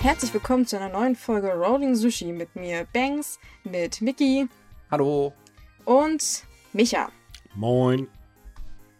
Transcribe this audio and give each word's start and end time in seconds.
Herzlich 0.00 0.32
willkommen 0.32 0.64
zu 0.66 0.76
einer 0.76 0.88
neuen 0.88 1.14
Folge 1.14 1.52
Rolling 1.52 1.94
Sushi 1.94 2.32
mit 2.32 2.56
mir, 2.56 2.86
Banks, 2.90 3.38
mit 3.64 4.00
Mickey 4.00 4.48
Hallo. 4.90 5.34
und 5.84 6.44
Micha. 6.72 7.10
Moin. 7.54 8.08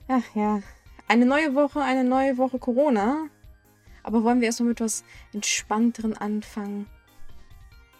Ach 0.08 0.22
ja, 0.34 0.60
eine 1.08 1.24
neue 1.24 1.54
Woche, 1.54 1.80
eine 1.80 2.04
neue 2.04 2.36
Woche 2.36 2.58
Corona. 2.58 3.30
Aber 4.02 4.22
wollen 4.24 4.40
wir 4.42 4.46
erstmal 4.48 4.68
mit 4.68 4.82
was 4.82 5.02
Entspannteren 5.32 6.18
anfangen? 6.18 6.86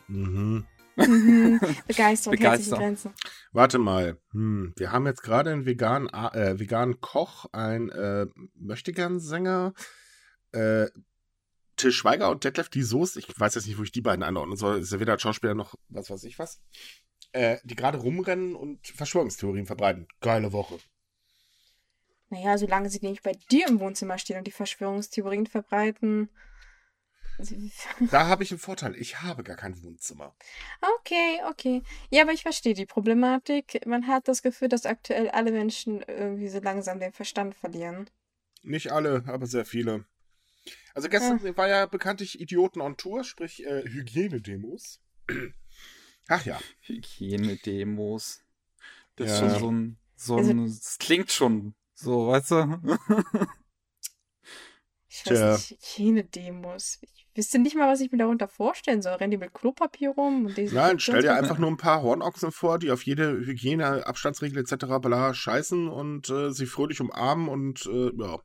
Mhm. 0.09 0.67
Mhm. 0.97 1.59
Begeisterung, 1.89 2.37
herzliche 2.37 2.37
Begeisterung. 2.37 2.79
Grenzen. 2.81 3.15
Warte 3.53 3.79
mal. 3.79 4.19
Hm. 4.33 4.75
Wir 4.77 4.93
haben 4.93 5.07
jetzt 5.07 5.23
gerade 5.23 5.53
einen 5.53 5.65
veganen, 5.65 6.11
äh, 6.11 6.59
veganen 6.59 7.01
Koch, 7.01 7.47
einen 7.53 7.89
äh, 7.89 8.27
Möchtegern-Sänger, 8.57 9.73
äh, 10.53 10.89
Till 11.81 11.93
Schweiger 11.93 12.31
und 12.31 12.45
Detlef 12.45 12.69
die 12.69 12.83
Soest. 12.83 13.17
Ich 13.17 13.27
weiß 13.39 13.55
jetzt 13.55 13.67
nicht, 13.67 13.79
wo 13.79 13.83
ich 13.83 13.93
die 13.93 14.03
beiden 14.03 14.23
anordnen 14.23 14.57
soll. 14.57 14.81
Ist 14.81 14.93
ja 14.93 15.01
weder 15.01 15.19
Schauspieler 15.19 15.55
noch 15.55 15.75
was 15.89 16.11
weiß 16.11 16.25
ich 16.25 16.39
was. 16.39 16.61
Äh, 17.33 17.59
die 17.65 17.75
gerade 17.75 17.99
rumrennen 17.99 18.55
und 18.55 18.87
Verschwörungstheorien 18.87 19.67
verbreiten. 19.67 20.07
Geile 20.21 20.53
Woche. 20.53 20.79
Naja, 22.29 22.59
solange 22.59 22.91
sie 22.91 23.01
nicht 23.01 23.23
bei 23.23 23.33
dir 23.51 23.67
im 23.67 23.81
Wohnzimmer 23.81 24.19
stehen 24.19 24.39
und 24.39 24.47
die 24.47 24.53
Verschwörungstheorien 24.53 25.47
verbreiten. 25.47 26.29
Da 28.11 28.27
habe 28.27 28.43
ich 28.43 28.51
einen 28.51 28.61
Vorteil. 28.61 28.95
Ich 28.97 29.23
habe 29.23 29.43
gar 29.43 29.57
kein 29.57 29.83
Wohnzimmer. 29.83 30.37
Okay, 30.99 31.41
okay. 31.49 31.83
Ja, 32.11 32.23
aber 32.23 32.33
ich 32.33 32.43
verstehe 32.43 32.75
die 32.75 32.85
Problematik. 32.85 33.87
Man 33.87 34.07
hat 34.07 34.29
das 34.29 34.43
Gefühl, 34.43 34.69
dass 34.69 34.85
aktuell 34.85 35.31
alle 35.31 35.51
Menschen 35.51 36.03
irgendwie 36.03 36.49
so 36.49 36.61
langsam 36.61 37.01
den 37.01 37.13
Verstand 37.13 37.55
verlieren. 37.55 38.11
Nicht 38.63 38.93
alle, 38.93 39.25
aber 39.27 39.47
sehr 39.47 39.65
viele. 39.65 40.05
Also 40.95 41.09
gestern 41.09 41.43
war 41.57 41.69
ja 41.69 41.87
bekanntlich 41.87 42.41
Idioten 42.41 42.81
on 42.81 42.97
Tour, 42.97 43.25
sprich 43.25 43.65
äh, 43.65 43.83
Hygienedemos. 43.89 45.01
Ach 46.29 46.45
ja. 46.45 46.59
Hygienedemos. 46.81 48.41
Das 49.17 49.29
Ja. 49.41 49.47
ist 49.47 49.59
schon 49.59 49.61
so 49.61 49.71
ein, 49.71 49.99
so 50.17 50.37
Also- 50.37 50.51
ein, 50.51 50.67
das 50.67 50.99
klingt 50.99 51.31
schon 51.31 51.75
so, 51.95 52.29
weißt 52.29 52.51
du? 52.53 52.81
Ich 55.13 55.27
weiß 55.27 55.39
Tja. 55.39 55.53
nicht, 55.53 55.71
Hygienedemos. 55.99 56.99
Ich 57.03 57.27
wüsste 57.35 57.59
nicht 57.59 57.75
mal, 57.75 57.91
was 57.91 58.01
ich 58.01 58.13
mir 58.13 58.19
darunter 58.19 58.47
vorstellen 58.47 59.03
soll. 59.03 59.15
Rennen 59.15 59.33
die 59.33 59.39
mit 59.39 59.53
Klopapier 59.53 60.11
rum? 60.11 60.47
Und 60.47 60.57
diese 60.57 60.75
Nein, 60.77 61.01
stell 61.01 61.23
dir 61.23 61.35
einfach 61.35 61.59
nur 61.59 61.69
ein 61.69 61.77
paar 61.77 62.03
Hornochsen 62.03 62.53
vor, 62.53 62.79
die 62.79 62.93
auf 62.93 63.03
jede 63.05 63.33
Hygiene, 63.45 64.07
Abstandsregel 64.07 64.59
etc. 64.63 64.87
bla 65.03 65.35
scheißen 65.35 65.89
und 65.89 66.31
äh, 66.31 66.53
sie 66.53 66.67
fröhlich 66.67 67.01
umarmen 67.01 67.49
und 67.49 67.87
äh, 67.87 68.13
ja. 68.17 68.39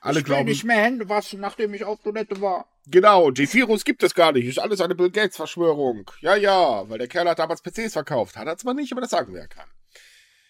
Alle 0.00 0.20
ich 0.20 0.24
will 0.24 0.34
glauben, 0.34 0.48
nicht 0.48 0.64
mehr 0.64 0.82
Hände 0.82 1.08
waschen, 1.08 1.40
nachdem 1.40 1.74
ich 1.74 1.84
auf 1.84 2.00
Toilette 2.02 2.40
war. 2.40 2.68
genau, 2.86 3.30
die 3.30 3.52
Virus 3.52 3.84
gibt 3.84 4.02
es 4.02 4.14
gar 4.14 4.32
nicht, 4.32 4.46
ist 4.46 4.58
alles 4.58 4.80
eine 4.80 4.94
Bill 4.94 5.10
Gates 5.10 5.36
Verschwörung. 5.36 6.10
Ja, 6.20 6.36
ja, 6.36 6.88
weil 6.88 6.98
der 6.98 7.08
Kerl 7.08 7.28
hat 7.28 7.38
damals 7.38 7.62
PCs 7.62 7.92
verkauft. 7.92 8.36
Hat 8.36 8.46
er 8.46 8.56
zwar 8.56 8.74
nicht, 8.74 8.92
aber 8.92 9.00
das 9.00 9.10
sagen 9.10 9.32
wir 9.32 9.40
ja 9.40 9.46
kann. 9.46 9.68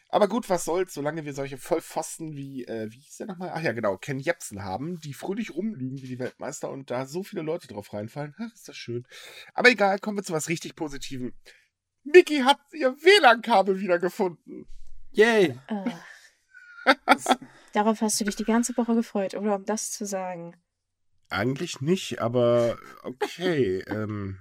Aber 0.09 0.29
gut, 0.29 0.49
was 0.49 0.65
soll's, 0.65 0.95
solange 0.95 1.25
wir 1.25 1.35
solche 1.35 1.59
Vollpfosten 1.59 2.37
wie, 2.37 2.65
äh, 2.65 2.91
wie 2.91 3.01
hieß 3.01 3.17
der 3.19 3.27
nochmal? 3.27 3.51
Ach 3.53 3.61
ja, 3.61 3.73
genau, 3.73 3.97
Ken 3.99 4.21
Jebsen 4.21 4.63
haben, 4.63 5.01
die 5.01 5.13
fröhlich 5.13 5.55
rumlügen 5.55 6.01
wie 6.01 6.07
die 6.07 6.19
Weltmeister 6.19 6.71
und 6.71 6.91
da 6.91 7.07
so 7.07 7.23
viele 7.23 7.43
Leute 7.43 7.67
drauf 7.67 7.93
reinfallen. 7.93 8.35
Ach, 8.39 8.53
ist 8.55 8.69
das 8.69 8.77
schön. 8.77 9.05
Aber 9.53 9.69
egal, 9.69 9.99
kommen 9.99 10.17
wir 10.17 10.23
zu 10.23 10.33
was 10.33 10.49
richtig 10.49 10.77
Positivem. 10.77 11.35
Mickey 12.05 12.39
hat 12.39 12.61
ihr 12.73 12.93
WLAN-Kabel 12.93 13.81
wiedergefunden. 13.81 14.67
Yay! 15.11 15.59
Äh. 15.67 15.91
Darauf 17.77 18.01
hast 18.01 18.19
du 18.19 18.25
dich 18.25 18.37
die 18.37 18.45
ganze 18.45 18.75
Woche 18.79 18.95
gefreut, 18.95 19.35
oder 19.35 19.55
um 19.57 19.65
das 19.67 19.91
zu 19.93 20.07
sagen. 20.07 20.57
Eigentlich 21.29 21.83
nicht, 21.83 22.21
aber 22.23 22.79
okay. 23.03 23.81
ähm, 23.87 24.39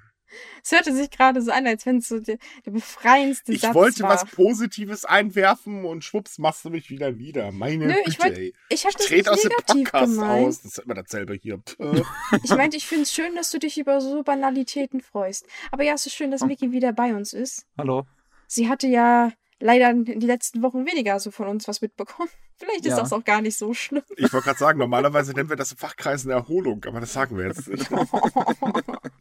Es 0.63 0.71
hörte 0.71 0.93
sich 0.95 1.09
gerade 1.11 1.41
so 1.41 1.51
an, 1.51 1.67
als 1.67 1.85
wenn 1.85 1.97
es 1.97 2.07
so 2.07 2.19
der, 2.19 2.37
der 2.65 2.71
befreiendste 2.71 3.51
ich 3.51 3.61
Satz 3.61 3.75
wollte 3.75 4.03
war. 4.03 4.11
was 4.11 4.25
Positives 4.25 5.03
einwerfen 5.03 5.83
und 5.83 6.03
schwupps 6.05 6.37
machst 6.37 6.63
du 6.63 6.69
mich 6.69 6.89
wieder 6.89 7.11
nieder. 7.11 7.51
Meine 7.51 7.87
Nö, 7.87 7.93
Güte, 7.93 8.09
ich 8.09 8.19
wollt- 8.19 8.37
ey. 8.37 8.53
Ich 8.69 8.85
habe 8.85 8.91
Ich 8.91 8.97
das 8.97 9.05
trete 9.07 9.15
nicht 9.17 9.29
aus 9.29 9.41
dem 9.41 9.49
negativ 9.49 9.83
Podcast 9.91 10.13
gemeint. 10.13 10.47
aus. 10.47 10.61
Das 10.61 10.71
ist 10.71 10.79
immer 10.79 10.93
dasselbe 10.93 11.33
hier. 11.33 11.61
Ich 12.43 12.49
meinte, 12.51 12.77
ich 12.77 12.87
finde 12.87 13.03
es 13.03 13.13
schön, 13.13 13.35
dass 13.35 13.51
du 13.51 13.59
dich 13.59 13.77
über 13.77 13.99
so 13.99 14.23
Banalitäten 14.23 15.01
freust. 15.01 15.45
Aber 15.71 15.83
ja, 15.83 15.93
es 15.95 16.05
ist 16.05 16.13
schön, 16.15 16.31
dass 16.31 16.41
Oh. 16.41 16.45
Mickey 16.45 16.71
wieder 16.71 16.93
bei 16.93 17.13
uns 17.13 17.33
ist. 17.33 17.65
Hallo. 17.77 18.05
Sie 18.47 18.69
hatte 18.69 18.87
ja 18.87 19.31
leider 19.59 19.89
in 19.89 20.05
den 20.05 20.21
letzten 20.21 20.61
Wochen 20.61 20.85
weniger 20.85 21.19
so 21.19 21.31
von 21.31 21.47
uns 21.47 21.67
was 21.67 21.81
mitbekommen. 21.81 22.29
Vielleicht 22.57 22.85
ist 22.85 22.91
Ja. 22.91 22.99
das 23.01 23.11
auch 23.13 23.23
gar 23.23 23.41
nicht 23.41 23.57
so 23.57 23.73
schlimm. 23.73 24.03
Ich 24.17 24.31
wollte 24.31 24.45
gerade 24.45 24.59
sagen, 24.59 24.79
normalerweise 24.79 25.33
nennen 25.33 25.49
wir 25.49 25.55
das 25.57 25.71
in 25.73 25.77
Fachkreisen 25.77 26.31
Erholung, 26.31 26.83
aber 26.85 26.99
das 27.01 27.11
sagen 27.13 27.37
wir 27.37 27.47
jetzt 27.47 27.67
nicht. 27.67 27.89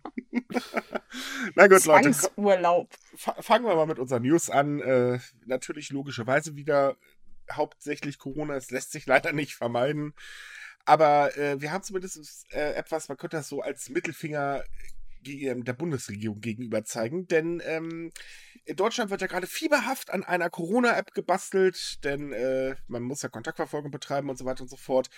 Na 1.55 1.67
gut, 1.69 1.85
Leute, 1.85 2.13
fa- 3.17 3.37
fangen 3.41 3.65
wir 3.65 3.75
mal 3.77 3.87
mit 3.87 3.99
unseren 3.99 4.23
News 4.23 4.51
an. 4.51 4.81
Äh, 4.81 5.19
natürlich 5.47 5.91
logischerweise 5.91 6.57
wieder 6.57 6.97
hauptsächlich 7.51 8.19
Corona. 8.19 8.55
Es 8.55 8.71
lässt 8.71 8.93
sich 8.93 9.07
leider 9.07 9.33
nicht 9.33 9.55
vermeiden. 9.55 10.15
Aber 10.85 11.37
äh, 11.39 11.61
wir 11.61 11.73
haben 11.73 11.83
zumindest 11.83 12.47
äh, 12.53 12.73
etwas, 12.75 13.09
man 13.09 13.17
könnte 13.17 13.37
das 13.39 13.49
so 13.49 13.63
als 13.63 13.89
Mittelfinger 13.89 14.63
ge- 14.63 14.94
der 15.25 15.73
Bundesregierung 15.73 16.41
gegenüber 16.41 16.85
zeigen. 16.85 17.27
Denn 17.27 17.63
ähm, 17.65 18.13
in 18.65 18.77
Deutschland 18.77 19.11
wird 19.11 19.21
ja 19.21 19.27
gerade 19.27 19.47
fieberhaft 19.47 20.11
an 20.11 20.25
einer 20.25 20.51
Corona-App 20.51 21.13
gebastelt, 21.13 22.05
denn 22.05 22.33
äh, 22.33 22.77
man 22.87 23.03
muss 23.03 23.23
ja 23.23 23.29
Kontaktverfolgung 23.29 23.91
betreiben 23.91 24.31
und 24.31 24.39
so 24.39 24.45
weiter 24.45 24.63
und 24.63 24.71
so 24.71 24.77
fort. 24.77 25.11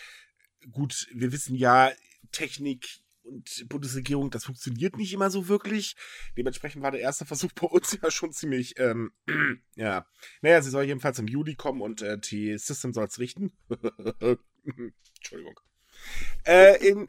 Gut, 0.70 1.06
wir 1.14 1.32
wissen 1.32 1.54
ja, 1.54 1.92
Technik 2.32 3.02
und 3.22 3.68
Bundesregierung, 3.68 4.30
das 4.30 4.44
funktioniert 4.44 4.96
nicht 4.96 5.12
immer 5.12 5.30
so 5.30 5.48
wirklich. 5.48 5.96
Dementsprechend 6.36 6.82
war 6.82 6.90
der 6.90 7.00
erste 7.00 7.26
Versuch 7.26 7.52
bei 7.52 7.66
uns 7.66 7.98
ja 8.02 8.10
schon 8.10 8.32
ziemlich, 8.32 8.78
ähm, 8.78 9.12
ja. 9.74 10.06
Naja, 10.42 10.62
sie 10.62 10.70
soll 10.70 10.84
jedenfalls 10.84 11.18
im 11.18 11.28
Juli 11.28 11.54
kommen 11.54 11.82
und 11.82 12.02
äh, 12.02 12.18
die 12.18 12.56
System 12.58 12.92
soll 12.92 13.06
es 13.06 13.18
richten. 13.18 13.52
Entschuldigung. 15.16 15.60
Äh, 16.44 16.88
in, 16.88 17.06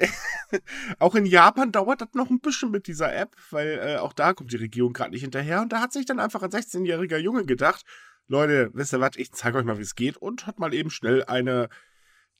auch 1.00 1.16
in 1.16 1.26
Japan 1.26 1.72
dauert 1.72 2.02
das 2.02 2.10
noch 2.14 2.30
ein 2.30 2.40
bisschen 2.40 2.72
mit 2.72 2.88
dieser 2.88 3.14
App, 3.14 3.36
weil 3.52 3.80
äh, 3.80 3.98
auch 3.98 4.14
da 4.14 4.34
kommt 4.34 4.52
die 4.52 4.58
Regierung 4.58 4.94
gerade 4.94 5.12
nicht 5.12 5.22
hinterher. 5.22 5.62
Und 5.62 5.72
da 5.72 5.82
hat 5.82 5.94
sich 5.94 6.06
dann 6.06 6.20
einfach 6.20 6.42
ein 6.44 6.52
16-jähriger 6.52 7.18
Junge 7.18 7.46
gedacht, 7.46 7.86
Leute, 8.28 8.72
wisst 8.74 8.94
ihr 8.94 9.00
was, 9.00 9.16
ich 9.16 9.32
zeige 9.32 9.58
euch 9.58 9.66
mal, 9.66 9.78
wie 9.78 9.84
es 9.84 9.96
geht. 9.96 10.18
Und 10.18 10.48
hat 10.48 10.60
mal 10.60 10.74
eben 10.74 10.90
schnell 10.90 11.24
eine 11.24 11.70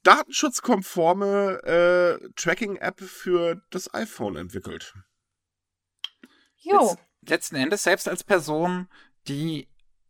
datenschutzkonforme 0.04 1.64
äh, 1.64 2.30
Tracking-App 2.36 3.02
für 3.02 3.62
das 3.70 3.94
iPhone 3.94 4.36
entwickelt. 4.36 4.94
Jo. 6.58 6.80
Letz, 6.80 6.98
letzten 7.30 7.56
Endes, 7.56 7.84
selbst 7.84 8.08
als 8.08 8.24
Person, 8.24 8.88
die 9.28 9.68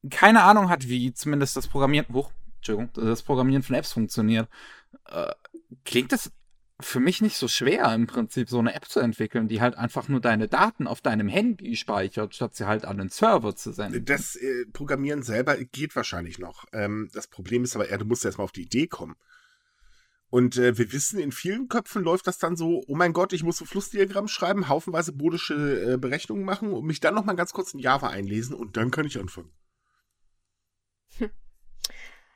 keine 0.09 0.43
Ahnung 0.43 0.69
hat, 0.69 0.87
wie 0.87 1.13
zumindest 1.13 1.55
das 1.55 1.67
Programmieren, 1.67 2.13
hoch, 2.13 2.31
Entschuldigung, 2.57 2.91
das 2.93 3.23
Programmieren 3.23 3.63
von 3.63 3.75
Apps 3.75 3.93
funktioniert, 3.93 4.49
äh, 5.05 5.33
klingt 5.83 6.13
es 6.13 6.31
für 6.79 6.99
mich 6.99 7.21
nicht 7.21 7.37
so 7.37 7.47
schwer, 7.47 7.91
im 7.93 8.05
Prinzip 8.05 8.49
so 8.49 8.59
eine 8.59 8.75
App 8.75 8.85
zu 8.85 8.99
entwickeln, 8.99 9.47
die 9.47 9.61
halt 9.61 9.75
einfach 9.75 10.07
nur 10.09 10.21
deine 10.21 10.47
Daten 10.47 10.85
auf 10.85 11.01
deinem 11.01 11.27
Handy 11.27 11.75
speichert, 11.75 12.35
statt 12.35 12.55
sie 12.55 12.67
halt 12.67 12.85
an 12.85 12.99
den 12.99 13.09
Server 13.09 13.55
zu 13.55 13.71
senden. 13.71 14.05
Das 14.05 14.35
äh, 14.35 14.65
Programmieren 14.71 15.23
selber 15.23 15.57
geht 15.57 15.95
wahrscheinlich 15.95 16.37
noch. 16.37 16.65
Ähm, 16.73 17.09
das 17.13 17.27
Problem 17.27 17.63
ist 17.63 17.75
aber 17.75 17.89
eher, 17.89 17.97
du 17.97 18.05
musst 18.05 18.25
erstmal 18.25 18.45
auf 18.45 18.51
die 18.51 18.63
Idee 18.63 18.87
kommen. 18.87 19.15
Und 20.29 20.57
äh, 20.57 20.77
wir 20.77 20.91
wissen, 20.91 21.19
in 21.19 21.31
vielen 21.31 21.67
Köpfen 21.67 22.03
läuft 22.03 22.27
das 22.27 22.37
dann 22.37 22.55
so, 22.55 22.83
oh 22.87 22.95
mein 22.95 23.13
Gott, 23.13 23.33
ich 23.33 23.43
muss 23.43 23.61
ein 23.61 23.67
Flussdiagramm 23.67 24.27
schreiben, 24.27 24.67
haufenweise 24.67 25.13
bodische 25.13 25.93
äh, 25.93 25.97
Berechnungen 25.97 26.43
machen 26.43 26.73
und 26.73 26.85
mich 26.85 26.99
dann 26.99 27.15
noch 27.15 27.25
mal 27.25 27.35
ganz 27.35 27.53
kurz 27.53 27.73
in 27.73 27.79
Java 27.79 28.09
einlesen 28.09 28.53
und 28.53 28.77
dann 28.77 28.91
kann 28.91 29.05
ich 29.05 29.19
anfangen. 29.19 29.51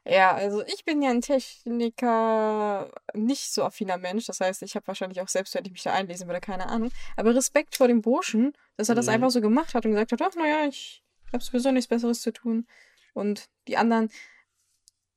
Ja, 0.04 0.34
also 0.34 0.64
ich 0.66 0.84
bin 0.84 1.02
ja 1.04 1.12
ein 1.12 1.22
Techniker, 1.22 2.92
nicht 3.14 3.54
so 3.54 3.64
affiner 3.64 3.98
Mensch. 3.98 4.26
Das 4.26 4.40
heißt, 4.40 4.64
ich 4.64 4.76
habe 4.76 4.88
wahrscheinlich 4.88 5.22
auch 5.22 5.28
selbst, 5.28 5.54
wenn 5.54 5.66
ich 5.66 5.72
mich 5.72 5.84
da 5.84 5.94
einlesen 5.94 6.28
würde, 6.28 6.42
keine 6.42 6.68
Ahnung. 6.68 6.92
Aber 7.18 7.36
Respekt 7.36 7.76
vor 7.76 7.88
dem 7.88 8.02
Burschen, 8.02 8.54
dass 8.78 8.90
er 8.90 8.96
das 8.96 9.06
Mhm. 9.06 9.14
einfach 9.14 9.30
so 9.32 9.42
gemacht 9.42 9.76
hat 9.76 9.86
und 9.86 9.92
gesagt 9.92 10.12
hat, 10.12 10.22
ach 10.24 10.36
naja, 10.36 10.66
ich 10.68 11.04
habe 11.32 11.44
sowieso 11.44 11.72
nichts 11.72 11.88
Besseres 11.88 12.22
zu 12.22 12.34
tun. 12.34 12.68
Und 13.14 13.46
die 13.68 13.78
anderen 13.78 14.10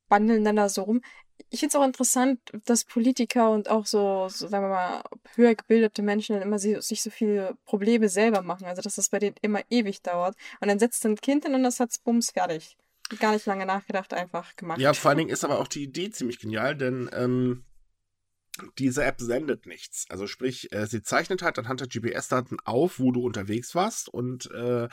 bandeln 0.09 0.45
dann 0.45 0.57
da 0.57 0.69
so 0.69 0.83
rum. 0.83 1.01
Ich 1.51 1.61
finde 1.61 1.77
es 1.77 1.81
auch 1.81 1.85
interessant, 1.85 2.41
dass 2.67 2.85
Politiker 2.85 3.51
und 3.51 3.69
auch 3.71 3.87
so, 3.87 4.29
so, 4.29 4.47
sagen 4.49 4.65
wir 4.67 4.69
mal, 4.71 5.03
höher 5.35 5.55
gebildete 5.55 6.03
Menschen 6.03 6.35
dann 6.35 6.43
immer 6.43 6.59
si- 6.59 6.81
sich 6.81 7.03
so 7.03 7.11
viele 7.11 7.57
Probleme 7.65 8.09
selber 8.09 8.43
machen. 8.43 8.67
Also, 8.67 8.83
dass 8.83 8.97
das 8.97 9.09
bei 9.09 9.19
denen 9.19 9.37
immer 9.41 9.61
ewig 9.71 10.03
dauert. 10.03 10.37
Und 10.61 10.69
dann 10.69 10.79
setzt 10.79 11.05
ein 11.07 11.17
Kind 11.17 11.45
hin 11.45 11.55
und 11.55 11.63
das 11.63 11.81
hat's 11.81 11.99
bums 11.99 12.31
fertig. 12.31 12.77
Gar 13.19 13.33
nicht 13.33 13.47
lange 13.47 13.67
nachgedacht, 13.67 14.15
einfach 14.15 14.57
gemacht. 14.57 14.81
Ja, 14.81 14.95
vor 14.95 15.11
allen 15.11 15.19
Dingen 15.19 15.31
ist 15.31 15.45
aber 15.45 15.59
auch 15.59 15.69
die 15.69 15.83
Idee 15.83 16.11
ziemlich 16.11 16.39
genial, 16.39 16.75
denn 16.75 17.11
ähm, 17.13 17.65
diese 18.79 19.05
App 19.05 19.21
sendet 19.21 19.67
nichts. 19.67 20.07
Also 20.09 20.27
sprich, 20.27 20.73
äh, 20.73 20.87
sie 20.87 21.03
zeichnet 21.03 21.43
halt 21.43 21.59
anhand 21.59 21.81
der 21.81 21.89
GPS-Daten 21.89 22.59
auf, 22.65 22.99
wo 22.99 23.13
du 23.13 23.23
unterwegs 23.23 23.75
warst 23.75 24.09
und 24.09 24.51
äh, 24.53 24.89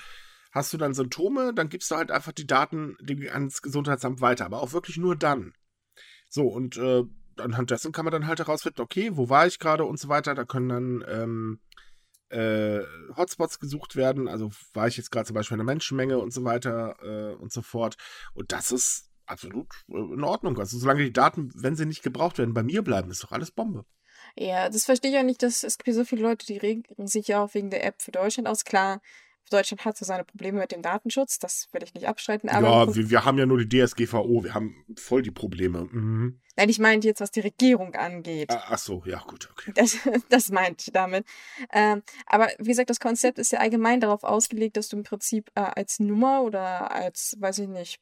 hast 0.51 0.73
du 0.73 0.77
dann 0.77 0.93
Symptome, 0.93 1.53
dann 1.53 1.69
gibst 1.69 1.91
du 1.91 1.95
halt 1.95 2.11
einfach 2.11 2.33
die 2.33 2.47
Daten 2.47 2.97
ans 3.31 3.61
Gesundheitsamt 3.61 4.19
weiter, 4.19 4.45
aber 4.45 4.61
auch 4.61 4.73
wirklich 4.73 4.97
nur 4.97 5.15
dann. 5.15 5.53
So, 6.27 6.47
und 6.47 6.77
äh, 6.77 7.03
anhand 7.37 7.71
dessen 7.71 7.91
kann 7.91 8.05
man 8.05 8.11
dann 8.11 8.27
halt 8.27 8.39
herausfinden, 8.39 8.81
okay, 8.81 9.11
wo 9.15 9.29
war 9.29 9.47
ich 9.47 9.59
gerade 9.59 9.85
und 9.85 9.99
so 9.99 10.09
weiter. 10.09 10.35
Da 10.35 10.45
können 10.45 10.69
dann 10.69 11.05
ähm, 11.07 11.59
äh, 12.31 12.83
Hotspots 13.15 13.59
gesucht 13.59 13.95
werden. 13.95 14.27
Also 14.27 14.51
war 14.73 14.87
ich 14.87 14.97
jetzt 14.97 15.11
gerade 15.11 15.27
zum 15.27 15.35
Beispiel 15.35 15.55
in 15.55 15.65
der 15.65 15.73
Menschenmenge 15.73 16.17
und 16.17 16.33
so 16.33 16.43
weiter 16.43 16.95
äh, 17.01 17.35
und 17.35 17.51
so 17.51 17.61
fort. 17.61 17.95
Und 18.33 18.51
das 18.51 18.71
ist 18.71 19.09
absolut 19.25 19.67
äh, 19.89 19.97
in 19.97 20.23
Ordnung. 20.23 20.57
Also 20.57 20.77
solange 20.77 21.03
die 21.03 21.13
Daten, 21.13 21.51
wenn 21.55 21.75
sie 21.75 21.85
nicht 21.85 22.03
gebraucht 22.03 22.37
werden, 22.37 22.53
bei 22.53 22.63
mir 22.63 22.83
bleiben, 22.83 23.11
ist 23.11 23.23
doch 23.23 23.31
alles 23.31 23.51
Bombe. 23.51 23.85
Ja, 24.35 24.69
das 24.69 24.85
verstehe 24.85 25.11
ich 25.11 25.15
ja 25.15 25.23
nicht, 25.23 25.43
dass 25.43 25.63
es 25.63 25.77
gibt 25.77 25.95
so 25.95 26.05
viele 26.05 26.21
Leute, 26.21 26.45
die 26.45 26.57
regen 26.57 26.83
sich 27.07 27.27
ja 27.27 27.43
auch 27.43 27.53
wegen 27.53 27.69
der 27.69 27.85
App 27.85 28.01
für 28.01 28.11
Deutschland 28.11 28.47
aus. 28.47 28.63
Klar, 28.63 29.01
Deutschland 29.49 29.83
hat 29.85 29.97
so 29.97 30.05
seine 30.05 30.23
Probleme 30.23 30.59
mit 30.59 30.71
dem 30.71 30.81
Datenschutz, 30.81 31.39
das 31.39 31.67
will 31.71 31.83
ich 31.83 31.93
nicht 31.93 32.07
abstreiten. 32.07 32.49
Aber 32.49 32.67
ja, 32.67 32.95
wir, 32.95 33.09
wir 33.09 33.25
haben 33.25 33.37
ja 33.37 33.45
nur 33.45 33.63
die 33.63 33.67
DSGVO, 33.67 34.43
wir 34.43 34.53
haben 34.53 34.85
voll 34.95 35.21
die 35.21 35.31
Probleme. 35.31 35.87
Mhm. 35.91 36.39
Nein, 36.55 36.69
ich 36.69 36.79
meinte 36.79 37.07
jetzt, 37.07 37.21
was 37.21 37.31
die 37.31 37.39
Regierung 37.39 37.95
angeht. 37.95 38.51
Ah, 38.51 38.63
Ach 38.69 38.77
so, 38.77 39.03
ja, 39.05 39.19
gut, 39.27 39.49
okay. 39.51 39.71
Das, 39.75 39.97
das 40.29 40.49
meinte 40.51 40.85
ich 40.87 40.93
damit. 40.93 41.25
Ähm, 41.71 42.03
aber 42.25 42.49
wie 42.59 42.69
gesagt, 42.69 42.89
das 42.89 42.99
Konzept 42.99 43.39
ist 43.39 43.51
ja 43.51 43.59
allgemein 43.59 43.99
darauf 43.99 44.23
ausgelegt, 44.23 44.77
dass 44.77 44.89
du 44.89 44.97
im 44.97 45.03
Prinzip 45.03 45.49
äh, 45.55 45.61
als 45.61 45.99
Nummer 45.99 46.43
oder 46.43 46.91
als, 46.91 47.35
weiß 47.39 47.59
ich 47.59 47.67
nicht, 47.67 47.99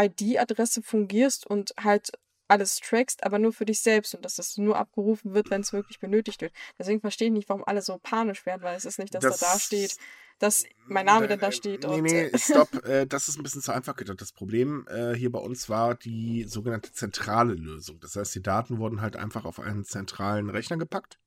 ID-Adresse 0.00 0.82
fungierst 0.82 1.46
und 1.46 1.74
halt 1.82 2.12
alles 2.48 2.80
trackst, 2.80 3.22
aber 3.24 3.38
nur 3.38 3.52
für 3.52 3.64
dich 3.66 3.80
selbst 3.80 4.14
und 4.14 4.24
dass 4.24 4.36
das 4.36 4.56
nur 4.56 4.76
abgerufen 4.76 5.34
wird, 5.34 5.50
wenn 5.50 5.60
es 5.60 5.72
wirklich 5.72 6.00
benötigt 6.00 6.40
wird. 6.40 6.52
Deswegen 6.78 7.00
verstehe 7.00 7.28
ich 7.28 7.32
nicht, 7.34 7.48
warum 7.48 7.64
alle 7.64 7.82
so 7.82 7.98
panisch 8.02 8.44
werden, 8.46 8.62
weil 8.62 8.76
es 8.76 8.84
ist 8.84 8.98
nicht, 8.98 9.14
dass 9.14 9.22
Das- 9.22 9.38
da 9.40 9.52
da 9.52 9.58
steht, 9.58 9.96
dass 10.38 10.64
mein 10.86 11.04
Name 11.06 11.26
dann 11.26 11.40
da 11.40 11.50
steht. 11.52 11.84
Nee, 11.86 12.00
nee, 12.00 12.20
äh, 12.26 12.38
stopp. 12.38 12.84
äh, 12.86 13.06
das 13.06 13.28
ist 13.28 13.36
ein 13.38 13.42
bisschen 13.42 13.60
zu 13.60 13.72
einfach 13.72 13.96
gedacht. 13.96 14.20
Das 14.20 14.32
Problem 14.32 14.86
äh, 14.88 15.14
hier 15.14 15.32
bei 15.32 15.40
uns 15.40 15.68
war 15.68 15.94
die 15.96 16.44
sogenannte 16.44 16.92
zentrale 16.92 17.54
Lösung. 17.54 17.98
Das 18.00 18.14
heißt, 18.16 18.34
die 18.36 18.42
Daten 18.42 18.78
wurden 18.78 19.00
halt 19.00 19.16
einfach 19.16 19.44
auf 19.44 19.58
einen 19.60 19.84
zentralen 19.84 20.48
Rechner 20.48 20.76
gepackt. 20.76 21.18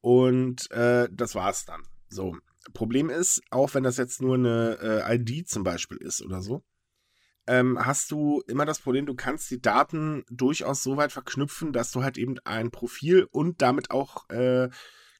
Und 0.00 0.70
äh, 0.70 1.08
das 1.10 1.34
war's 1.34 1.64
dann. 1.64 1.82
So. 2.08 2.36
Problem 2.74 3.08
ist, 3.08 3.40
auch 3.50 3.72
wenn 3.74 3.82
das 3.84 3.96
jetzt 3.96 4.20
nur 4.20 4.34
eine 4.34 4.78
äh, 5.06 5.14
ID 5.16 5.48
zum 5.48 5.64
Beispiel 5.64 5.96
ist 5.98 6.20
oder 6.22 6.42
so, 6.42 6.62
ähm, 7.48 7.84
hast 7.84 8.10
du 8.10 8.42
immer 8.46 8.66
das 8.66 8.78
Problem, 8.78 9.06
du 9.06 9.14
kannst 9.14 9.50
die 9.50 9.60
Daten 9.60 10.24
durchaus 10.30 10.82
so 10.82 10.96
weit 10.96 11.12
verknüpfen, 11.12 11.72
dass 11.72 11.90
du 11.90 12.02
halt 12.02 12.18
eben 12.18 12.38
ein 12.44 12.70
Profil 12.70 13.26
und 13.30 13.62
damit 13.62 13.90
auch 13.90 14.28
äh, 14.28 14.68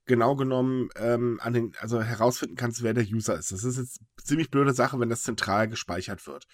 genau 0.04 0.36
genommen 0.36 0.90
ähm, 0.96 1.40
an 1.42 1.54
den, 1.54 1.72
also 1.80 2.02
herausfinden 2.02 2.56
kannst, 2.56 2.82
wer 2.82 2.94
der 2.94 3.06
User 3.06 3.38
ist. 3.38 3.50
Das 3.52 3.64
ist 3.64 3.78
jetzt 3.78 4.00
ziemlich 4.22 4.50
blöde 4.50 4.74
Sache, 4.74 5.00
wenn 5.00 5.08
das 5.08 5.22
zentral 5.22 5.68
gespeichert 5.68 6.26
wird. 6.26 6.46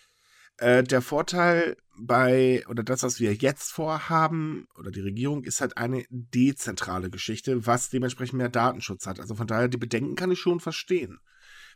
Äh, 0.58 0.84
der 0.84 1.02
Vorteil 1.02 1.76
bei, 1.98 2.64
oder 2.68 2.84
das, 2.84 3.02
was 3.02 3.18
wir 3.18 3.34
jetzt 3.34 3.72
vorhaben, 3.72 4.68
oder 4.78 4.92
die 4.92 5.00
Regierung, 5.00 5.42
ist 5.42 5.60
halt 5.60 5.76
eine 5.76 6.04
dezentrale 6.10 7.10
Geschichte, 7.10 7.66
was 7.66 7.90
dementsprechend 7.90 8.38
mehr 8.38 8.48
Datenschutz 8.48 9.06
hat. 9.06 9.18
Also 9.18 9.34
von 9.34 9.48
daher, 9.48 9.68
die 9.68 9.78
Bedenken 9.78 10.14
kann 10.14 10.30
ich 10.30 10.38
schon 10.38 10.60
verstehen. 10.60 11.18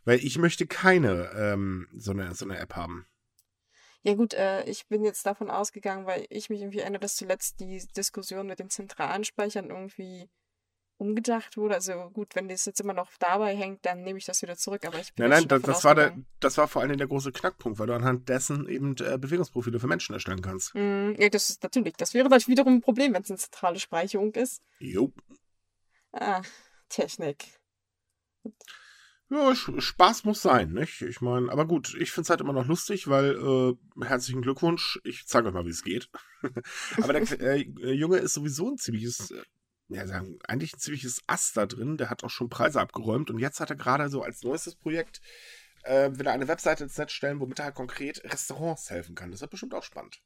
Weil 0.05 0.19
ich 0.19 0.37
möchte 0.37 0.65
keine 0.65 1.29
ähm, 1.35 1.87
so, 1.97 2.11
eine, 2.11 2.33
so 2.33 2.45
eine 2.45 2.57
App 2.57 2.77
haben. 2.77 3.05
Ja 4.03 4.13
gut, 4.13 4.33
äh, 4.33 4.63
ich 4.63 4.87
bin 4.87 5.03
jetzt 5.03 5.25
davon 5.25 5.49
ausgegangen, 5.49 6.05
weil 6.05 6.25
ich 6.29 6.49
mich 6.49 6.61
irgendwie 6.61 6.79
erinnere, 6.79 7.01
dass 7.01 7.15
zuletzt 7.15 7.59
die 7.59 7.85
Diskussion 7.97 8.47
mit 8.47 8.59
den 8.59 8.69
zentralen 8.69 9.25
Speichern 9.25 9.69
irgendwie 9.69 10.29
umgedacht 10.99 11.57
wurde. 11.57 11.75
Also 11.75 12.09
gut, 12.11 12.35
wenn 12.35 12.47
das 12.47 12.65
jetzt 12.65 12.79
immer 12.79 12.93
noch 12.93 13.09
dabei 13.19 13.55
hängt, 13.55 13.85
dann 13.85 14.03
nehme 14.03 14.19
ich 14.19 14.25
das 14.25 14.41
wieder 14.41 14.55
zurück. 14.57 14.85
Aber 14.85 14.99
ich 14.99 15.13
bin 15.13 15.27
Nein, 15.27 15.39
nein, 15.41 15.47
das, 15.47 15.61
das, 15.63 15.83
war 15.83 15.95
der, 15.95 16.15
das 16.39 16.57
war 16.57 16.67
vor 16.67 16.81
allem 16.81 16.97
der 16.97 17.07
große 17.07 17.31
Knackpunkt, 17.31 17.79
weil 17.79 17.87
du 17.87 17.93
anhand 17.93 18.29
dessen 18.29 18.67
eben 18.67 18.95
äh, 18.97 19.17
Bewegungsprofile 19.17 19.79
für 19.79 19.87
Menschen 19.87 20.13
erstellen 20.13 20.41
kannst. 20.41 20.75
Mm, 20.75 21.13
Ja, 21.17 21.29
das 21.29 21.49
ist 21.49 21.63
natürlich, 21.63 21.95
das 21.95 22.13
wäre 22.13 22.29
dann 22.29 22.47
wiederum 22.47 22.75
ein 22.75 22.81
Problem, 22.81 23.13
wenn 23.13 23.23
es 23.23 23.29
eine 23.31 23.37
zentrale 23.37 23.79
Speicherung 23.79 24.33
ist. 24.35 24.61
Jo. 24.79 25.11
Ah, 26.11 26.41
Technik. 26.89 27.45
Ja, 29.31 29.53
Spaß 29.55 30.23
muss 30.23 30.41
sein, 30.41 30.71
nicht? 30.71 31.01
Ich 31.01 31.21
meine, 31.21 31.51
aber 31.51 31.67
gut, 31.67 31.95
ich 31.99 32.11
finde 32.11 32.23
es 32.23 32.29
halt 32.31 32.41
immer 32.41 32.53
noch 32.53 32.65
lustig, 32.65 33.07
weil 33.07 33.35
äh, 33.35 34.03
herzlichen 34.03 34.41
Glückwunsch, 34.41 34.99
ich 35.03 35.27
zeige 35.27 35.47
euch 35.47 35.53
mal, 35.53 35.65
wie 35.65 35.69
es 35.71 35.83
geht. 35.83 36.09
aber 36.97 37.13
der 37.13 37.55
äh, 37.55 37.91
Junge 37.91 38.17
ist 38.17 38.33
sowieso 38.33 38.71
ein 38.71 38.77
ziemliches, 38.77 39.29
äh, 39.29 39.43
ja, 39.89 40.07
sagen, 40.07 40.39
eigentlich 40.47 40.73
ein 40.73 40.79
ziemliches 40.79 41.21
Ass 41.27 41.53
da 41.53 41.67
drin. 41.67 41.97
Der 41.97 42.09
hat 42.09 42.23
auch 42.23 42.31
schon 42.31 42.49
Preise 42.49 42.81
abgeräumt 42.81 43.29
und 43.29 43.37
jetzt 43.37 43.59
hat 43.59 43.69
er 43.69 43.75
gerade 43.75 44.09
so 44.09 44.23
als 44.23 44.41
neuestes 44.41 44.75
Projekt, 44.75 45.21
äh, 45.83 46.09
will 46.13 46.25
er 46.25 46.33
eine 46.33 46.47
Webseite 46.47 46.83
ins 46.83 46.97
Netz 46.97 47.11
stellen, 47.11 47.39
womit 47.39 47.59
er 47.59 47.65
halt 47.65 47.75
konkret 47.75 48.23
Restaurants 48.23 48.89
helfen 48.89 49.13
kann. 49.13 49.29
Das 49.29 49.41
wird 49.41 49.51
bestimmt 49.51 49.75
auch 49.75 49.83
spannend. 49.83 50.23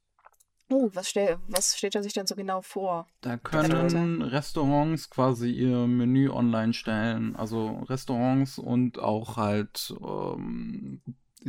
Oh, 0.70 0.88
was, 0.94 1.10
stell, 1.10 1.38
was 1.48 1.76
steht 1.76 1.94
er 1.94 2.02
sich 2.02 2.14
denn 2.14 2.26
so 2.26 2.34
genau 2.34 2.62
vor? 2.62 3.06
Da 3.20 3.36
können 3.36 4.22
Restaurants 4.22 5.10
quasi 5.10 5.50
ihr 5.50 5.86
Menü 5.86 6.30
online 6.30 6.72
stellen. 6.72 7.36
Also 7.36 7.80
Restaurants 7.88 8.58
und 8.58 8.98
auch 8.98 9.36
halt 9.36 9.94
ähm, 10.00 11.02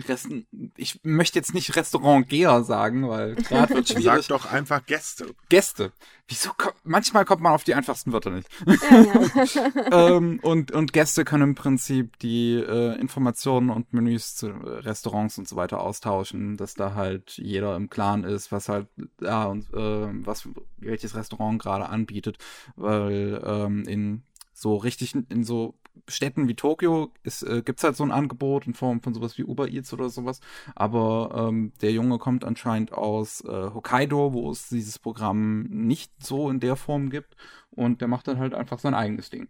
Resten 0.08 0.48
ich 0.78 1.00
möchte 1.04 1.40
jetzt 1.40 1.54
nicht 1.54 1.76
Restaurantgeher 1.76 2.64
sagen, 2.64 3.08
weil 3.08 3.36
gerade 3.36 3.76
wird 3.76 3.88
Sag 3.88 4.02
schwierig. 4.02 4.28
doch 4.28 4.46
einfach 4.52 4.86
Gäste. 4.86 5.34
Gäste. 5.50 5.92
Wieso? 6.28 6.52
Manchmal 6.84 7.26
kommt 7.26 7.42
man 7.42 7.54
auf 7.54 7.64
die 7.64 7.76
einfachsten 7.76 8.12
Wörter 8.12 8.32
nicht. 8.32 8.50
Ja, 8.66 9.44
ja. 9.44 9.72
ähm, 10.16 10.40
und, 10.42 10.72
und 10.72 10.92
Gäste 10.92 11.24
können 11.24 11.44
im 11.44 11.56
Prinzip 11.56 12.18
die 12.20 12.56
äh, 12.56 13.00
Informationen 13.00 13.70
und 13.70 13.94
Menüs 13.94 14.36
zu 14.36 14.48
Restaurants 14.48 15.38
und 15.38 15.48
so 15.48 15.56
weiter 15.56 15.82
austauschen, 15.82 16.58
dass 16.58 16.74
da 16.74 16.96
halt 16.96 17.38
jeder 17.38 17.76
im 17.76 17.90
Klaren 17.90 18.24
ist, 18.24 18.52
was 18.52 18.70
halt 18.70 18.88
ja 19.22 19.46
und 19.46 19.72
äh, 19.74 20.26
was 20.26 20.50
welches 20.78 21.16
Restaurant 21.16 21.62
gerade 21.62 21.88
anbietet, 21.90 22.38
weil 22.76 23.42
ähm, 23.46 23.84
in 23.88 24.24
so 24.54 24.76
richtig 24.78 25.16
in 25.16 25.44
so 25.44 25.76
Städten 26.08 26.48
wie 26.48 26.56
Tokio 26.56 27.12
ist, 27.24 27.44
äh, 27.44 27.62
gibt's 27.64 27.84
halt 27.84 27.96
so 27.96 28.04
ein 28.04 28.12
Angebot 28.12 28.68
in 28.68 28.74
Form 28.74 29.02
von 29.02 29.14
sowas 29.14 29.38
wie 29.38 29.44
Uber 29.44 29.68
Eats 29.70 29.92
oder 29.94 30.10
sowas. 30.10 30.40
Aber 30.76 31.48
ähm, 31.50 31.74
der 31.82 31.92
Junge 31.92 32.18
kommt 32.18 32.44
anscheinend 32.44 32.92
aus 32.94 33.42
äh, 33.42 33.48
Hokkaido, 33.74 34.34
wo 34.34 34.52
es 34.52 34.70
dieses 34.70 35.00
Programm 35.00 35.64
nicht 35.64 36.12
so 36.24 36.50
in 36.50 36.60
der 36.60 36.76
Form 36.76 37.10
gibt. 37.10 37.36
Und 37.72 38.02
der 38.02 38.08
macht 38.08 38.28
dann 38.28 38.40
halt 38.40 38.54
einfach 38.54 38.80
sein 38.80 38.94
eigenes 38.94 39.30
Ding. 39.30 39.48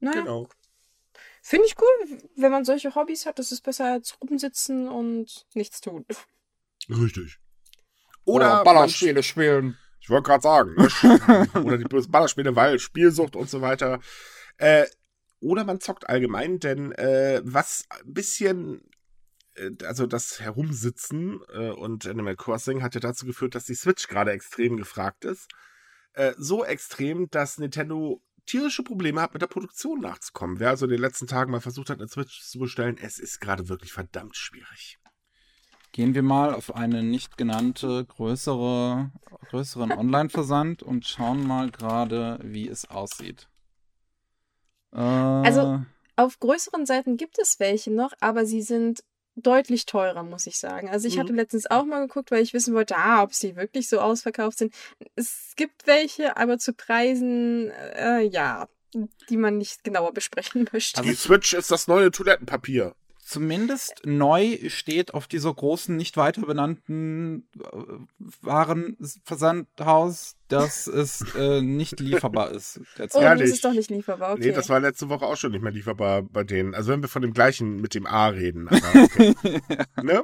naja, 0.00 0.20
Genau. 0.20 0.48
finde 1.42 1.66
ich 1.66 1.74
cool, 1.80 2.18
wenn 2.36 2.52
man 2.52 2.64
solche 2.64 2.94
Hobbys 2.94 3.26
hat. 3.26 3.38
Das 3.38 3.52
ist 3.52 3.62
besser 3.62 3.92
als 3.92 4.18
rumsitzen 4.20 4.88
und 4.88 5.46
nichts 5.54 5.80
tun. 5.80 6.04
Richtig. 6.88 7.38
Oder 8.24 8.46
Oder 8.60 8.64
Ballerspiele 8.64 9.22
spielen. 9.22 9.76
Ich 10.06 10.10
wollte 10.10 10.28
gerade 10.28 10.42
sagen. 10.42 10.74
Ne? 10.76 11.48
oder 11.64 11.78
die 11.78 11.84
Ballerspiele, 11.84 12.54
weil 12.54 12.78
Spielsucht 12.78 13.34
und 13.34 13.50
so 13.50 13.60
weiter. 13.60 13.98
Äh, 14.56 14.86
oder 15.40 15.64
man 15.64 15.80
zockt 15.80 16.08
allgemein, 16.08 16.60
denn 16.60 16.92
äh, 16.92 17.40
was 17.42 17.86
ein 17.90 18.12
bisschen, 18.12 18.88
äh, 19.56 19.72
also 19.84 20.06
das 20.06 20.38
Herumsitzen 20.38 21.40
äh, 21.52 21.70
und 21.70 22.06
Animal 22.06 22.36
Crossing 22.36 22.84
hat 22.84 22.94
ja 22.94 23.00
dazu 23.00 23.26
geführt, 23.26 23.56
dass 23.56 23.64
die 23.64 23.74
Switch 23.74 24.06
gerade 24.06 24.30
extrem 24.30 24.76
gefragt 24.76 25.24
ist. 25.24 25.48
Äh, 26.12 26.34
so 26.38 26.64
extrem, 26.64 27.28
dass 27.30 27.58
Nintendo 27.58 28.22
tierische 28.46 28.84
Probleme 28.84 29.20
hat, 29.20 29.32
mit 29.32 29.42
der 29.42 29.48
Produktion 29.48 29.98
nachzukommen. 29.98 30.60
Wer 30.60 30.70
also 30.70 30.86
in 30.86 30.92
den 30.92 31.00
letzten 31.00 31.26
Tagen 31.26 31.50
mal 31.50 31.60
versucht 31.60 31.90
hat, 31.90 31.98
eine 31.98 32.06
Switch 32.06 32.42
zu 32.42 32.60
bestellen, 32.60 32.96
es 32.96 33.18
ist 33.18 33.40
gerade 33.40 33.68
wirklich 33.68 33.92
verdammt 33.92 34.36
schwierig. 34.36 35.00
Gehen 35.96 36.14
wir 36.14 36.22
mal 36.22 36.52
auf 36.52 36.74
eine 36.76 37.02
nicht 37.02 37.38
genannte 37.38 38.04
größere, 38.04 39.10
größeren 39.48 39.92
Online-Versand 39.92 40.82
und 40.82 41.06
schauen 41.06 41.46
mal 41.46 41.70
gerade, 41.70 42.38
wie 42.42 42.68
es 42.68 42.84
aussieht. 42.90 43.48
Äh, 44.92 44.98
Also- 44.98 45.82
Auf 46.16 46.38
größeren 46.38 46.84
Seiten 46.84 47.16
gibt 47.16 47.38
es 47.38 47.60
welche 47.60 47.90
noch, 47.90 48.12
aber 48.20 48.44
sie 48.44 48.60
sind 48.60 49.04
deutlich 49.36 49.86
teurer, 49.86 50.22
muss 50.22 50.46
ich 50.46 50.58
sagen. 50.58 50.90
Also 50.90 51.08
ich 51.08 51.16
Mhm. 51.16 51.20
hatte 51.20 51.32
letztens 51.32 51.66
auch 51.70 51.86
mal 51.86 52.06
geguckt, 52.06 52.30
weil 52.30 52.42
ich 52.42 52.52
wissen 52.52 52.74
wollte, 52.74 52.96
ah, 52.98 53.22
ob 53.22 53.32
sie 53.32 53.56
wirklich 53.56 53.88
so 53.88 53.98
ausverkauft 54.00 54.58
sind. 54.58 54.74
Es 55.14 55.54
gibt 55.56 55.86
welche, 55.86 56.36
aber 56.36 56.58
zu 56.58 56.74
Preisen, 56.74 57.70
äh, 57.70 58.20
ja, 58.20 58.68
die 59.30 59.36
man 59.38 59.56
nicht 59.56 59.82
genauer 59.82 60.12
besprechen 60.12 60.66
möchte. 60.74 60.98
Also 60.98 61.08
die 61.10 61.16
Switch 61.16 61.54
ist 61.54 61.70
das 61.70 61.88
neue 61.88 62.10
Toilettenpapier. 62.10 62.94
Zumindest 63.28 64.02
neu 64.04 64.56
steht 64.68 65.12
auf 65.12 65.26
dieser 65.26 65.52
großen, 65.52 65.96
nicht 65.96 66.16
weiter 66.16 66.42
benannten 66.42 67.48
äh, 67.58 67.66
Warenversandhaus, 68.40 70.36
dass 70.46 70.86
es 70.86 71.34
äh, 71.34 71.60
nicht 71.60 71.98
lieferbar 71.98 72.52
ist. 72.52 72.78
oh, 72.78 72.84
derzeit. 72.96 73.22
Ja, 73.22 73.30
das 73.30 73.40
ehrlich? 73.40 73.54
ist 73.54 73.64
doch 73.64 73.72
nicht 73.72 73.90
lieferbar, 73.90 74.34
okay. 74.34 74.46
Nee, 74.46 74.52
das 74.52 74.68
war 74.68 74.78
letzte 74.78 75.08
Woche 75.08 75.26
auch 75.26 75.36
schon 75.36 75.50
nicht 75.50 75.62
mehr 75.62 75.72
lieferbar 75.72 76.22
bei 76.22 76.44
denen. 76.44 76.72
Also 76.72 76.92
wenn 76.92 77.02
wir 77.02 77.08
von 77.08 77.22
dem 77.22 77.32
gleichen 77.32 77.80
mit 77.80 77.96
dem 77.96 78.06
A 78.06 78.28
reden. 78.28 78.68
Aber 78.68 78.78
okay. 79.02 79.34
ne? 80.00 80.22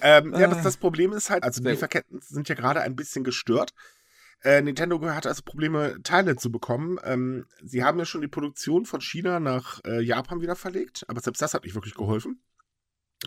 ähm, 0.00 0.32
ja, 0.34 0.46
das, 0.46 0.62
das 0.62 0.78
Problem 0.78 1.12
ist 1.12 1.28
halt, 1.28 1.44
also 1.44 1.62
die 1.62 1.68
Lieferketten 1.68 2.22
sind 2.22 2.48
ja 2.48 2.54
gerade 2.54 2.80
ein 2.80 2.96
bisschen 2.96 3.24
gestört. 3.24 3.74
Äh, 4.44 4.60
Nintendo 4.62 5.00
hat 5.10 5.26
also 5.26 5.42
Probleme, 5.44 6.02
Teile 6.02 6.36
zu 6.36 6.50
bekommen. 6.50 6.98
Ähm, 7.04 7.46
sie 7.62 7.84
haben 7.84 7.98
ja 7.98 8.04
schon 8.04 8.22
die 8.22 8.28
Produktion 8.28 8.86
von 8.86 9.00
China 9.00 9.38
nach 9.40 9.80
äh, 9.84 10.00
Japan 10.00 10.40
wieder 10.40 10.56
verlegt, 10.56 11.04
aber 11.08 11.20
selbst 11.20 11.40
das 11.40 11.54
hat 11.54 11.64
nicht 11.64 11.74
wirklich 11.74 11.94
geholfen. 11.94 12.42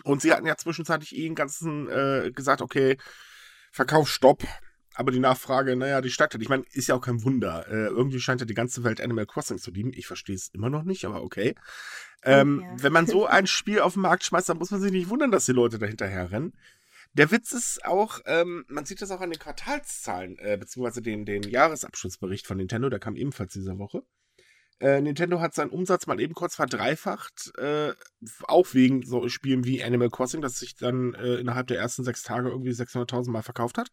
Und 0.04 0.20
sie 0.20 0.32
hatten 0.32 0.46
ja 0.46 0.56
zwischenzeitlich 0.56 1.16
eh 1.16 1.22
den 1.22 1.34
ganzen 1.34 1.88
äh, 1.88 2.30
gesagt, 2.34 2.60
okay, 2.60 2.98
Verkauf 3.72 4.08
stopp. 4.08 4.42
aber 4.94 5.12
die 5.12 5.20
Nachfrage, 5.20 5.76
naja, 5.76 6.00
die 6.00 6.10
steigt 6.10 6.32
halt. 6.32 6.42
Ich 6.42 6.48
meine, 6.48 6.64
ist 6.72 6.88
ja 6.88 6.94
auch 6.94 7.00
kein 7.00 7.22
Wunder. 7.22 7.66
Äh, 7.68 7.86
irgendwie 7.86 8.20
scheint 8.20 8.40
ja 8.40 8.46
die 8.46 8.54
ganze 8.54 8.82
Welt 8.84 9.00
Animal 9.00 9.26
Crossing 9.26 9.58
zu 9.58 9.70
lieben. 9.70 9.92
Ich 9.94 10.06
verstehe 10.06 10.34
es 10.34 10.48
immer 10.48 10.70
noch 10.70 10.84
nicht, 10.84 11.04
aber 11.04 11.22
okay. 11.22 11.54
Ähm, 12.22 12.62
ja. 12.62 12.82
Wenn 12.82 12.92
man 12.92 13.06
so 13.06 13.26
ein 13.26 13.46
Spiel 13.46 13.80
auf 13.80 13.92
den 13.92 14.02
Markt 14.02 14.24
schmeißt, 14.24 14.48
dann 14.48 14.58
muss 14.58 14.70
man 14.70 14.80
sich 14.80 14.92
nicht 14.92 15.10
wundern, 15.10 15.30
dass 15.30 15.46
die 15.46 15.52
Leute 15.52 15.78
dahinterher 15.78 16.30
rennen. 16.30 16.54
Der 17.16 17.30
Witz 17.30 17.52
ist 17.52 17.82
auch, 17.86 18.20
ähm, 18.26 18.66
man 18.68 18.84
sieht 18.84 19.00
das 19.00 19.10
auch 19.10 19.22
an 19.22 19.30
den 19.30 19.38
Quartalszahlen, 19.38 20.38
äh, 20.38 20.58
beziehungsweise 20.60 21.00
den, 21.00 21.24
den 21.24 21.44
Jahresabschlussbericht 21.44 22.46
von 22.46 22.58
Nintendo, 22.58 22.90
der 22.90 22.98
kam 22.98 23.16
ebenfalls 23.16 23.54
diese 23.54 23.78
Woche. 23.78 24.02
Äh, 24.80 25.00
Nintendo 25.00 25.40
hat 25.40 25.54
seinen 25.54 25.70
Umsatz 25.70 26.06
mal 26.06 26.20
eben 26.20 26.34
kurz 26.34 26.56
verdreifacht, 26.56 27.56
äh, 27.56 27.94
auch 28.42 28.74
wegen 28.74 29.02
so 29.02 29.30
Spielen 29.30 29.64
wie 29.64 29.82
Animal 29.82 30.10
Crossing, 30.10 30.42
das 30.42 30.58
sich 30.58 30.76
dann 30.76 31.14
äh, 31.14 31.36
innerhalb 31.36 31.68
der 31.68 31.78
ersten 31.78 32.04
sechs 32.04 32.22
Tage 32.22 32.50
irgendwie 32.50 32.72
600.000 32.72 33.30
Mal 33.30 33.42
verkauft 33.42 33.78
hat. 33.78 33.88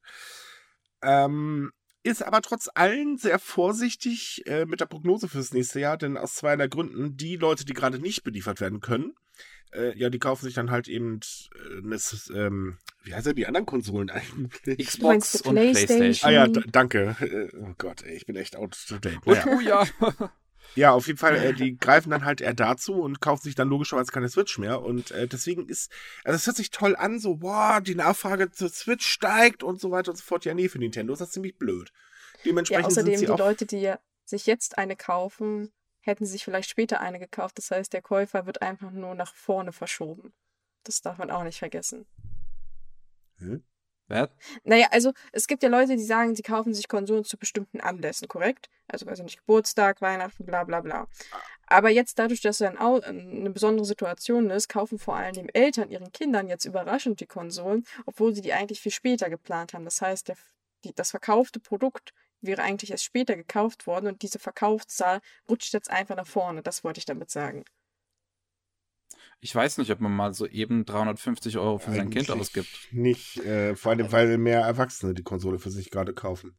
Ähm, 1.01 1.72
ist 2.03 2.24
aber 2.24 2.42
trotz 2.42 2.70
allem 2.74 3.15
sehr 3.15 3.39
vorsichtig 3.39 4.46
äh, 4.48 4.65
mit 4.65 4.82
der 4.82 4.88
Prognose 4.88 5.30
fürs 5.30 5.53
nächste 5.53 5.80
Jahr, 5.80 5.98
denn 5.98 6.18
aus 6.18 6.36
zweierlei 6.36 6.68
Gründen, 6.68 7.15
die 7.15 7.38
Leute, 7.38 7.63
die 7.63 7.74
gerade 7.74 8.00
nicht 8.00 8.25
beliefert 8.25 8.60
werden 8.60 8.82
können, 8.82 9.15
äh, 9.74 9.98
ja, 9.98 10.10
die 10.10 10.20
kaufen 10.20 10.46
sich 10.46 10.54
dann 10.54 10.72
halt 10.72 10.88
eben 10.88 11.20
äh, 11.56 11.82
ne, 11.82 11.98
ähm, 12.34 12.78
wie 13.04 13.13
heißt 13.13 13.28
ja 13.28 13.34
die 13.34 13.48
anderen 13.48 13.66
Konsolen 13.66 14.10
eigentlich? 14.10 14.88
Xbox 14.88 15.42
und 15.42 15.56
PlayStation? 15.56 15.98
PlayStation. 15.98 16.30
Ah 16.30 16.34
ja, 16.34 16.48
danke. 16.48 17.16
Äh, 17.20 17.56
Oh 17.58 17.74
Gott, 17.78 18.04
ey, 18.04 18.16
ich 18.16 18.25
bin 18.25 18.36
echt 18.36 18.56
out 18.56 18.78
to 18.88 18.98
date. 18.98 19.25
Naja. 19.25 19.46
oh 19.48 19.60
ja. 19.60 19.86
Ja, 20.75 20.92
auf 20.92 21.06
jeden 21.06 21.20
Fall, 21.20 21.36
äh, 21.36 21.54
die 21.54 21.78
greifen 21.78 22.10
dann 22.10 22.25
halt 22.25 22.42
eher 22.42 22.54
dazu 22.54 22.94
und 22.96 23.22
kaufen 23.22 23.44
sich 23.44 23.54
dann 23.54 23.70
logischerweise 23.70 24.12
keine 24.12 24.30
Switch 24.30 24.58
mehr. 24.58 24.82
Und 24.82 25.12
äh, 25.12 25.28
deswegen 25.28 25.68
ist, 25.68 25.92
also 26.24 26.36
es 26.36 26.48
hört 26.48 26.56
sich 26.56 26.72
toll 26.72 26.96
an, 26.96 27.20
so, 27.20 27.36
boah, 27.36 27.80
die 27.80 27.94
Nachfrage 27.94 28.50
zur 28.50 28.70
Switch 28.70 29.06
steigt 29.06 29.62
und 29.62 29.80
so 29.80 29.92
weiter 29.92 30.12
und 30.12 30.18
so 30.18 30.24
fort. 30.24 30.46
Ja, 30.46 30.54
nee, 30.56 30.70
für 30.70 30.80
Nintendo 30.80 31.13
ist 31.13 31.20
das 31.20 31.32
ziemlich 31.32 31.58
blöd. 31.58 31.92
Ja, 31.92 32.40
Dementsprechend 32.46 32.86
außerdem 32.86 33.06
sind 33.06 33.20
sie 33.20 33.25
die 33.28 33.32
auch. 33.32 33.38
Leute, 33.38 33.66
die 33.68 33.82
ja 33.82 34.00
sich 34.25 34.48
jetzt 34.48 34.78
eine 34.80 34.96
kaufen, 34.96 35.72
hätten 36.04 36.26
sich 36.26 36.44
vielleicht 36.44 36.70
später 36.70 37.02
eine 37.02 37.20
gekauft. 37.20 37.58
Das 37.58 37.72
heißt, 37.72 37.92
der 37.94 38.02
Käufer 38.02 38.46
wird 38.46 38.62
einfach 38.62 38.92
nur 38.92 39.16
nach 39.16 39.34
vorne 39.34 39.72
verschoben. 39.72 40.34
Das 40.84 41.02
darf 41.02 41.18
man 41.18 41.32
auch 41.32 41.44
nicht 41.44 41.60
vergessen. 41.60 42.06
Hm? 43.38 43.64
Wer? 44.08 44.30
Naja, 44.64 44.88
also 44.92 45.14
es 45.32 45.48
gibt 45.48 45.64
ja 45.64 45.70
Leute, 45.70 45.96
die 45.96 46.04
sagen, 46.04 46.36
sie 46.36 46.42
kaufen 46.42 46.74
sich 46.74 46.90
Konsolen 46.90 47.24
zu 47.24 47.38
bestimmten 47.38 47.80
Anlässen, 47.80 48.28
korrekt? 48.28 48.70
Also 48.88 49.06
weiß 49.06 49.20
ich 49.20 49.24
nicht, 49.24 49.40
Geburtstag, 49.40 50.02
Weihnachten, 50.02 50.46
bla 50.46 50.66
bla 50.66 50.82
bla. 50.82 51.08
Aber 51.68 51.90
jetzt 51.90 52.20
dadurch, 52.20 52.42
dass 52.42 52.60
es 52.60 52.78
eine 52.78 53.50
besondere 53.50 53.86
Situation 53.86 54.50
ist, 54.50 54.68
kaufen 54.68 55.00
vor 55.00 55.16
allem 55.16 55.48
Eltern 55.54 55.90
ihren 55.90 56.12
Kindern 56.12 56.50
jetzt 56.50 56.66
überraschend 56.66 57.22
die 57.22 57.26
Konsolen, 57.26 57.86
obwohl 58.06 58.36
sie 58.36 58.42
die 58.42 58.54
eigentlich 58.54 58.82
viel 58.82 58.92
später 58.92 59.30
geplant 59.30 59.74
haben. 59.74 59.86
Das 59.86 60.02
heißt, 60.02 60.28
der, 60.28 60.36
die, 60.84 60.94
das 60.94 61.12
verkaufte 61.12 61.62
Produkt 61.62 62.14
wäre 62.44 62.62
eigentlich 62.62 62.92
erst 62.92 63.04
später 63.04 63.36
gekauft 63.36 63.88
worden 63.88 64.08
und 64.08 64.22
diese 64.22 64.40
Verkaufszahl 64.40 65.22
rutscht 65.50 65.74
jetzt 65.74 65.90
einfach 65.90 66.16
nach 66.16 66.28
vorne. 66.28 66.62
Das 66.62 66.84
wollte 66.84 67.00
ich 67.00 67.06
damit 67.06 67.30
sagen. 67.30 67.66
Ich 69.40 69.54
weiß 69.54 69.78
nicht, 69.78 69.92
ob 69.92 70.00
man 70.00 70.16
mal 70.16 70.34
so 70.34 70.48
eben 70.48 70.86
350 70.86 71.58
Euro 71.58 71.78
für 71.78 71.92
sein 71.92 72.10
Kind 72.10 72.32
ausgibt. 72.32 72.88
Nicht, 72.92 73.38
äh, 73.40 73.76
vor 73.76 73.92
allem, 73.92 74.12
weil 74.12 74.38
mehr 74.38 74.62
Erwachsene 74.62 75.14
die 75.14 75.24
Konsole 75.24 75.60
für 75.60 75.70
sich 75.70 75.90
gerade 75.90 76.14
kaufen. 76.14 76.58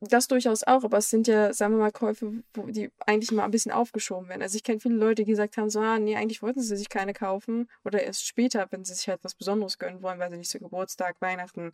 Das 0.00 0.28
durchaus 0.28 0.64
auch, 0.64 0.84
aber 0.84 0.98
es 0.98 1.08
sind 1.08 1.26
ja, 1.28 1.52
sagen 1.52 1.74
wir 1.74 1.78
mal, 1.78 1.92
Käufe, 1.92 2.42
wo 2.52 2.66
die 2.66 2.90
eigentlich 3.06 3.32
mal 3.32 3.44
ein 3.44 3.50
bisschen 3.50 3.72
aufgeschoben 3.72 4.28
werden. 4.28 4.42
Also 4.42 4.56
ich 4.56 4.62
kenne 4.62 4.80
viele 4.80 4.96
Leute, 4.96 5.22
die 5.22 5.30
gesagt 5.30 5.56
haben, 5.56 5.70
so, 5.70 5.80
ah, 5.80 5.98
nee, 5.98 6.16
eigentlich 6.16 6.42
wollten 6.42 6.60
sie 6.60 6.76
sich 6.76 6.88
keine 6.88 7.14
kaufen 7.14 7.70
oder 7.84 8.02
erst 8.02 8.26
später, 8.26 8.66
wenn 8.70 8.84
sie 8.84 8.94
sich 8.94 9.08
halt 9.08 9.20
was 9.22 9.34
Besonderes 9.34 9.78
gönnen 9.78 10.02
wollen, 10.02 10.18
weil 10.18 10.30
sie 10.30 10.36
nicht 10.36 10.50
so 10.50 10.58
Geburtstag, 10.58 11.20
Weihnachten, 11.20 11.72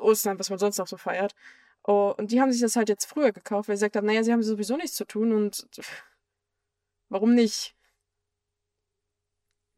Ostern, 0.00 0.38
was 0.38 0.50
man 0.50 0.58
sonst 0.58 0.78
noch 0.78 0.88
so 0.88 0.96
feiert. 0.96 1.34
Oh, 1.88 2.14
und 2.18 2.32
die 2.32 2.38
haben 2.38 2.52
sich 2.52 2.60
das 2.60 2.76
halt 2.76 2.90
jetzt 2.90 3.06
früher 3.06 3.32
gekauft, 3.32 3.66
weil 3.70 3.78
sie 3.78 3.80
gesagt 3.80 3.96
haben, 3.96 4.06
naja, 4.06 4.22
sie 4.22 4.30
haben 4.30 4.42
sowieso 4.42 4.76
nichts 4.76 4.94
zu 4.94 5.06
tun 5.06 5.32
und 5.32 5.66
warum 7.08 7.34
nicht? 7.34 7.74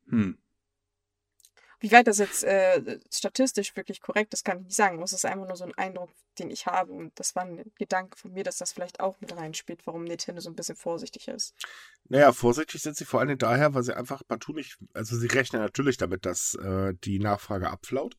Hm. 0.08 0.36
Wie 1.78 1.92
weit 1.92 2.08
das 2.08 2.18
jetzt 2.18 2.42
äh, 2.42 2.98
statistisch 3.12 3.76
wirklich 3.76 4.00
korrekt 4.00 4.34
ist, 4.34 4.44
kann 4.44 4.58
ich 4.58 4.64
nicht 4.64 4.76
sagen. 4.76 4.98
Das 5.00 5.12
ist 5.12 5.24
einfach 5.24 5.46
nur 5.46 5.54
so 5.54 5.62
ein 5.62 5.78
Eindruck, 5.78 6.10
den 6.40 6.50
ich 6.50 6.66
habe. 6.66 6.92
Und 6.92 7.12
das 7.14 7.36
war 7.36 7.44
ein 7.44 7.70
Gedanke 7.78 8.18
von 8.18 8.32
mir, 8.32 8.42
dass 8.42 8.58
das 8.58 8.72
vielleicht 8.72 8.98
auch 8.98 9.20
mit 9.20 9.36
reinspielt, 9.36 9.86
warum 9.86 10.02
Nintendo 10.02 10.40
so 10.40 10.50
ein 10.50 10.56
bisschen 10.56 10.74
vorsichtig 10.74 11.28
ist. 11.28 11.54
Naja, 12.08 12.32
vorsichtig 12.32 12.82
sind 12.82 12.96
sie 12.96 13.04
vor 13.04 13.20
allem 13.20 13.38
daher, 13.38 13.72
weil 13.72 13.84
sie 13.84 13.96
einfach 13.96 14.22
partout 14.26 14.54
nicht, 14.54 14.78
also 14.94 15.16
sie 15.16 15.28
rechnen 15.28 15.62
natürlich 15.62 15.96
damit, 15.96 16.26
dass 16.26 16.56
äh, 16.56 16.92
die 17.04 17.20
Nachfrage 17.20 17.70
abflaut. 17.70 18.16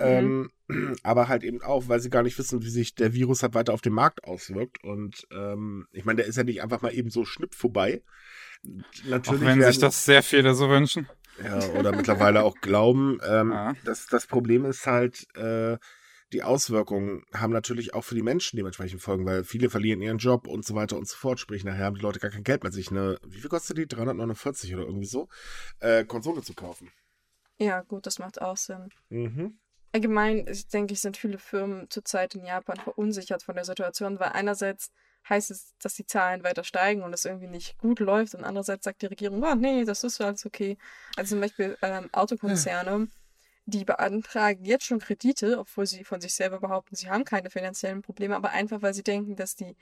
Ähm, 0.00 0.50
aber 1.02 1.28
halt 1.28 1.44
eben 1.44 1.62
auch, 1.62 1.88
weil 1.88 2.00
sie 2.00 2.10
gar 2.10 2.22
nicht 2.22 2.38
wissen, 2.38 2.62
wie 2.62 2.70
sich 2.70 2.94
der 2.94 3.12
Virus 3.12 3.42
halt 3.42 3.54
weiter 3.54 3.72
auf 3.74 3.80
den 3.80 3.92
Markt 3.92 4.24
auswirkt. 4.24 4.82
Und 4.84 5.26
ähm, 5.32 5.86
ich 5.92 6.04
meine, 6.04 6.18
der 6.18 6.26
ist 6.26 6.36
ja 6.36 6.44
nicht 6.44 6.62
einfach 6.62 6.82
mal 6.82 6.94
eben 6.94 7.10
so 7.10 7.24
schnipp 7.24 7.54
vorbei. 7.54 8.02
Natürlich 9.04 9.28
Auch 9.28 9.46
wenn 9.46 9.60
werden, 9.60 9.72
sich 9.72 9.78
das 9.80 10.04
sehr 10.04 10.22
viele 10.22 10.54
so 10.54 10.68
wünschen. 10.68 11.08
ja, 11.42 11.64
oder 11.70 11.92
mittlerweile 11.92 12.42
auch 12.42 12.56
glauben. 12.60 13.18
Ähm, 13.26 13.52
Ja. 13.52 13.74
das, 13.84 14.06
das 14.06 14.26
Problem 14.26 14.64
ist 14.64 14.86
halt, 14.86 15.26
äh, 15.36 15.78
die 16.32 16.42
Auswirkungen 16.42 17.24
haben 17.32 17.52
natürlich 17.52 17.94
auch 17.94 18.04
für 18.04 18.14
die 18.14 18.22
Menschen 18.22 18.56
dementsprechend 18.58 19.00
Folgen, 19.00 19.24
weil 19.24 19.44
viele 19.44 19.70
verlieren 19.70 20.02
ihren 20.02 20.18
Job 20.18 20.46
und 20.46 20.64
so 20.64 20.74
weiter 20.74 20.98
und 20.98 21.08
so 21.08 21.16
fort. 21.16 21.40
Sprich, 21.40 21.64
nachher 21.64 21.86
haben 21.86 21.96
die 21.96 22.02
Leute 22.02 22.18
gar 22.18 22.30
kein 22.30 22.42
Geld 22.44 22.62
mehr, 22.64 22.72
sich 22.72 22.90
eine, 22.90 23.18
wie 23.26 23.38
viel 23.40 23.48
kostet 23.48 23.78
die? 23.78 23.86
349 23.86 24.74
oder 24.74 24.84
irgendwie 24.84 25.06
so, 25.06 25.28
äh, 25.80 26.04
Konsole 26.04 26.42
zu 26.42 26.52
kaufen. 26.52 26.90
Ja, 27.56 27.80
gut, 27.80 28.06
das 28.06 28.18
macht 28.18 28.42
auch 28.42 28.56
Sinn. 28.56 28.90
Mhm. 29.08 29.58
Allgemein, 29.92 30.46
ich 30.48 30.68
denke 30.68 30.92
ich, 30.92 31.00
sind 31.00 31.16
viele 31.16 31.38
Firmen 31.38 31.88
zurzeit 31.90 32.34
in 32.34 32.44
Japan 32.44 32.76
verunsichert 32.76 33.42
von 33.42 33.54
der 33.54 33.64
Situation, 33.64 34.20
weil 34.20 34.30
einerseits 34.30 34.90
heißt 35.28 35.50
es, 35.50 35.74
dass 35.78 35.94
die 35.94 36.06
Zahlen 36.06 36.42
weiter 36.44 36.64
steigen 36.64 37.02
und 37.02 37.12
es 37.12 37.24
irgendwie 37.24 37.48
nicht 37.48 37.78
gut 37.78 38.00
läuft 38.00 38.34
und 38.34 38.44
andererseits 38.44 38.84
sagt 38.84 39.02
die 39.02 39.06
Regierung, 39.06 39.42
oh, 39.42 39.54
nee, 39.54 39.84
das 39.84 40.04
ist 40.04 40.20
alles 40.20 40.46
okay. 40.46 40.78
Also 41.16 41.34
zum 41.34 41.40
Beispiel 41.40 41.76
ähm, 41.82 42.08
Autokonzerne, 42.12 43.08
die 43.66 43.84
beantragen 43.84 44.64
jetzt 44.64 44.84
schon 44.84 44.98
Kredite, 44.98 45.58
obwohl 45.58 45.86
sie 45.86 46.04
von 46.04 46.20
sich 46.20 46.34
selber 46.34 46.60
behaupten, 46.60 46.96
sie 46.96 47.10
haben 47.10 47.24
keine 47.24 47.50
finanziellen 47.50 48.02
Probleme, 48.02 48.36
aber 48.36 48.50
einfach, 48.50 48.80
weil 48.82 48.94
sie 48.94 49.02
denken, 49.02 49.36
dass 49.36 49.56
die 49.56 49.76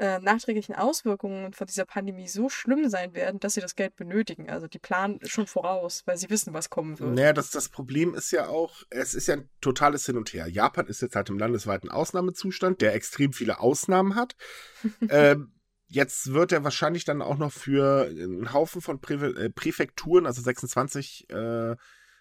äh, 0.00 0.18
nachträglichen 0.18 0.74
Auswirkungen 0.74 1.52
von 1.52 1.66
dieser 1.66 1.84
Pandemie 1.84 2.26
so 2.26 2.48
schlimm 2.48 2.88
sein 2.88 3.14
werden, 3.14 3.38
dass 3.38 3.52
sie 3.52 3.60
das 3.60 3.76
Geld 3.76 3.96
benötigen. 3.96 4.48
Also 4.48 4.66
die 4.66 4.78
planen 4.78 5.20
schon 5.24 5.46
voraus, 5.46 6.02
weil 6.06 6.16
sie 6.16 6.30
wissen, 6.30 6.54
was 6.54 6.70
kommen 6.70 6.98
wird. 6.98 7.14
Naja, 7.14 7.34
das, 7.34 7.50
das 7.50 7.68
Problem 7.68 8.14
ist 8.14 8.30
ja 8.30 8.48
auch, 8.48 8.82
es 8.88 9.12
ist 9.12 9.26
ja 9.26 9.34
ein 9.34 9.50
totales 9.60 10.06
Hin 10.06 10.16
und 10.16 10.32
Her. 10.32 10.48
Japan 10.48 10.86
ist 10.86 11.02
jetzt 11.02 11.16
halt 11.16 11.28
im 11.28 11.38
landesweiten 11.38 11.90
Ausnahmezustand, 11.90 12.80
der 12.80 12.94
extrem 12.94 13.34
viele 13.34 13.60
Ausnahmen 13.60 14.14
hat. 14.14 14.36
ähm, 15.10 15.52
jetzt 15.86 16.32
wird 16.32 16.52
er 16.52 16.64
wahrscheinlich 16.64 17.04
dann 17.04 17.20
auch 17.20 17.36
noch 17.36 17.52
für 17.52 18.06
einen 18.06 18.54
Haufen 18.54 18.80
von 18.80 19.02
Prä 19.02 19.16
äh, 19.16 19.50
Präfekturen, 19.50 20.24
also 20.24 20.40
26 20.40 21.28
äh, 21.28 21.76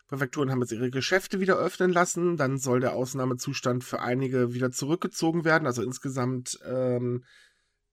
Präfekturen 0.10 0.50
haben 0.52 0.60
jetzt 0.62 0.72
ihre 0.72 0.90
Geschäfte 0.90 1.40
wieder 1.40 1.56
öffnen 1.58 1.92
lassen. 1.92 2.36
Dann 2.36 2.58
soll 2.58 2.80
der 2.80 2.94
Ausnahmezustand 2.94 3.84
für 3.84 4.02
einige 4.02 4.54
wieder 4.54 4.72
zurückgezogen 4.72 5.46
werden. 5.46 5.68
Also 5.68 5.84
insgesamt, 5.84 6.60
ähm, 6.66 7.24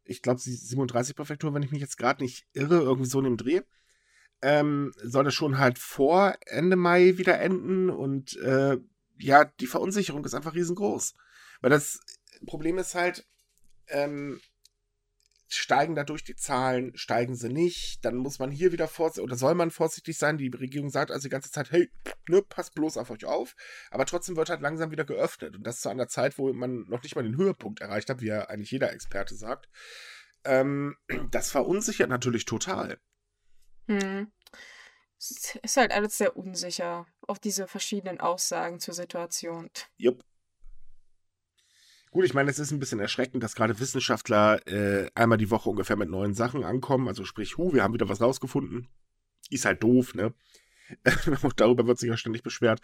ich 0.07 0.23
glaube, 0.23 0.41
37 0.41 1.17
Präfekturen, 1.17 1.55
wenn 1.55 1.63
ich 1.63 1.73
mich 1.73 1.81
jetzt 1.81 1.99
gerade 1.99 2.23
nicht 2.23 2.47
irre, 2.53 2.81
irgendwie 2.81 3.09
so 3.09 3.19
in 3.19 3.25
dem 3.25 3.37
Dreh. 3.37 3.63
Ähm, 4.43 4.93
soll 5.03 5.25
das 5.25 5.35
schon 5.35 5.59
halt 5.59 5.79
vor 5.79 6.35
Ende 6.47 6.77
Mai 6.77 7.17
wieder 7.17 7.41
enden 7.41 7.89
und 7.91 8.37
äh, 8.37 8.79
ja, 9.19 9.45
die 9.45 9.67
Verunsicherung 9.67 10.25
ist 10.25 10.35
einfach 10.35 10.55
riesengroß. 10.55 11.15
Weil 11.61 11.71
das 11.71 12.01
Problem 12.45 12.79
ist 12.79 12.95
halt, 12.95 13.27
ähm, 13.89 14.41
steigen 15.49 15.95
dadurch 15.95 16.25
die 16.25 16.35
Zahlen, 16.37 16.97
steigen 16.97 17.37
sie 17.37 17.49
nicht, 17.49 18.05
dann 18.05 18.17
muss 18.17 18.39
man 18.39 18.51
hier 18.51 18.73
wieder 18.73 18.89
vorsichtig, 18.89 19.25
oder 19.25 19.37
soll 19.37 19.55
man 19.55 19.71
vorsichtig 19.71 20.19
sein, 20.19 20.39
die 20.39 20.49
Regierung 20.49 20.91
sagt 20.91 21.11
also 21.11 21.25
die 21.25 21.33
ganze 21.33 21.51
Zeit, 21.51 21.71
hey, 21.71 21.91
ne, 22.29 22.43
passt 22.43 22.75
bloß 22.75 22.97
auf 22.97 23.11
euch 23.11 23.25
auf, 23.25 23.55
aber 23.91 24.07
trotzdem 24.07 24.37
wird 24.37 24.51
halt 24.51 24.61
langsam 24.61 24.91
wieder 24.91 25.05
geöffnet 25.05 25.55
und 25.55 25.65
das 25.65 25.81
zu 25.81 25.89
einer 25.89 26.09
Zeit, 26.09 26.39
wo 26.39 26.53
man 26.53 26.85
noch 26.89 27.03
nicht 27.03 27.15
mal 27.15 27.23
den 27.23 27.37
Höhepunkt 27.37 27.81
erreicht 27.81 28.11
hat, 28.11 28.21
wie 28.21 28.27
ja 28.27 28.49
eigentlich 28.49 28.71
jeder 28.71 28.93
Experte 28.93 29.35
sagt. 29.35 29.69
Ähm, 30.45 30.97
das 31.31 31.51
verunsichert 31.51 32.09
natürlich 32.09 32.45
total. 32.45 32.99
Hm. 33.89 34.33
Es 35.19 35.59
ist 35.63 35.77
halt 35.77 35.93
alles 35.93 36.19
sehr 36.19 36.37
unsicher, 36.37 37.07
auch 37.27 37.39
diese 37.39 37.67
verschiedenen 37.67 38.21
Aussagen 38.21 38.81
zur 38.81 38.95
Situation. 38.95 39.71
Jupp. 39.97 40.23
Gut, 42.17 42.25
ich 42.25 42.33
meine, 42.33 42.49
es 42.49 42.59
ist 42.59 42.71
ein 42.71 42.79
bisschen 42.79 42.99
erschreckend, 42.99 43.43
dass 43.43 43.55
gerade 43.55 43.79
Wissenschaftler 43.79 44.67
äh, 44.67 45.11
einmal 45.15 45.37
die 45.37 45.51
Woche 45.51 45.69
ungefähr 45.69 45.97
mit 45.97 46.09
neuen 46.09 46.33
Sachen 46.33 46.65
ankommen. 46.65 47.09
Also 47.09 47.27
sprich, 47.27 47.59
hu, 47.59 47.75
wir 47.75 47.83
haben 47.83 47.93
wieder 47.93 48.09
was 48.09 48.23
rausgefunden. 48.23 48.89
Ist 49.51 49.67
halt 49.67 49.83
doof, 49.83 50.15
ne? 50.15 50.33
Auch 51.43 51.53
darüber 51.53 51.87
wird 51.87 51.99
sich 51.99 52.09
ja 52.09 52.17
ständig 52.17 52.43
beschwert. 52.43 52.81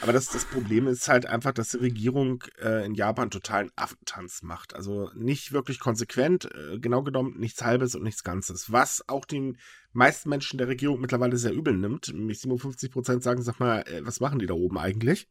Aber 0.00 0.12
das, 0.12 0.30
das 0.30 0.46
Problem 0.46 0.88
ist 0.88 1.06
halt 1.06 1.26
einfach, 1.26 1.52
dass 1.52 1.70
die 1.70 1.76
Regierung 1.76 2.42
äh, 2.60 2.84
in 2.84 2.96
Japan 2.96 3.30
totalen 3.30 3.70
Affentanz 3.76 4.42
macht. 4.42 4.74
Also 4.74 5.12
nicht 5.14 5.52
wirklich 5.52 5.78
konsequent, 5.78 6.52
äh, 6.52 6.80
genau 6.80 7.04
genommen 7.04 7.38
nichts 7.38 7.62
Halbes 7.62 7.94
und 7.94 8.02
nichts 8.02 8.24
Ganzes. 8.24 8.72
Was 8.72 9.08
auch 9.08 9.24
den 9.24 9.58
meisten 9.92 10.28
Menschen 10.28 10.58
der 10.58 10.66
Regierung 10.66 11.00
mittlerweile 11.00 11.36
sehr 11.36 11.52
übel 11.52 11.76
nimmt. 11.76 12.08
Nämlich 12.12 12.40
57 12.40 12.90
Prozent 12.90 13.22
sagen, 13.22 13.42
sag 13.42 13.60
mal, 13.60 13.82
äh, 13.82 14.04
was 14.04 14.18
machen 14.18 14.40
die 14.40 14.46
da 14.46 14.54
oben 14.54 14.76
eigentlich? 14.76 15.28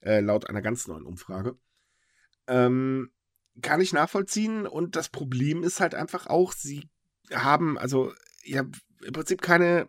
Äh, 0.00 0.18
laut 0.18 0.50
einer 0.50 0.62
ganz 0.62 0.88
neuen 0.88 1.04
Umfrage. 1.04 1.56
Ähm, 2.46 3.10
kann 3.60 3.80
ich 3.80 3.92
nachvollziehen. 3.92 4.66
Und 4.66 4.96
das 4.96 5.08
Problem 5.08 5.62
ist 5.62 5.80
halt 5.80 5.94
einfach 5.94 6.26
auch, 6.26 6.52
sie 6.52 6.88
haben, 7.32 7.78
also, 7.78 8.12
ja, 8.44 8.64
im 9.04 9.12
Prinzip 9.12 9.42
keine 9.42 9.88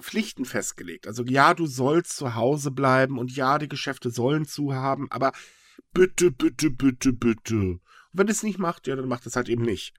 Pflichten 0.00 0.44
festgelegt. 0.44 1.06
Also, 1.06 1.24
ja, 1.24 1.54
du 1.54 1.66
sollst 1.66 2.16
zu 2.16 2.34
Hause 2.34 2.70
bleiben 2.70 3.18
und 3.18 3.34
ja, 3.34 3.58
die 3.58 3.68
Geschäfte 3.68 4.10
sollen 4.10 4.46
zu 4.46 4.74
haben, 4.74 5.10
aber 5.10 5.32
bitte, 5.92 6.30
bitte, 6.30 6.70
bitte, 6.70 7.12
bitte. 7.12 7.80
Wenn 8.14 8.28
es 8.28 8.42
nicht 8.42 8.58
macht, 8.58 8.86
ja, 8.86 8.96
dann 8.96 9.08
macht 9.08 9.26
es 9.26 9.36
halt 9.36 9.48
eben 9.48 9.62
nicht. 9.62 9.92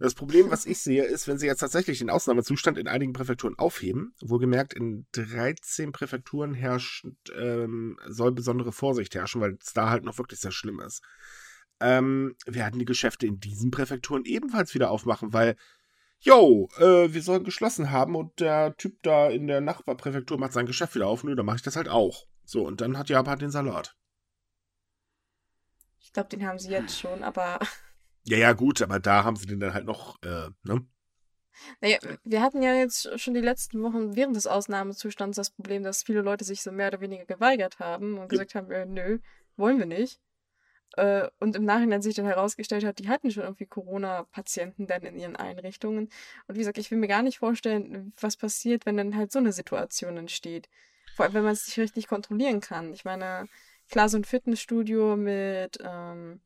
Das 0.00 0.14
Problem, 0.14 0.50
was 0.50 0.66
ich 0.66 0.78
sehe, 0.78 1.04
ist, 1.04 1.28
wenn 1.28 1.38
sie 1.38 1.46
jetzt 1.46 1.60
tatsächlich 1.60 1.98
den 1.98 2.10
Ausnahmezustand 2.10 2.78
in 2.78 2.88
einigen 2.88 3.12
Präfekturen 3.12 3.58
aufheben, 3.58 4.14
wohlgemerkt 4.20 4.74
in 4.74 5.06
13 5.12 5.92
Präfekturen 5.92 6.54
herrscht, 6.54 7.06
ähm, 7.38 7.98
soll 8.08 8.32
besondere 8.32 8.72
Vorsicht 8.72 9.14
herrschen, 9.14 9.40
weil 9.40 9.58
es 9.62 9.72
da 9.72 9.90
halt 9.90 10.04
noch 10.04 10.18
wirklich 10.18 10.40
sehr 10.40 10.52
schlimm 10.52 10.80
ist 10.80 11.02
ähm, 11.80 12.36
werden 12.46 12.78
die 12.78 12.84
Geschäfte 12.84 13.26
in 13.26 13.40
diesen 13.40 13.70
Präfekturen 13.70 14.24
ebenfalls 14.24 14.74
wieder 14.74 14.90
aufmachen, 14.90 15.32
weil, 15.32 15.56
yo, 16.20 16.68
äh, 16.78 17.12
wir 17.12 17.22
sollen 17.22 17.44
geschlossen 17.44 17.90
haben 17.90 18.16
und 18.16 18.40
der 18.40 18.76
Typ 18.76 19.02
da 19.02 19.28
in 19.28 19.46
der 19.46 19.60
Nachbarpräfektur 19.60 20.38
macht 20.38 20.52
sein 20.52 20.66
Geschäft 20.66 20.94
wieder 20.94 21.06
auf, 21.06 21.24
nö, 21.24 21.34
dann 21.34 21.46
mache 21.46 21.56
ich 21.56 21.62
das 21.62 21.76
halt 21.76 21.88
auch. 21.88 22.26
So, 22.44 22.66
und 22.66 22.80
dann 22.80 22.98
hat 22.98 23.08
Japan 23.08 23.38
den 23.38 23.50
Salat. 23.50 23.96
Ich 26.08 26.14
glaube, 26.14 26.30
den 26.30 26.46
haben 26.46 26.58
sie 26.58 26.70
jetzt 26.70 26.98
schon, 26.98 27.22
aber. 27.22 27.58
Ja, 28.24 28.38
ja, 28.38 28.54
gut, 28.54 28.80
aber 28.80 28.98
da 28.98 29.24
haben 29.24 29.36
sie 29.36 29.44
den 29.44 29.60
dann 29.60 29.74
halt 29.74 29.84
noch, 29.84 30.16
äh, 30.22 30.48
ne? 30.62 30.86
Naja, 31.82 31.98
wir 32.24 32.40
hatten 32.40 32.62
ja 32.62 32.74
jetzt 32.74 33.20
schon 33.20 33.34
die 33.34 33.42
letzten 33.42 33.82
Wochen 33.82 34.16
während 34.16 34.34
des 34.34 34.46
Ausnahmezustands 34.46 35.36
das 35.36 35.50
Problem, 35.50 35.82
dass 35.82 36.02
viele 36.02 36.22
Leute 36.22 36.44
sich 36.44 36.62
so 36.62 36.72
mehr 36.72 36.88
oder 36.88 37.02
weniger 37.02 37.26
geweigert 37.26 37.78
haben 37.78 38.16
und 38.16 38.30
gesagt 38.30 38.54
haben, 38.54 38.70
äh, 38.70 38.86
nö, 38.86 39.18
wollen 39.56 39.78
wir 39.78 39.84
nicht. 39.84 40.18
Äh, 40.96 41.28
und 41.40 41.56
im 41.56 41.66
Nachhinein 41.66 42.00
sich 42.00 42.14
dann 42.14 42.24
herausgestellt 42.24 42.84
hat, 42.84 43.00
die 43.00 43.08
hatten 43.10 43.30
schon 43.30 43.42
irgendwie 43.42 43.66
Corona-Patienten 43.66 44.86
dann 44.86 45.02
in 45.02 45.18
ihren 45.18 45.36
Einrichtungen. 45.36 46.08
Und 46.46 46.54
wie 46.54 46.60
gesagt, 46.60 46.78
ich 46.78 46.90
will 46.90 46.98
mir 46.98 47.08
gar 47.08 47.22
nicht 47.22 47.38
vorstellen, 47.38 48.14
was 48.18 48.38
passiert, 48.38 48.86
wenn 48.86 48.96
dann 48.96 49.14
halt 49.14 49.30
so 49.30 49.40
eine 49.40 49.52
Situation 49.52 50.16
entsteht. 50.16 50.70
Vor 51.16 51.26
allem, 51.26 51.34
wenn 51.34 51.44
man 51.44 51.52
es 51.52 51.66
nicht 51.66 51.78
richtig 51.78 52.06
kontrollieren 52.06 52.60
kann. 52.60 52.94
Ich 52.94 53.04
meine, 53.04 53.46
klar, 53.88 54.08
so 54.08 54.16
ein 54.16 54.24
Fitnessstudio 54.24 55.16
mit 55.16 55.78
ähm, 55.82 56.40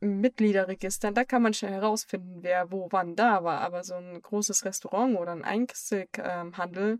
Mitgliederregistern, 0.00 1.14
da 1.14 1.24
kann 1.24 1.42
man 1.42 1.54
schnell 1.54 1.72
herausfinden, 1.72 2.42
wer 2.42 2.70
wo 2.70 2.88
wann 2.90 3.16
da 3.16 3.44
war. 3.44 3.60
Aber 3.60 3.82
so 3.82 3.94
ein 3.94 4.20
großes 4.20 4.64
Restaurant 4.64 5.16
oder 5.16 5.32
ein 5.32 5.44
Einzelhandel, 5.44 6.98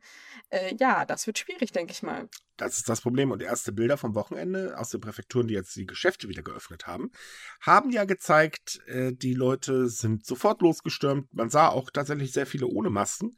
äh, 0.49 0.75
ja, 0.79 1.05
das 1.05 1.27
wird 1.27 1.39
schwierig, 1.39 1.73
denke 1.73 1.93
ich 1.93 2.03
mal. 2.03 2.29
Das 2.57 2.79
ist 2.79 2.89
das 2.89 3.01
Problem. 3.01 3.31
Und 3.31 3.43
erste 3.43 3.73
Bilder 3.73 3.97
vom 3.97 4.15
Wochenende 4.15 4.79
aus 4.79 4.91
den 4.91 5.01
Präfekturen, 5.01 5.49
die 5.49 5.55
jetzt 5.55 5.77
die 5.77 5.87
Geschäfte 5.87 6.29
wieder 6.29 6.43
geöffnet 6.43 6.87
haben, 6.87 7.11
haben 7.61 7.91
ja 7.91 8.05
gezeigt, 8.05 8.81
äh, 8.87 9.13
die 9.13 9.35
Leute 9.35 9.89
sind 9.89 10.25
sofort 10.25 10.63
losgestürmt. 10.63 11.33
Man 11.35 11.51
sah 11.51 11.69
auch 11.69 11.91
tatsächlich 11.91 12.33
sehr 12.33 12.47
viele 12.47 12.67
ohne 12.67 12.91
Masken. 12.91 13.37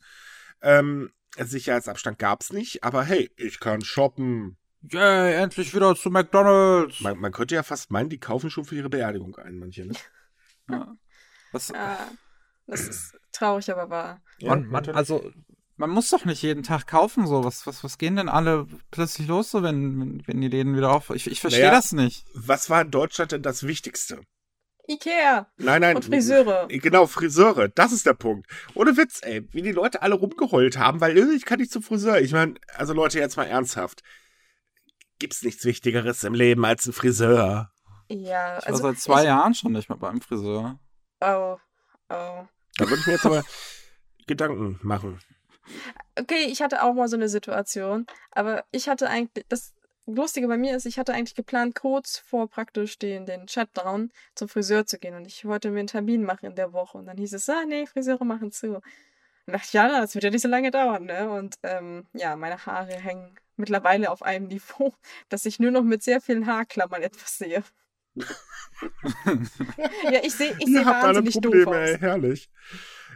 Ähm, 0.61 1.11
Sicherheitsabstand 1.37 2.19
gab 2.19 2.43
es 2.43 2.53
nicht, 2.53 2.85
aber 2.85 3.05
hey, 3.05 3.31
ich 3.37 3.59
kann 3.59 3.81
shoppen, 3.81 4.59
Yay, 4.91 5.35
endlich 5.35 5.75
wieder 5.75 5.95
zu 5.95 6.11
McDonalds. 6.11 7.01
Man, 7.01 7.19
man, 7.19 7.33
könnte 7.33 7.55
ja 7.55 7.63
fast 7.63 7.91
meinen, 7.91 8.09
die 8.09 8.19
kaufen 8.19 8.51
schon 8.51 8.65
für 8.65 8.75
ihre 8.75 8.91
Beerdigung 8.91 9.37
ein, 9.37 9.59
manche, 9.59 9.87
ne? 9.87 9.95
Ja. 10.71 10.97
Was, 11.51 11.69
ja, 11.69 11.99
das 12.67 12.89
ist 12.89 13.19
traurig, 13.33 13.71
aber 13.71 13.91
wahr. 13.91 14.23
Ja, 14.39 14.51
man, 14.51 14.69
man, 14.69 14.89
also, 14.91 15.31
man 15.77 15.91
muss 15.91 16.09
doch 16.09 16.25
nicht 16.25 16.41
jeden 16.41 16.63
Tag 16.63 16.87
kaufen, 16.87 17.27
so. 17.27 17.45
Was, 17.45 17.67
was, 17.67 17.83
was 17.83 17.99
gehen 17.99 18.17
denn 18.17 18.29
alle 18.29 18.67
plötzlich 18.91 19.27
los, 19.27 19.51
so, 19.51 19.63
wenn, 19.63 20.01
wenn, 20.01 20.23
wenn 20.27 20.41
die 20.41 20.49
Läden 20.49 20.77
wieder 20.77 20.93
auf. 20.93 21.11
Ich, 21.11 21.27
ich 21.27 21.41
verstehe 21.41 21.65
naja, 21.65 21.75
das 21.75 21.93
nicht. 21.93 22.25
Was 22.33 22.71
war 22.71 22.83
in 22.83 22.91
Deutschland 22.91 23.33
denn 23.33 23.43
das 23.43 23.65
Wichtigste? 23.67 24.21
Ikea. 24.89 25.51
Nein, 25.59 25.81
nein. 25.81 25.97
Und 25.97 26.05
Friseure. 26.05 26.69
Genau, 26.69 27.07
Friseure. 27.07 27.69
Das 27.69 27.93
ist 27.93 28.07
der 28.07 28.15
Punkt. 28.15 28.49
Ohne 28.75 28.97
Witz, 28.97 29.21
ey. 29.23 29.47
Wie 29.53 29.63
die 29.63 29.73
Leute 29.73 30.01
alle 30.01 30.15
rumgeheult 30.15 30.79
haben, 30.79 31.01
weil 31.01 31.19
ich 31.19 31.45
kann 31.45 31.59
nicht 31.59 31.73
zum 31.73 31.83
Friseur. 31.83 32.21
Ich 32.21 32.33
meine, 32.33 32.55
also 32.77 32.95
Leute, 32.95 33.19
jetzt 33.19 33.37
mal 33.37 33.45
ernsthaft 33.45 34.03
gibt's 35.23 35.43
nichts 35.45 35.65
Wichtigeres 35.65 36.25
im 36.25 36.35
Leben 36.35 36.65
als 36.65 36.85
ein 36.87 36.93
Friseur. 36.93 37.71
Ja, 38.09 38.59
ich 38.59 38.67
also. 38.67 38.83
war 38.83 38.93
seit 38.93 39.01
zwei 39.01 39.21
ich, 39.21 39.27
Jahren 39.27 39.55
schon 39.55 39.71
nicht 39.71 39.89
mehr 39.89 39.97
beim 39.97 40.21
Friseur. 40.21 40.81
Oh, 41.21 41.57
oh. 41.57 41.59
Da 42.09 42.49
würde 42.79 42.97
ich 42.97 43.07
mir 43.07 43.13
jetzt 43.13 43.25
aber 43.25 43.45
Gedanken 44.27 44.81
machen. 44.83 45.21
Okay, 46.19 46.47
ich 46.49 46.61
hatte 46.61 46.83
auch 46.83 46.93
mal 46.95 47.07
so 47.07 47.15
eine 47.15 47.29
Situation, 47.29 48.05
aber 48.33 48.65
ich 48.73 48.89
hatte 48.89 49.09
eigentlich, 49.09 49.47
das 49.49 49.75
Lustige 50.07 50.49
bei 50.49 50.57
mir 50.57 50.77
ist, 50.77 50.87
ich 50.87 50.99
hatte 50.99 51.15
eigentlich 51.15 51.37
geplant, 51.37 51.77
kurz 51.77 52.19
vor 52.19 52.49
praktisch 52.49 52.99
den, 52.99 53.25
den 53.25 53.47
Shutdown 53.47 54.11
zum 54.35 54.49
Friseur 54.49 54.87
zu 54.87 54.99
gehen 54.99 55.15
und 55.15 55.29
ich 55.29 55.45
wollte 55.45 55.71
mir 55.71 55.79
einen 55.79 55.87
Termin 55.87 56.25
machen 56.25 56.47
in 56.47 56.57
der 56.57 56.73
Woche 56.73 56.99
und 56.99 57.07
dann 57.07 57.17
hieß 57.17 57.33
es, 57.33 57.49
ah 57.49 57.65
nee, 57.65 57.87
Friseure 57.87 58.25
machen 58.25 58.51
zu. 58.51 58.75
Und 59.47 59.53
dachte 59.53 59.67
ich, 59.67 59.73
ja, 59.73 59.87
das 59.87 60.15
wird 60.15 60.25
ja 60.25 60.31
nicht 60.31 60.43
so 60.43 60.49
lange 60.49 60.73
dauern, 60.73 61.05
ne? 61.05 61.31
Und 61.31 61.55
ähm, 61.63 62.09
ja, 62.13 62.35
meine 62.35 62.67
Haare 62.67 62.95
hängen 62.95 63.39
mittlerweile 63.57 64.11
auf 64.11 64.23
einem 64.23 64.49
Niveau, 64.49 64.95
dass 65.29 65.47
ich 65.47 65.61
nur 65.61 65.71
noch 65.71 65.83
mit 65.83 66.03
sehr 66.03 66.21
vielen 66.21 66.47
Haarklammern 66.47 67.03
etwas 67.03 67.39
sehe. 67.39 67.63
ja, 68.15 70.21
ich 70.23 70.35
sehe 70.35 70.55
ich 70.59 70.67
seh 70.67 70.85
wahnsinnig 70.85 71.35
Probleme, 71.35 71.65
doof 71.65 71.75
aus. 71.75 71.89
Ey, 71.89 71.99
herrlich. 71.99 72.51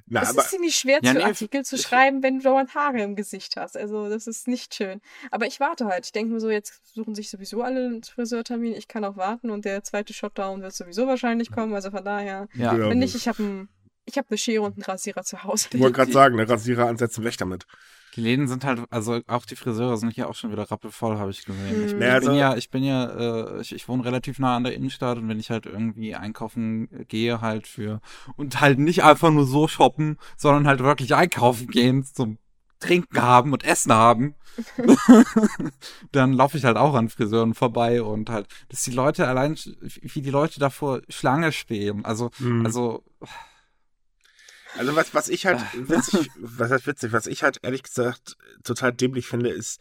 Na, 0.08 0.22
es 0.22 0.30
ist 0.30 0.50
ziemlich 0.50 0.76
schwer, 0.76 1.00
ja, 1.02 1.12
zu 1.12 1.18
nee, 1.18 1.24
Artikel 1.24 1.64
zu 1.64 1.76
schreiben, 1.76 2.22
wenn 2.22 2.38
du 2.38 2.44
dauernd 2.44 2.74
Haare 2.76 3.02
im 3.02 3.16
Gesicht 3.16 3.56
hast. 3.56 3.76
Also, 3.76 4.08
das 4.08 4.28
ist 4.28 4.46
nicht 4.46 4.74
schön. 4.74 5.00
Aber 5.32 5.46
ich 5.46 5.58
warte 5.58 5.86
halt. 5.86 6.06
Ich 6.06 6.12
denke 6.12 6.32
mir 6.32 6.38
so, 6.38 6.48
jetzt 6.48 6.94
suchen 6.94 7.16
sich 7.16 7.28
sowieso 7.28 7.62
alle 7.62 7.86
einen 7.86 8.04
Friseurtermin. 8.04 8.72
Ich 8.74 8.86
kann 8.86 9.04
auch 9.04 9.16
warten 9.16 9.50
und 9.50 9.64
der 9.64 9.82
zweite 9.82 10.14
Shotdown 10.14 10.62
wird 10.62 10.74
sowieso 10.74 11.08
wahrscheinlich 11.08 11.50
kommen. 11.50 11.74
Also 11.74 11.90
von 11.90 12.04
daher, 12.04 12.46
ja. 12.54 12.78
wenn 12.78 13.00
nicht, 13.00 13.16
ich 13.16 13.26
habe 13.26 13.42
ein, 13.42 13.68
hab 14.14 14.30
eine 14.30 14.38
Schere 14.38 14.62
und 14.62 14.74
einen 14.74 14.84
Rasierer 14.84 15.24
zu 15.24 15.42
Hause. 15.42 15.68
Ich 15.72 15.80
wollte 15.80 15.92
gerade 15.96 16.12
sagen, 16.12 16.38
eine 16.38 16.48
Rasierer 16.48 16.86
ansetzen, 16.86 17.24
weg 17.24 17.36
damit. 17.38 17.66
Die 18.16 18.20
Läden 18.22 18.48
sind 18.48 18.64
halt, 18.64 18.80
also 18.90 19.20
auch 19.26 19.44
die 19.44 19.56
Friseure 19.56 19.96
sind 19.98 20.14
hier 20.14 20.28
auch 20.28 20.34
schon 20.34 20.50
wieder 20.50 20.70
rappelvoll, 20.70 21.18
habe 21.18 21.30
ich 21.30 21.44
gesehen. 21.44 21.84
Ich, 21.86 21.92
ich 21.92 22.00
Ja, 22.00 22.14
also- 22.14 22.28
bin 22.30 22.38
ja, 22.38 22.56
ich 22.56 22.70
bin 22.70 22.82
ja, 22.82 23.04
äh, 23.56 23.60
ich, 23.60 23.74
ich 23.74 23.86
wohne 23.88 24.04
relativ 24.04 24.38
nah 24.38 24.56
an 24.56 24.64
der 24.64 24.74
Innenstadt 24.74 25.18
und 25.18 25.28
wenn 25.28 25.38
ich 25.38 25.50
halt 25.50 25.66
irgendwie 25.66 26.14
einkaufen 26.14 26.88
gehe 27.08 27.40
halt 27.40 27.66
für 27.66 28.00
und 28.36 28.60
halt 28.60 28.78
nicht 28.78 29.04
einfach 29.04 29.30
nur 29.30 29.46
so 29.46 29.68
shoppen, 29.68 30.16
sondern 30.36 30.66
halt 30.66 30.80
wirklich 30.80 31.14
einkaufen 31.14 31.66
gehen 31.68 32.04
zum 32.04 32.38
Trinken 32.80 33.20
haben 33.22 33.52
und 33.52 33.64
Essen 33.64 33.92
haben, 33.92 34.34
dann 36.12 36.32
laufe 36.32 36.56
ich 36.58 36.64
halt 36.64 36.76
auch 36.76 36.94
an 36.94 37.08
Friseuren 37.08 37.54
vorbei 37.54 38.02
und 38.02 38.30
halt, 38.30 38.46
dass 38.68 38.82
die 38.82 38.90
Leute 38.90 39.26
allein, 39.28 39.56
wie 40.02 40.22
die 40.22 40.30
Leute 40.30 40.60
davor 40.60 41.00
Schlange 41.08 41.52
stehen. 41.52 42.04
Also, 42.04 42.30
Mhm. 42.38 42.64
also 42.66 43.02
Also 44.78 44.94
was, 44.96 45.14
was 45.14 45.28
ich 45.28 45.46
halt 45.46 45.58
Ah. 45.60 45.66
witzig, 45.74 46.30
was 46.38 46.70
heißt 46.70 46.86
witzig, 46.86 47.12
was 47.12 47.26
ich 47.26 47.42
halt 47.42 47.60
ehrlich 47.62 47.82
gesagt 47.82 48.36
total 48.64 48.92
dämlich 48.92 49.26
finde, 49.26 49.50
ist, 49.50 49.80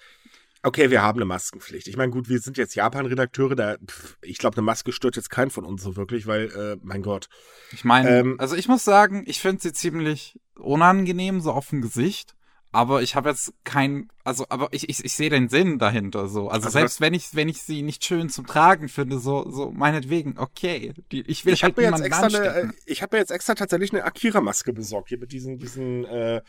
okay, 0.64 0.90
wir 0.90 1.02
haben 1.02 1.18
eine 1.20 1.26
Maskenpflicht. 1.26 1.88
Ich 1.88 1.98
meine, 1.98 2.12
gut, 2.12 2.28
wir 2.30 2.40
sind 2.40 2.58
jetzt 2.58 2.76
Japan-Redakteure, 2.76 3.56
da, 3.56 3.76
pff, 3.78 4.18
ich 4.22 4.38
glaube, 4.40 4.58
eine 4.58 4.64
Maske 4.64 4.92
stört 4.92 5.16
jetzt 5.16 5.30
keinen 5.30 5.52
von 5.52 5.64
uns 5.64 5.84
so 5.84 5.96
wirklich, 5.96 6.26
weil, 6.28 6.46
äh, 6.52 6.78
mein 6.82 7.02
Gott. 7.04 7.28
Ich 7.72 7.84
meine, 7.84 8.10
Ähm, 8.10 8.36
also 8.40 8.56
ich 8.56 8.68
muss 8.68 8.84
sagen, 8.84 9.24
ich 9.28 9.40
finde 9.40 9.62
sie 9.62 9.74
ziemlich 9.74 10.40
unangenehm, 10.56 11.40
so 11.42 11.52
auf 11.52 11.70
dem 11.70 11.82
Gesicht. 11.82 12.34
Aber 12.76 13.02
ich 13.02 13.16
habe 13.16 13.30
jetzt 13.30 13.54
kein, 13.64 14.10
also, 14.26 14.46
aber 14.50 14.68
ich, 14.72 14.90
ich, 14.90 15.04
ich 15.06 15.14
sehe 15.14 15.30
den 15.30 15.48
Sinn 15.48 15.80
dahinter 15.80 16.28
so. 16.28 16.50
Also, 16.50 16.66
Also 16.66 16.70
selbst 16.70 17.00
wenn 17.00 17.14
ich, 17.14 17.34
wenn 17.34 17.48
ich 17.48 17.62
sie 17.62 17.82
nicht 17.84 18.04
schön 18.04 18.30
zum 18.30 18.46
Tragen 18.46 18.90
finde, 18.90 19.18
so, 19.20 19.50
so 19.50 19.72
meinetwegen, 19.72 20.38
okay. 20.38 20.94
Die, 21.12 21.22
ich 21.22 21.46
will 21.46 21.54
Ich 21.54 21.64
halt 21.64 21.74
habe 21.78 21.84
mir 21.84 21.92
jetzt 21.92 22.06
extra 22.06 22.26
eine, 22.28 22.48
äh, 22.48 22.68
ich 22.86 23.02
habe 23.02 23.16
mir 23.16 23.22
jetzt 23.22 23.32
extra 23.32 23.56
tatsächlich 23.56 23.94
eine 23.94 24.04
Akira-Maske 24.04 24.74
besorgt, 24.74 25.08
hier 25.08 25.20
mit 25.20 25.32
diesen, 25.32 25.58
diesen, 25.58 26.04
äh, 26.06 26.42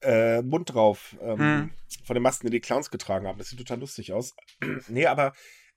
äh, 0.00 0.42
Mund 0.42 0.72
drauf, 0.74 1.16
ähm, 1.20 1.38
Hm. 1.38 1.70
von 2.04 2.14
den 2.14 2.22
Masken, 2.22 2.46
die 2.46 2.52
die 2.52 2.60
Clowns 2.60 2.90
getragen 2.90 3.26
haben. 3.26 3.38
Das 3.38 3.48
sieht 3.48 3.58
total 3.58 3.80
lustig 3.80 4.12
aus. 4.12 4.34
nee, 4.88 5.06
aber 5.06 5.32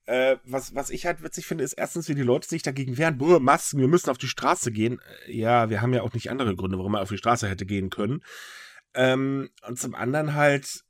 äh, 0.06 0.38
was, 0.44 0.76
was 0.76 0.92
ich 0.92 1.08
halt 1.08 1.24
witzig 1.24 1.48
finde, 1.48 1.64
ist 1.64 1.74
erstens, 1.74 2.08
wie 2.08 2.14
die 2.16 2.22
Leute 2.22 2.48
sich 2.48 2.62
dagegen 2.62 2.98
wehren, 3.00 3.18
boah, 3.18 3.40
Masken, 3.40 3.80
wir 3.80 3.88
müssen 3.88 4.12
auf 4.12 4.20
die 4.20 4.28
Straße 4.28 4.72
gehen. 4.72 5.00
Äh, 5.28 5.38
Ja, 5.38 5.70
wir 5.72 5.82
haben 5.82 5.94
ja 5.94 6.04
auch 6.04 6.14
nicht 6.14 6.30
andere 6.30 6.56
Gründe, 6.56 6.78
warum 6.78 6.92
man 6.92 7.02
auf 7.02 7.10
die 7.10 7.18
Straße 7.18 7.50
hätte 7.50 7.66
gehen 7.66 7.90
können. 7.90 8.22
Ähm, 8.96 9.50
und 9.68 9.80
zum 9.80 9.96
anderen 9.96 10.36
halt, 10.36 10.85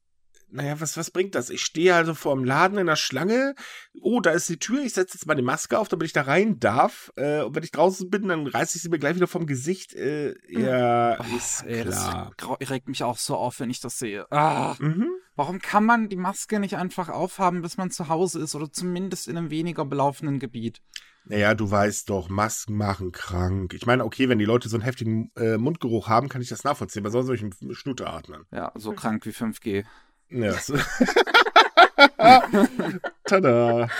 naja, 0.49 0.79
was, 0.79 0.95
was 0.97 1.11
bringt 1.11 1.35
das? 1.35 1.49
Ich 1.49 1.61
stehe 1.63 1.95
also 1.95 2.13
vor 2.13 2.35
dem 2.35 2.43
Laden 2.43 2.77
in 2.77 2.87
der 2.87 2.95
Schlange. 2.95 3.55
Oh, 4.01 4.19
da 4.21 4.31
ist 4.31 4.47
die 4.49 4.57
Tür. 4.57 4.81
Ich 4.83 4.93
setze 4.93 5.17
jetzt 5.17 5.25
mal 5.27 5.35
die 5.35 5.41
Maske 5.41 5.77
auf, 5.77 5.87
damit 5.87 6.07
ich 6.07 6.13
da 6.13 6.21
rein 6.21 6.59
darf. 6.59 7.11
Äh, 7.15 7.41
und 7.43 7.55
wenn 7.55 7.63
ich 7.63 7.71
draußen 7.71 8.09
bin, 8.09 8.27
dann 8.27 8.47
reiße 8.47 8.77
ich 8.77 8.81
sie 8.83 8.89
mir 8.89 8.99
gleich 8.99 9.15
wieder 9.15 9.27
vom 9.27 9.45
Gesicht. 9.45 9.93
Äh, 9.93 10.35
ja, 10.49 11.17
Oh, 11.19 11.35
ist 11.37 11.63
ey, 11.65 11.83
klar. 11.83 12.31
das 12.37 12.69
regt 12.69 12.87
mich 12.87 13.03
auch 13.03 13.17
so 13.17 13.35
auf, 13.35 13.59
wenn 13.59 13.69
ich 13.69 13.79
das 13.81 13.99
sehe. 13.99 14.25
Ah, 14.31 14.75
Mhm. 14.79 15.07
warum 15.35 15.59
kann 15.59 15.85
man 15.85 16.09
die 16.09 16.15
Maske 16.17 16.59
nicht 16.59 16.77
einfach 16.77 17.09
aufhaben, 17.09 17.61
bis 17.61 17.77
man 17.77 17.91
zu 17.91 18.07
Hause 18.09 18.39
ist 18.39 18.55
oder 18.55 18.71
zumindest 18.71 19.27
in 19.27 19.37
einem 19.37 19.49
weniger 19.49 19.85
belaufenen 19.85 20.39
Gebiet? 20.39 20.81
Naja, 21.27 21.55
du 21.55 21.71
weißt 21.71 22.11
doch, 22.11 22.29
Masken 22.29 22.77
machen 22.77 23.11
krank. 23.11 23.73
Ich 23.73 23.87
meine, 23.87 24.05
okay, 24.05 24.29
wenn 24.29 24.37
die 24.37 24.45
Leute 24.45 24.69
so 24.69 24.75
einen 24.77 24.83
heftigen 24.83 25.31
äh, 25.35 25.57
Mundgeruch 25.57 26.07
haben, 26.07 26.29
kann 26.29 26.39
ich 26.43 26.49
das 26.49 26.63
nachvollziehen. 26.63 27.01
Aber 27.01 27.09
sonst 27.09 27.25
soll 27.25 27.35
ich 27.35 27.41
einen 27.41 27.73
Schnute 27.73 28.05
atmen. 28.07 28.45
Ja, 28.51 28.71
so 28.75 28.91
krank 28.93 29.25
wie 29.25 29.31
5G. 29.31 29.85
Ja. 30.29 30.53
Tada. 33.25 33.89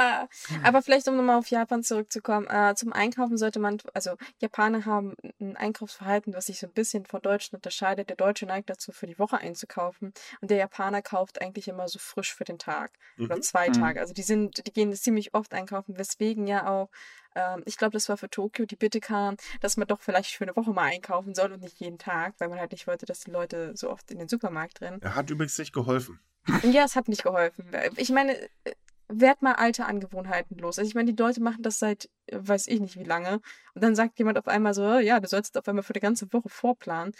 Ah, 0.00 0.28
aber 0.62 0.80
vielleicht, 0.80 1.08
um 1.08 1.16
nochmal 1.16 1.38
auf 1.38 1.48
Japan 1.48 1.82
zurückzukommen, 1.82 2.46
äh, 2.46 2.72
zum 2.76 2.92
Einkaufen 2.92 3.36
sollte 3.36 3.58
man, 3.58 3.78
also 3.94 4.12
Japaner 4.40 4.86
haben 4.86 5.16
ein 5.40 5.56
Einkaufsverhalten, 5.56 6.32
was 6.34 6.46
sich 6.46 6.60
so 6.60 6.68
ein 6.68 6.72
bisschen 6.72 7.04
von 7.04 7.20
Deutschen 7.20 7.56
unterscheidet. 7.56 8.08
Der 8.08 8.14
Deutsche 8.14 8.46
neigt 8.46 8.70
dazu, 8.70 8.92
für 8.92 9.08
die 9.08 9.18
Woche 9.18 9.38
einzukaufen 9.38 10.12
und 10.40 10.50
der 10.52 10.58
Japaner 10.58 11.02
kauft 11.02 11.42
eigentlich 11.42 11.66
immer 11.66 11.88
so 11.88 11.98
frisch 11.98 12.32
für 12.32 12.44
den 12.44 12.60
Tag 12.60 12.92
oder 13.18 13.38
Mhm. 13.38 13.42
zwei 13.42 13.70
Mhm. 13.70 13.72
Tage. 13.72 13.98
Also 14.00 14.14
die 14.14 14.22
sind, 14.22 14.64
die 14.68 14.72
gehen 14.72 14.94
ziemlich 14.94 15.34
oft 15.34 15.52
einkaufen, 15.52 15.98
weswegen 15.98 16.46
ja 16.46 16.68
auch, 16.68 16.90
ähm, 17.38 17.62
ich 17.66 17.76
glaube, 17.76 17.92
das 17.92 18.08
war 18.08 18.16
für 18.16 18.28
Tokio 18.28 18.66
die 18.66 18.76
Bitte 18.76 19.00
kam, 19.00 19.36
dass 19.60 19.76
man 19.76 19.86
doch 19.86 20.00
vielleicht 20.00 20.34
für 20.34 20.44
eine 20.44 20.56
Woche 20.56 20.72
mal 20.72 20.90
einkaufen 20.90 21.34
soll 21.34 21.52
und 21.52 21.62
nicht 21.62 21.78
jeden 21.80 21.98
Tag, 21.98 22.34
weil 22.38 22.48
man 22.48 22.58
halt 22.58 22.72
nicht 22.72 22.86
wollte, 22.86 23.06
dass 23.06 23.20
die 23.20 23.30
Leute 23.30 23.72
so 23.76 23.90
oft 23.90 24.10
in 24.10 24.18
den 24.18 24.28
Supermarkt 24.28 24.80
rennen. 24.80 25.00
Er 25.02 25.14
hat 25.14 25.30
übrigens 25.30 25.58
nicht 25.58 25.72
geholfen. 25.72 26.20
Ja, 26.62 26.84
es 26.84 26.96
hat 26.96 27.08
nicht 27.08 27.22
geholfen. 27.22 27.66
Ich 27.96 28.08
meine, 28.08 28.34
äh, 28.64 28.72
werd 29.08 29.42
mal 29.42 29.54
alte 29.54 29.84
Angewohnheiten 29.84 30.58
los. 30.58 30.78
Also 30.78 30.88
ich 30.88 30.94
meine, 30.94 31.12
die 31.12 31.22
Leute 31.22 31.42
machen 31.42 31.62
das 31.62 31.78
seit 31.78 32.08
äh, 32.26 32.38
weiß 32.40 32.68
ich 32.68 32.80
nicht 32.80 32.98
wie 32.98 33.04
lange. 33.04 33.40
Und 33.74 33.84
dann 33.84 33.94
sagt 33.94 34.18
jemand 34.18 34.38
auf 34.38 34.48
einmal 34.48 34.72
so, 34.74 34.82
"Oh 34.82 34.98
ja, 34.98 35.20
du 35.20 35.28
sollst 35.28 35.58
auf 35.58 35.68
einmal 35.68 35.82
für 35.82 35.92
die 35.92 36.00
ganze 36.00 36.32
Woche 36.32 36.48
vorplanen. 36.48 37.12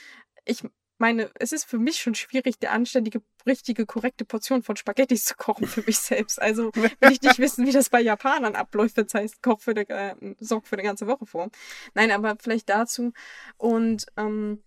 Ich 0.44 0.62
meine, 0.98 1.30
es 1.34 1.52
ist 1.52 1.64
für 1.64 1.78
mich 1.78 1.98
schon 1.98 2.14
schwierig, 2.14 2.58
die 2.58 2.68
anständige, 2.68 3.22
richtige, 3.46 3.86
korrekte 3.86 4.24
Portion 4.24 4.62
von 4.62 4.76
Spaghettis 4.76 5.24
zu 5.24 5.34
kochen 5.36 5.66
für 5.66 5.82
mich 5.82 5.98
selbst. 5.98 6.40
Also 6.40 6.72
will 6.74 7.12
ich 7.12 7.22
nicht 7.22 7.38
wissen, 7.38 7.66
wie 7.66 7.72
das 7.72 7.90
bei 7.90 8.00
Japanern 8.00 8.54
abläuft. 8.54 8.98
Das 8.98 9.14
heißt, 9.14 9.42
koch 9.42 9.60
für 9.60 9.74
die, 9.74 9.88
äh, 9.88 10.14
sorg 10.40 10.66
für 10.66 10.76
eine 10.76 10.82
ganze 10.82 11.06
Woche 11.06 11.26
vor. 11.26 11.50
Nein, 11.94 12.10
aber 12.10 12.36
vielleicht 12.40 12.68
dazu. 12.68 13.12
Und 13.56 14.06
ähm, 14.16 14.62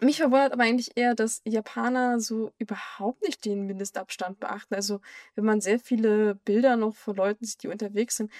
mich 0.00 0.18
verwundert 0.18 0.52
aber 0.52 0.64
eigentlich 0.64 0.96
eher, 0.96 1.14
dass 1.14 1.40
Japaner 1.44 2.20
so 2.20 2.52
überhaupt 2.58 3.22
nicht 3.22 3.44
den 3.44 3.66
Mindestabstand 3.66 4.40
beachten. 4.40 4.74
Also, 4.74 5.00
wenn 5.34 5.44
man 5.44 5.60
sehr 5.60 5.78
viele 5.78 6.34
Bilder 6.34 6.76
noch 6.76 6.94
von 6.94 7.16
Leuten 7.16 7.44
sieht, 7.46 7.62
die 7.62 7.68
unterwegs 7.68 8.16
sind, 8.16 8.30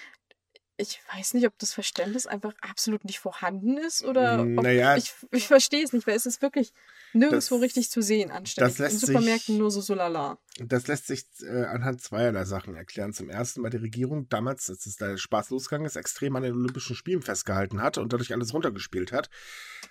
ich 0.76 1.00
weiß 1.14 1.34
nicht, 1.34 1.46
ob 1.46 1.58
das 1.58 1.72
Verständnis 1.72 2.26
einfach 2.26 2.52
absolut 2.60 3.04
nicht 3.04 3.18
vorhanden 3.18 3.78
ist 3.78 4.04
oder 4.04 4.44
Naja. 4.44 4.96
ich, 4.96 5.14
ich 5.30 5.46
verstehe 5.46 5.82
es 5.82 5.92
nicht, 5.92 6.06
weil 6.06 6.16
es 6.16 6.26
ist 6.26 6.42
wirklich 6.42 6.72
nirgendwo 7.12 7.54
Das- 7.56 7.62
richtig 7.62 7.90
zu 7.90 8.02
sehen 8.02 8.30
anständig. 8.30 8.78
lässt 8.78 8.94
In 8.94 9.06
Supermärkten 9.06 9.54
sich- 9.54 9.58
nur 9.58 9.70
so 9.70 9.80
so 9.80 9.94
lala. 9.94 10.38
Das 10.58 10.86
lässt 10.86 11.06
sich 11.06 11.24
äh, 11.42 11.64
anhand 11.64 12.00
zweierlei 12.00 12.44
Sachen 12.44 12.74
erklären. 12.74 13.12
Zum 13.12 13.28
ersten, 13.30 13.62
weil 13.62 13.70
die 13.70 13.76
Regierung 13.76 14.28
damals, 14.28 14.68
als 14.70 14.86
es 14.86 14.96
da 14.96 15.16
Spaß 15.16 15.50
losgegangen 15.50 15.86
ist, 15.86 15.96
extrem 15.96 16.34
an 16.36 16.42
den 16.42 16.54
Olympischen 16.54 16.96
Spielen 16.96 17.22
festgehalten 17.22 17.82
hat 17.82 17.98
und 17.98 18.12
dadurch 18.12 18.32
alles 18.32 18.54
runtergespielt 18.54 19.12
hat. 19.12 19.28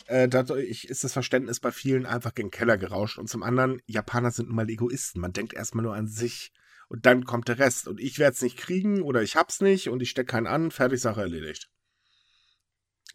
Äh, 0.08 0.28
dadurch 0.28 0.86
ist 0.86 1.04
das 1.04 1.14
Verständnis 1.14 1.60
bei 1.60 1.72
vielen 1.72 2.06
einfach 2.06 2.34
gen 2.34 2.52
Keller 2.52 2.78
gerauscht. 2.78 3.18
Und 3.18 3.30
zum 3.30 3.44
anderen, 3.44 3.82
Japaner 3.86 4.32
sind 4.32 4.48
nun 4.48 4.56
mal 4.56 4.70
Egoisten. 4.70 5.22
Man 5.22 5.34
denkt 5.34 5.54
erstmal 5.54 5.84
nur 5.84 5.96
an 5.96 6.08
sich. 6.08 6.52
Und 6.88 7.06
dann 7.08 7.26
kommt 7.26 7.48
der 7.48 7.58
Rest. 7.58 7.88
Und 7.88 8.00
ich 8.00 8.20
werde 8.20 8.36
es 8.36 8.42
nicht 8.44 8.58
kriegen 8.58 9.02
oder 9.02 9.24
ich 9.24 9.36
hab's 9.36 9.60
nicht 9.62 9.90
und 9.90 10.02
ich 10.02 10.12
stecke 10.12 10.28
keinen 10.32 10.48
an. 10.48 10.70
Fertig, 10.72 11.02
Sache 11.02 11.22
erledigt. 11.22 11.70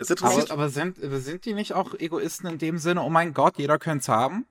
Es 0.00 0.08
interessiert 0.08 0.50
Aber, 0.50 0.62
aber 0.62 0.70
sind, 0.70 0.96
sind 0.98 1.44
die 1.44 1.52
nicht 1.52 1.74
auch 1.74 1.92
Egoisten 1.94 2.46
in 2.46 2.58
dem 2.58 2.78
Sinne, 2.78 3.02
oh 3.02 3.10
mein 3.10 3.34
Gott, 3.34 3.58
jeder 3.58 3.78
könnte 3.78 4.00
es 4.00 4.08
haben? 4.08 4.46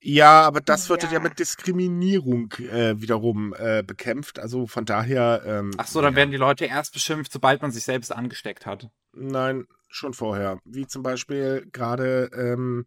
Ja, 0.00 0.42
aber 0.42 0.62
das 0.62 0.88
wird 0.88 1.02
ja, 1.02 1.12
Ja. 1.12 1.20
mit 1.20 1.38
Diskriminierung 1.38 2.52
äh, 2.52 2.98
wiederum 3.00 3.54
äh, 3.58 3.82
bekämpft. 3.82 4.38
Also 4.38 4.66
von 4.66 4.86
daher. 4.86 5.42
Ähm, 5.44 5.72
Ach 5.76 5.86
so, 5.86 6.00
dann 6.00 6.14
ja. 6.14 6.16
werden 6.16 6.30
die 6.30 6.36
Leute 6.38 6.64
erst 6.64 6.94
beschimpft, 6.94 7.32
sobald 7.32 7.60
man 7.60 7.70
sich 7.70 7.84
selbst 7.84 8.12
angesteckt 8.12 8.64
hat. 8.64 8.88
Nein, 9.12 9.66
schon 9.88 10.14
vorher. 10.14 10.58
Wie 10.64 10.86
zum 10.86 11.02
Beispiel 11.02 11.68
gerade 11.72 12.30
ähm, 12.34 12.86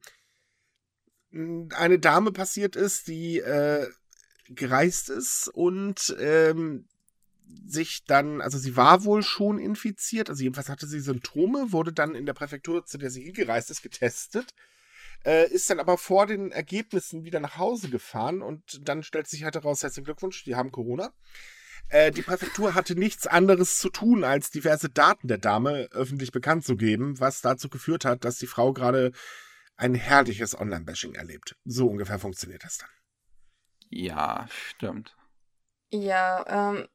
eine 1.76 2.00
Dame 2.00 2.32
passiert 2.32 2.76
ist, 2.76 3.08
die 3.08 3.40
äh, 3.40 3.88
gereist 4.48 5.10
ist 5.10 5.50
und 5.54 6.16
ähm, 6.20 6.88
sich 7.66 8.04
dann, 8.06 8.42
also 8.42 8.58
sie 8.58 8.76
war 8.76 9.04
wohl 9.04 9.24
schon 9.24 9.60
infiziert, 9.60 10.30
also 10.30 10.44
jedenfalls 10.44 10.70
hatte 10.70 10.88
sie 10.88 11.00
Symptome, 11.00 11.72
wurde 11.72 11.94
dann 11.94 12.16
in 12.16 12.26
der 12.26 12.34
Präfektur, 12.34 12.86
zu 12.86 12.98
der 12.98 13.10
sie 13.10 13.24
hingereist 13.24 13.72
ist, 13.72 13.82
getestet, 13.82 14.54
äh, 15.26 15.50
ist 15.52 15.70
dann 15.70 15.80
aber 15.80 15.98
vor 15.98 16.28
den 16.28 16.52
Ergebnissen 16.52 17.24
wieder 17.24 17.40
nach 17.40 17.58
Hause 17.58 17.90
gefahren 17.90 18.42
und 18.42 18.88
dann 18.88 19.04
stellt 19.04 19.28
sich 19.28 19.44
halt 19.44 19.56
heraus, 19.56 19.84
herzlichen 19.84 20.06
Glückwunsch, 20.06 20.44
die 20.44 20.56
haben 20.56 20.72
Corona. 20.72 21.12
Äh, 21.90 22.12
die 22.12 22.22
Präfektur 22.22 22.76
hatte 22.76 22.96
nichts 22.96 23.26
anderes 23.26 23.80
zu 23.80 23.90
tun, 23.90 24.24
als 24.24 24.52
diverse 24.52 24.90
Daten 24.90 25.28
der 25.28 25.40
Dame 25.40 25.90
öffentlich 25.92 26.32
bekannt 26.32 26.66
zu 26.66 26.76
geben, 26.76 27.20
was 27.20 27.42
dazu 27.42 27.70
geführt 27.70 28.06
hat, 28.06 28.26
dass 28.26 28.38
die 28.38 28.48
Frau 28.48 28.74
gerade 28.74 29.12
ein 29.76 29.96
herrliches 29.96 30.60
Online-Bashing 30.60 31.16
erlebt. 31.16 31.56
So 31.66 31.88
ungefähr 31.88 32.20
funktioniert 32.20 32.64
das 32.64 32.78
dann. 32.78 32.90
Ja, 33.90 34.48
stimmt. 34.52 35.16
Ja, 35.92 36.74
ähm, 36.74 36.88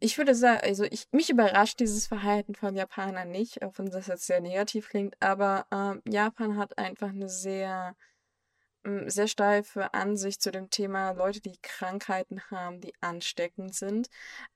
ich 0.00 0.18
würde 0.18 0.34
sagen, 0.34 0.60
also 0.62 0.84
ich, 0.84 1.08
mich 1.12 1.30
überrascht 1.30 1.80
dieses 1.80 2.06
Verhalten 2.06 2.54
von 2.54 2.76
Japanern 2.76 3.30
nicht, 3.30 3.62
auch 3.62 3.72
wenn 3.78 3.86
das 3.90 4.06
jetzt 4.08 4.26
sehr 4.26 4.40
negativ 4.40 4.88
klingt, 4.88 5.16
aber 5.20 5.66
ähm, 5.72 6.02
Japan 6.06 6.56
hat 6.58 6.76
einfach 6.78 7.08
eine 7.08 7.28
sehr, 7.28 7.96
ähm, 8.84 9.08
sehr 9.08 9.28
steife 9.28 9.94
Ansicht 9.94 10.42
zu 10.42 10.52
dem 10.52 10.70
Thema 10.70 11.12
Leute, 11.12 11.40
die 11.40 11.58
Krankheiten 11.62 12.42
haben, 12.50 12.80
die 12.80 12.92
ansteckend 13.00 13.74
sind. 13.74 14.08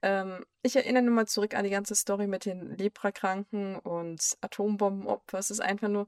Ähm, 0.03 0.45
ich 0.63 0.77
erinnere 0.77 1.03
nur 1.05 1.15
mal 1.15 1.27
zurück 1.27 1.55
an 1.55 1.65
die 1.65 1.71
ganze 1.71 1.95
Story 1.95 2.27
mit 2.27 2.45
den 2.45 2.77
Leprakranken 2.77 3.79
und 3.79 4.37
Atombombenopfer. 4.43 5.39
Es 5.39 5.51
ist 5.51 5.61
einfach 5.61 5.89
nur, 5.89 6.07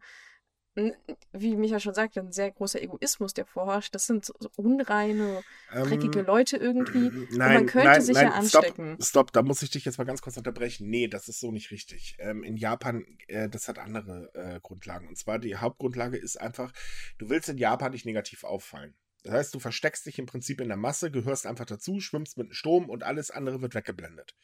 wie 1.32 1.56
Micha 1.56 1.78
schon 1.80 1.94
sagte, 1.94 2.20
ein 2.20 2.32
sehr 2.32 2.50
großer 2.50 2.80
Egoismus, 2.80 3.34
der 3.34 3.44
vorherrscht. 3.44 3.94
Das 3.94 4.06
sind 4.06 4.24
so 4.24 4.34
unreine, 4.56 5.42
dreckige 5.70 6.20
Ähm, 6.20 6.26
Leute 6.26 6.56
irgendwie. 6.56 7.10
Nein, 7.30 7.54
man 7.54 7.66
könnte 7.66 7.88
nein, 7.88 8.02
sich 8.02 8.14
nein, 8.14 8.26
ja 8.26 8.32
anstecken. 8.32 8.94
Stopp, 8.94 9.06
stopp, 9.06 9.32
da 9.32 9.42
muss 9.42 9.62
ich 9.62 9.70
dich 9.70 9.84
jetzt 9.84 9.98
mal 9.98 10.04
ganz 10.04 10.22
kurz 10.22 10.36
unterbrechen. 10.36 10.88
Nee, 10.88 11.08
das 11.08 11.28
ist 11.28 11.40
so 11.40 11.52
nicht 11.52 11.70
richtig. 11.70 12.16
Ähm, 12.18 12.42
in 12.42 12.56
Japan, 12.56 13.04
äh, 13.28 13.48
das 13.48 13.68
hat 13.68 13.78
andere 13.78 14.30
äh, 14.34 14.60
Grundlagen. 14.60 15.08
Und 15.08 15.18
zwar 15.18 15.38
die 15.38 15.56
Hauptgrundlage 15.56 16.16
ist 16.16 16.40
einfach, 16.40 16.72
du 17.18 17.28
willst 17.28 17.48
in 17.50 17.58
Japan 17.58 17.92
nicht 17.92 18.06
negativ 18.06 18.44
auffallen. 18.44 18.94
Das 19.24 19.34
heißt, 19.34 19.54
du 19.54 19.60
versteckst 19.60 20.06
dich 20.06 20.18
im 20.18 20.26
Prinzip 20.26 20.60
in 20.60 20.68
der 20.68 20.76
Masse, 20.76 21.10
gehörst 21.10 21.46
einfach 21.46 21.66
dazu, 21.66 22.00
schwimmst 22.00 22.38
mit 22.38 22.48
dem 22.48 22.54
Strom 22.54 22.88
und 22.88 23.02
alles 23.02 23.30
andere 23.30 23.62
wird 23.62 23.74
weggeblendet. 23.74 24.34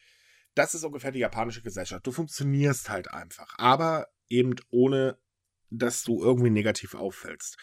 Das 0.54 0.74
ist 0.74 0.84
ungefähr 0.84 1.12
die 1.12 1.18
japanische 1.20 1.62
Gesellschaft. 1.62 2.06
Du 2.06 2.12
funktionierst 2.12 2.90
halt 2.90 3.10
einfach, 3.12 3.54
aber 3.58 4.08
eben 4.28 4.54
ohne, 4.70 5.18
dass 5.70 6.04
du 6.04 6.22
irgendwie 6.22 6.50
negativ 6.50 6.94
auffällst. 6.94 7.56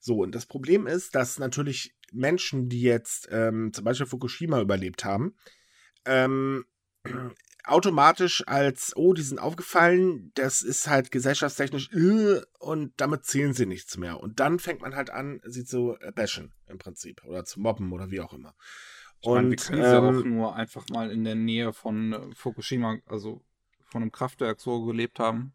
So, 0.00 0.18
und 0.18 0.34
das 0.34 0.46
Problem 0.46 0.86
ist, 0.86 1.14
dass 1.14 1.38
natürlich 1.38 1.94
Menschen, 2.12 2.68
die 2.68 2.82
jetzt 2.82 3.28
ähm, 3.30 3.72
zum 3.72 3.84
Beispiel 3.84 4.06
Fukushima 4.06 4.60
überlebt 4.60 5.04
haben, 5.04 5.34
ähm, 6.04 6.66
automatisch 7.64 8.46
als, 8.46 8.92
oh, 8.96 9.14
die 9.14 9.22
sind 9.22 9.38
aufgefallen, 9.38 10.30
das 10.34 10.62
ist 10.62 10.88
halt 10.88 11.10
gesellschaftstechnisch, 11.10 11.90
äh, 11.92 12.42
und 12.58 12.92
damit 12.98 13.24
zählen 13.24 13.54
sie 13.54 13.66
nichts 13.66 13.96
mehr. 13.96 14.20
Und 14.20 14.40
dann 14.40 14.58
fängt 14.58 14.82
man 14.82 14.94
halt 14.94 15.08
an, 15.10 15.40
sie 15.44 15.64
zu 15.64 15.96
bashen, 16.14 16.52
im 16.66 16.78
Prinzip, 16.78 17.24
oder 17.24 17.44
zu 17.44 17.60
mobben 17.60 17.90
oder 17.92 18.10
wie 18.10 18.20
auch 18.20 18.34
immer. 18.34 18.54
Ich 19.22 19.28
meine, 19.28 19.48
wir 19.48 19.50
Und 19.52 19.62
können 19.62 19.82
sie 19.82 19.98
auch 19.98 20.24
ähm, 20.24 20.36
nur 20.36 20.54
einfach 20.54 20.86
mal 20.90 21.10
in 21.10 21.24
der 21.24 21.34
Nähe 21.34 21.72
von 21.72 22.12
äh, 22.12 22.34
Fukushima, 22.34 22.98
also 23.06 23.42
von 23.80 24.02
einem 24.02 24.12
Kraftwerk 24.12 24.60
so 24.60 24.84
gelebt 24.84 25.18
haben. 25.18 25.54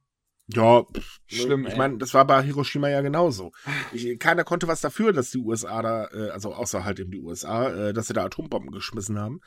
Ja, 0.52 0.84
pff, 0.84 1.20
Schlimm, 1.28 1.68
Ich 1.68 1.76
meine, 1.76 1.98
das 1.98 2.14
war 2.14 2.26
bei 2.26 2.42
Hiroshima 2.42 2.90
ja 2.90 3.02
genauso. 3.02 3.52
Ich, 3.94 4.20
keiner 4.20 4.44
konnte 4.44 4.68
was 4.68 4.82
dafür, 4.82 5.14
dass 5.14 5.32
die 5.32 5.40
USA 5.40 5.82
da, 5.82 6.08
äh, 6.12 6.30
also 6.30 6.54
außer 6.54 6.84
halt 6.84 7.00
eben 7.00 7.12
die 7.12 7.22
USA, 7.22 7.70
äh, 7.70 7.94
dass 7.94 8.08
sie 8.08 8.14
da 8.14 8.26
Atombomben 8.26 8.72
geschmissen 8.72 9.20
haben. 9.20 9.42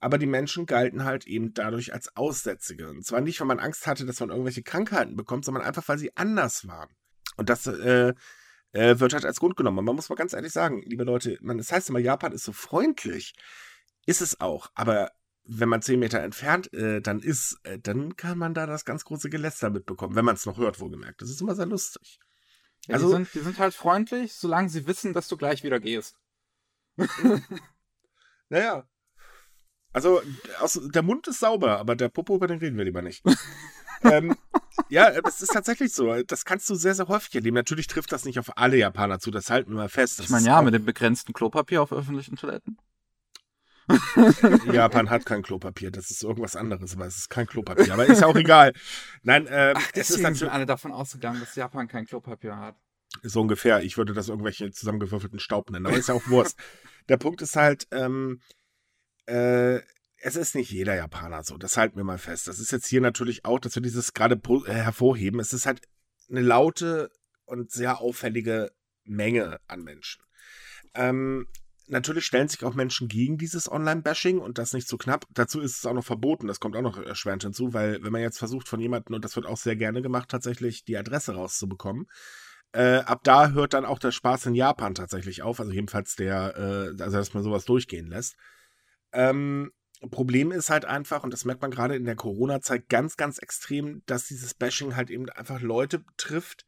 Aber 0.00 0.18
die 0.18 0.26
Menschen 0.26 0.66
galten 0.66 1.04
halt 1.04 1.26
eben 1.26 1.54
dadurch 1.54 1.92
als 1.94 2.16
Aussätzige. 2.16 2.90
Und 2.90 3.04
zwar 3.04 3.20
nicht, 3.20 3.40
weil 3.40 3.46
man 3.46 3.60
Angst 3.60 3.86
hatte, 3.86 4.04
dass 4.04 4.20
man 4.20 4.30
irgendwelche 4.30 4.62
Krankheiten 4.62 5.16
bekommt, 5.16 5.44
sondern 5.44 5.62
einfach, 5.62 5.86
weil 5.86 5.98
sie 5.98 6.16
anders 6.16 6.66
waren. 6.66 6.90
Und 7.36 7.48
das 7.48 7.66
äh, 7.66 8.12
äh, 8.72 8.98
wird 8.98 9.14
halt 9.14 9.24
als 9.24 9.38
Grund 9.38 9.56
genommen. 9.56 9.78
Und 9.78 9.84
man 9.84 9.94
muss 9.94 10.08
mal 10.08 10.16
ganz 10.16 10.32
ehrlich 10.32 10.52
sagen, 10.52 10.82
liebe 10.84 11.04
Leute, 11.04 11.38
man, 11.40 11.58
das 11.58 11.70
heißt 11.70 11.88
immer, 11.88 12.00
Japan 12.00 12.32
ist 12.32 12.44
so 12.44 12.52
freundlich. 12.52 13.34
Ist 14.04 14.20
es 14.20 14.40
auch. 14.40 14.70
Aber 14.74 15.12
wenn 15.44 15.68
man 15.68 15.82
zehn 15.82 15.98
Meter 15.98 16.20
entfernt 16.20 16.72
äh, 16.72 17.00
dann 17.00 17.20
ist, 17.20 17.58
äh, 17.64 17.78
dann 17.78 18.16
kann 18.16 18.38
man 18.38 18.54
da 18.54 18.66
das 18.66 18.84
ganz 18.84 19.04
große 19.04 19.28
Geläster 19.30 19.70
mitbekommen, 19.70 20.14
wenn 20.14 20.24
man 20.24 20.36
es 20.36 20.46
noch 20.46 20.58
hört, 20.58 20.80
wohlgemerkt. 20.80 21.20
Das 21.20 21.30
ist 21.30 21.40
immer 21.40 21.54
sehr 21.54 21.66
lustig. 21.66 22.18
Ja, 22.86 22.94
Also- 22.94 23.08
die, 23.08 23.12
sind, 23.24 23.34
die 23.34 23.40
sind 23.40 23.58
halt 23.58 23.74
freundlich, 23.74 24.34
solange 24.34 24.68
sie 24.68 24.86
wissen, 24.86 25.12
dass 25.12 25.28
du 25.28 25.36
gleich 25.36 25.62
wieder 25.62 25.80
gehst. 25.80 26.16
Naja. 28.48 28.86
Also, 29.94 30.20
aus, 30.60 30.78
der 30.92 31.02
Mund 31.02 31.26
ist 31.26 31.40
sauber, 31.40 31.78
aber 31.78 31.96
der 31.96 32.10
Popo, 32.10 32.36
über 32.36 32.46
den 32.46 32.58
reden 32.58 32.76
wir 32.76 32.84
lieber 32.84 33.00
nicht. 33.00 33.24
ähm, 34.02 34.36
ja, 34.90 35.08
es 35.08 35.40
ist 35.40 35.52
tatsächlich 35.52 35.94
so. 35.94 36.22
Das 36.24 36.44
kannst 36.44 36.68
du 36.68 36.74
sehr, 36.74 36.94
sehr 36.94 37.08
häufig 37.08 37.34
erleben. 37.34 37.54
Natürlich 37.54 37.86
trifft 37.86 38.12
das 38.12 38.26
nicht 38.26 38.38
auf 38.38 38.56
alle 38.58 38.76
Japaner 38.76 39.20
zu, 39.20 39.30
das 39.30 39.48
halten 39.48 39.70
wir 39.70 39.76
mal 39.76 39.88
fest. 39.88 40.18
Das 40.18 40.26
Ich 40.26 40.30
meine, 40.30 40.46
ja, 40.46 40.60
mit 40.60 40.74
dem 40.74 40.84
begrenzten 40.84 41.32
Klopapier 41.32 41.80
auf 41.82 41.92
öffentlichen 41.92 42.36
Toiletten. 42.36 42.78
Japan 44.72 45.10
hat 45.10 45.26
kein 45.26 45.42
Klopapier, 45.42 45.90
das 45.90 46.10
ist 46.10 46.22
irgendwas 46.22 46.56
anderes, 46.56 46.94
aber 46.94 47.06
es 47.06 47.16
ist 47.16 47.28
kein 47.28 47.46
Klopapier. 47.46 47.92
Aber 47.92 48.06
ist 48.06 48.20
ja 48.20 48.26
auch 48.26 48.36
egal. 48.36 48.72
Nein, 49.22 49.46
ähm, 49.50 49.74
Ach, 49.76 49.90
es 49.94 50.10
ist 50.10 50.20
natürlich 50.20 50.52
alle 50.52 50.66
davon 50.66 50.92
ausgegangen, 50.92 51.40
dass 51.40 51.54
Japan 51.54 51.88
kein 51.88 52.06
Klopapier 52.06 52.56
hat. 52.56 52.76
so 53.22 53.40
ungefähr. 53.40 53.82
Ich 53.82 53.96
würde 53.96 54.12
das 54.14 54.28
irgendwelche 54.28 54.70
zusammengewürfelten 54.70 55.40
Staub 55.40 55.70
nennen, 55.70 55.86
aber 55.86 55.96
ist 55.96 56.08
ja 56.08 56.14
auch 56.14 56.26
Wurst. 56.28 56.58
Der 57.08 57.16
Punkt 57.16 57.42
ist 57.42 57.56
halt, 57.56 57.88
ähm, 57.90 58.40
äh, 59.26 59.80
es 60.24 60.36
ist 60.36 60.54
nicht 60.54 60.70
jeder 60.70 60.94
Japaner 60.94 61.42
so, 61.42 61.58
das 61.58 61.76
halten 61.76 61.96
wir 61.96 62.04
mal 62.04 62.18
fest. 62.18 62.46
Das 62.46 62.60
ist 62.60 62.70
jetzt 62.70 62.86
hier 62.86 63.00
natürlich 63.00 63.44
auch, 63.44 63.58
dass 63.58 63.74
wir 63.74 63.82
dieses 63.82 64.14
gerade 64.14 64.40
äh, 64.66 64.72
hervorheben. 64.72 65.40
Es 65.40 65.52
ist 65.52 65.66
halt 65.66 65.82
eine 66.30 66.40
laute 66.40 67.10
und 67.44 67.72
sehr 67.72 68.00
auffällige 68.00 68.70
Menge 69.04 69.58
an 69.66 69.82
Menschen. 69.82 70.22
Ähm, 70.94 71.48
natürlich 71.88 72.26
stellen 72.26 72.48
sich 72.48 72.64
auch 72.64 72.74
Menschen 72.74 73.08
gegen 73.08 73.38
dieses 73.38 73.70
Online-Bashing 73.70 74.38
und 74.38 74.58
das 74.58 74.72
nicht 74.72 74.88
so 74.88 74.96
knapp. 74.96 75.26
Dazu 75.30 75.60
ist 75.60 75.78
es 75.78 75.86
auch 75.86 75.94
noch 75.94 76.04
verboten, 76.04 76.46
das 76.46 76.60
kommt 76.60 76.76
auch 76.76 76.82
noch 76.82 76.98
erschwerend 76.98 77.42
hinzu, 77.42 77.72
weil 77.72 78.02
wenn 78.02 78.12
man 78.12 78.20
jetzt 78.20 78.38
versucht 78.38 78.68
von 78.68 78.80
jemandem, 78.80 79.14
und 79.14 79.24
das 79.24 79.36
wird 79.36 79.46
auch 79.46 79.56
sehr 79.56 79.76
gerne 79.76 80.02
gemacht, 80.02 80.28
tatsächlich 80.28 80.84
die 80.84 80.96
Adresse 80.96 81.34
rauszubekommen, 81.34 82.06
äh, 82.72 82.98
ab 82.98 83.20
da 83.24 83.50
hört 83.50 83.74
dann 83.74 83.84
auch 83.84 83.98
der 83.98 84.12
Spaß 84.12 84.46
in 84.46 84.54
Japan 84.54 84.94
tatsächlich 84.94 85.42
auf, 85.42 85.60
also 85.60 85.72
jedenfalls 85.72 86.16
der, 86.16 86.56
äh, 86.56 87.02
also 87.02 87.18
dass 87.18 87.34
man 87.34 87.42
sowas 87.42 87.64
durchgehen 87.64 88.08
lässt. 88.08 88.36
Ähm, 89.12 89.70
Problem 90.10 90.50
ist 90.50 90.70
halt 90.70 90.84
einfach, 90.84 91.22
und 91.22 91.32
das 91.32 91.44
merkt 91.44 91.62
man 91.62 91.70
gerade 91.70 91.94
in 91.94 92.04
der 92.04 92.16
Corona-Zeit 92.16 92.88
ganz, 92.88 93.16
ganz 93.16 93.38
extrem, 93.38 94.02
dass 94.06 94.26
dieses 94.26 94.54
Bashing 94.54 94.96
halt 94.96 95.10
eben 95.10 95.28
einfach 95.30 95.60
Leute 95.60 96.04
trifft, 96.16 96.64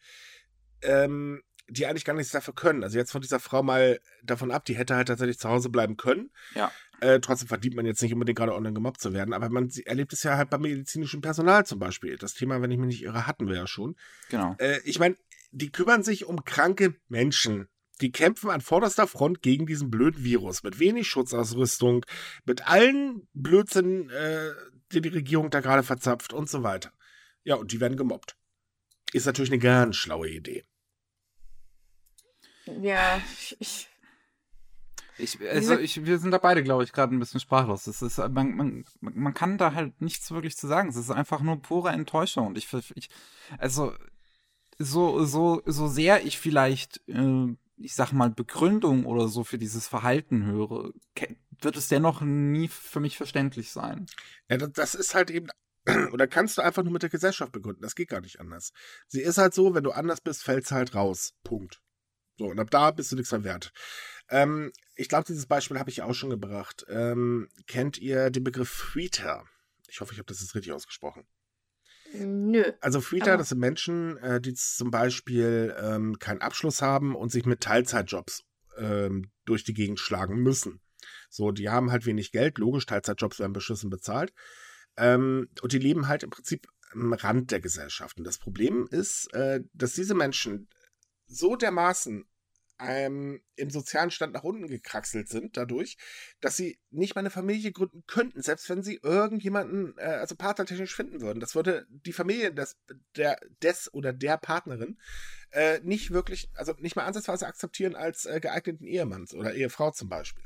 ähm, 0.82 1.42
die 1.68 1.86
eigentlich 1.86 2.04
gar 2.04 2.14
nichts 2.14 2.32
dafür 2.32 2.54
können. 2.54 2.82
Also 2.82 2.98
jetzt 2.98 3.12
von 3.12 3.22
dieser 3.22 3.40
Frau 3.40 3.62
mal 3.62 4.00
davon 4.22 4.50
ab, 4.50 4.64
die 4.64 4.76
hätte 4.76 4.96
halt 4.96 5.08
tatsächlich 5.08 5.38
zu 5.38 5.48
Hause 5.48 5.70
bleiben 5.70 5.96
können. 5.96 6.30
Ja. 6.54 6.70
Äh, 7.00 7.20
trotzdem 7.20 7.48
verdient 7.48 7.74
man 7.74 7.86
jetzt 7.86 8.02
nicht 8.02 8.12
unbedingt 8.12 8.38
gerade 8.38 8.54
online 8.54 8.74
gemobbt 8.74 9.00
zu 9.00 9.12
werden, 9.12 9.34
aber 9.34 9.48
man 9.48 9.70
erlebt 9.84 10.12
es 10.12 10.22
ja 10.22 10.36
halt 10.36 10.50
beim 10.50 10.62
medizinischen 10.62 11.20
Personal 11.20 11.66
zum 11.66 11.78
Beispiel. 11.78 12.16
Das 12.16 12.34
Thema, 12.34 12.62
wenn 12.62 12.70
ich 12.70 12.78
mich 12.78 12.88
nicht 12.88 13.02
irre, 13.02 13.26
hatten 13.26 13.48
wir 13.48 13.56
ja 13.56 13.66
schon. 13.66 13.96
Genau. 14.30 14.54
Äh, 14.58 14.80
ich 14.84 14.98
meine, 14.98 15.16
die 15.50 15.70
kümmern 15.70 16.02
sich 16.02 16.26
um 16.26 16.44
kranke 16.44 16.94
Menschen. 17.08 17.68
Die 18.00 18.10
kämpfen 18.10 18.50
an 18.50 18.60
vorderster 18.60 19.06
Front 19.06 19.40
gegen 19.42 19.66
diesen 19.66 19.90
blöden 19.90 20.24
Virus 20.24 20.62
mit 20.62 20.78
wenig 20.80 21.08
Schutzausrüstung, 21.08 22.04
mit 22.44 22.66
allen 22.66 23.28
Blödsinn, 23.34 24.10
äh, 24.10 24.50
die 24.92 25.00
die 25.00 25.10
Regierung 25.10 25.50
da 25.50 25.60
gerade 25.60 25.82
verzapft 25.82 26.32
und 26.32 26.50
so 26.50 26.62
weiter. 26.62 26.92
Ja, 27.44 27.54
und 27.56 27.72
die 27.72 27.80
werden 27.80 27.96
gemobbt. 27.96 28.36
Ist 29.12 29.26
natürlich 29.26 29.52
eine 29.52 29.60
ganz 29.60 29.96
schlaue 29.96 30.28
Idee. 30.28 30.64
Ja, 32.66 33.20
ich, 33.58 33.88
Ich, 35.16 35.38
also 35.48 35.78
ich, 35.78 36.04
wir 36.04 36.18
sind 36.18 36.32
da 36.32 36.38
beide, 36.38 36.64
glaube 36.64 36.82
ich, 36.82 36.92
gerade 36.92 37.14
ein 37.14 37.20
bisschen 37.20 37.40
sprachlos. 37.40 37.86
Es 37.86 38.02
ist, 38.02 38.18
man, 38.18 38.56
man, 38.56 38.84
man 39.00 39.34
kann 39.34 39.58
da 39.58 39.72
halt 39.74 40.00
nichts 40.00 40.30
wirklich 40.32 40.56
zu 40.56 40.66
sagen. 40.66 40.88
Es 40.88 40.96
ist 40.96 41.10
einfach 41.10 41.40
nur 41.40 41.62
pure 41.62 41.90
Enttäuschung. 41.90 42.48
Und 42.48 42.58
ich, 42.58 42.68
ich 42.94 43.08
also 43.58 43.92
so, 44.78 45.24
so, 45.24 45.62
so 45.66 45.86
sehr 45.88 46.24
ich 46.24 46.38
vielleicht, 46.38 47.00
äh, 47.08 47.54
ich 47.76 47.94
sag 47.94 48.12
mal, 48.12 48.30
Begründung 48.30 49.06
oder 49.06 49.28
so 49.28 49.44
für 49.44 49.58
dieses 49.58 49.86
Verhalten 49.86 50.46
höre, 50.46 50.92
wird 51.60 51.76
es 51.76 51.88
dennoch 51.88 52.20
nie 52.20 52.68
für 52.68 53.00
mich 53.00 53.16
verständlich 53.16 53.70
sein. 53.70 54.06
Ja, 54.50 54.56
das, 54.56 54.72
das 54.72 54.94
ist 54.96 55.14
halt 55.14 55.30
eben, 55.30 55.48
oder 56.12 56.26
kannst 56.26 56.58
du 56.58 56.62
einfach 56.62 56.82
nur 56.82 56.92
mit 56.92 57.02
der 57.02 57.10
Gesellschaft 57.10 57.52
begründen. 57.52 57.82
Das 57.82 57.94
geht 57.94 58.08
gar 58.08 58.20
nicht 58.20 58.40
anders. 58.40 58.72
Sie 59.06 59.20
ist 59.20 59.38
halt 59.38 59.54
so, 59.54 59.74
wenn 59.74 59.84
du 59.84 59.92
anders 59.92 60.20
bist, 60.20 60.42
fällt's 60.42 60.72
halt 60.72 60.96
raus. 60.96 61.34
Punkt. 61.44 61.83
So, 62.36 62.46
und 62.46 62.58
ab 62.58 62.70
da 62.70 62.90
bist 62.90 63.12
du 63.12 63.16
nichts 63.16 63.32
mehr 63.32 63.44
wert. 63.44 63.72
Ähm, 64.28 64.72
ich 64.96 65.08
glaube, 65.08 65.26
dieses 65.26 65.46
Beispiel 65.46 65.78
habe 65.78 65.90
ich 65.90 66.02
auch 66.02 66.14
schon 66.14 66.30
gebracht. 66.30 66.84
Ähm, 66.88 67.48
kennt 67.66 67.98
ihr 67.98 68.30
den 68.30 68.44
Begriff 68.44 68.68
Freeter? 68.68 69.44
Ich 69.88 70.00
hoffe, 70.00 70.12
ich 70.12 70.18
habe 70.18 70.26
das 70.26 70.40
jetzt 70.40 70.54
richtig 70.54 70.72
ausgesprochen. 70.72 71.26
nö. 72.12 72.64
Also 72.80 73.00
Freeter, 73.00 73.36
das 73.36 73.50
sind 73.50 73.58
Menschen, 73.58 74.16
äh, 74.18 74.40
die 74.40 74.54
zum 74.54 74.90
Beispiel 74.90 75.74
ähm, 75.78 76.18
keinen 76.18 76.40
Abschluss 76.40 76.82
haben 76.82 77.14
und 77.14 77.30
sich 77.30 77.44
mit 77.44 77.60
Teilzeitjobs 77.60 78.44
ähm, 78.76 79.30
durch 79.44 79.64
die 79.64 79.74
Gegend 79.74 80.00
schlagen 80.00 80.42
müssen. 80.42 80.80
So, 81.28 81.52
die 81.52 81.68
haben 81.68 81.90
halt 81.90 82.06
wenig 82.06 82.32
Geld, 82.32 82.58
logisch, 82.58 82.86
Teilzeitjobs 82.86 83.38
werden 83.38 83.52
beschissen 83.52 83.90
bezahlt. 83.90 84.32
Ähm, 84.96 85.48
und 85.60 85.72
die 85.72 85.78
leben 85.78 86.08
halt 86.08 86.22
im 86.22 86.30
Prinzip 86.30 86.66
am 86.92 87.12
Rand 87.12 87.50
der 87.50 87.60
Gesellschaft. 87.60 88.18
Und 88.18 88.24
das 88.24 88.38
Problem 88.38 88.86
ist, 88.90 89.32
äh, 89.34 89.60
dass 89.72 89.94
diese 89.94 90.14
Menschen 90.14 90.68
so 91.26 91.56
dermaßen 91.56 92.26
ähm, 92.80 93.40
im 93.56 93.70
sozialen 93.70 94.10
Stand 94.10 94.34
nach 94.34 94.42
unten 94.42 94.66
gekraxelt 94.66 95.28
sind 95.28 95.56
dadurch, 95.56 95.96
dass 96.40 96.56
sie 96.56 96.78
nicht 96.90 97.14
mal 97.14 97.20
eine 97.20 97.30
Familie 97.30 97.72
gründen 97.72 98.02
könnten, 98.06 98.42
selbst 98.42 98.68
wenn 98.68 98.82
sie 98.82 98.98
irgendjemanden, 99.02 99.96
äh, 99.98 100.02
also 100.02 100.34
partnertechnisch 100.34 100.94
finden 100.94 101.20
würden. 101.20 101.40
Das 101.40 101.54
würde 101.54 101.86
die 101.88 102.12
Familie 102.12 102.52
des, 102.52 102.76
der, 103.16 103.38
des 103.62 103.92
oder 103.94 104.12
der 104.12 104.38
Partnerin 104.38 104.98
äh, 105.50 105.80
nicht 105.80 106.10
wirklich, 106.10 106.50
also 106.54 106.74
nicht 106.78 106.96
mal 106.96 107.04
ansatzweise 107.04 107.46
akzeptieren 107.46 107.94
als 107.94 108.26
äh, 108.26 108.40
geeigneten 108.40 108.86
Ehemann 108.86 109.26
oder 109.34 109.54
Ehefrau 109.54 109.92
zum 109.92 110.08
Beispiel. 110.08 110.44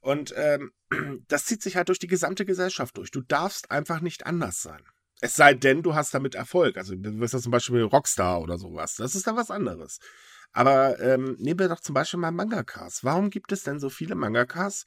Und 0.00 0.32
ähm, 0.36 0.72
das 1.28 1.44
zieht 1.44 1.62
sich 1.62 1.76
halt 1.76 1.88
durch 1.88 1.98
die 1.98 2.06
gesamte 2.06 2.46
Gesellschaft 2.46 2.96
durch. 2.96 3.10
Du 3.10 3.20
darfst 3.20 3.70
einfach 3.70 4.00
nicht 4.00 4.24
anders 4.24 4.62
sein. 4.62 4.82
Es 5.20 5.36
sei 5.36 5.54
denn, 5.54 5.82
du 5.82 5.94
hast 5.94 6.14
damit 6.14 6.34
Erfolg. 6.34 6.76
Also 6.76 6.94
du 6.94 7.18
wirst 7.20 7.34
ja 7.34 7.40
zum 7.40 7.52
Beispiel 7.52 7.82
Rockstar 7.82 8.40
oder 8.40 8.58
sowas. 8.58 8.96
Das 8.96 9.14
ist 9.14 9.26
dann 9.26 9.36
was 9.36 9.50
anderes. 9.50 9.98
Aber 10.52 10.98
ähm, 11.00 11.36
nehmen 11.38 11.60
wir 11.60 11.68
doch 11.68 11.80
zum 11.80 11.94
Beispiel 11.94 12.18
mal 12.18 12.32
Mangakas. 12.32 13.04
Warum 13.04 13.30
gibt 13.30 13.52
es 13.52 13.62
denn 13.62 13.78
so 13.78 13.90
viele 13.90 14.14
Mangakas, 14.14 14.84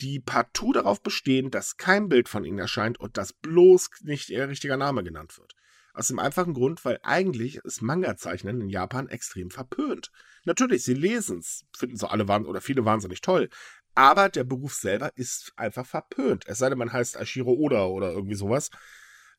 die 0.00 0.20
partout 0.20 0.72
darauf 0.72 1.02
bestehen, 1.02 1.50
dass 1.50 1.76
kein 1.76 2.08
Bild 2.08 2.28
von 2.28 2.44
ihnen 2.44 2.58
erscheint 2.58 2.98
und 3.00 3.16
dass 3.16 3.32
bloß 3.32 3.90
nicht 4.02 4.28
ihr 4.28 4.48
richtiger 4.48 4.76
Name 4.76 5.04
genannt 5.04 5.38
wird? 5.38 5.54
Aus 5.94 6.08
dem 6.08 6.18
einfachen 6.18 6.52
Grund, 6.52 6.84
weil 6.84 6.98
eigentlich 7.02 7.56
ist 7.56 7.80
Manga-Zeichnen 7.80 8.60
in 8.60 8.68
Japan 8.68 9.08
extrem 9.08 9.50
verpönt. 9.50 10.10
Natürlich, 10.44 10.84
sie 10.84 10.92
lesen's, 10.92 11.64
finden 11.74 11.96
so 11.96 12.08
alle 12.08 12.24
oder 12.24 12.60
viele 12.60 12.84
wahnsinnig 12.84 13.22
toll. 13.22 13.48
Aber 13.94 14.28
der 14.28 14.44
Beruf 14.44 14.74
selber 14.74 15.10
ist 15.16 15.54
einfach 15.56 15.86
verpönt. 15.86 16.44
Es 16.46 16.58
sei 16.58 16.68
denn, 16.68 16.76
man 16.76 16.92
heißt 16.92 17.16
Ashiro 17.16 17.52
Oda 17.52 17.86
oder 17.86 18.12
irgendwie 18.12 18.34
sowas. 18.34 18.70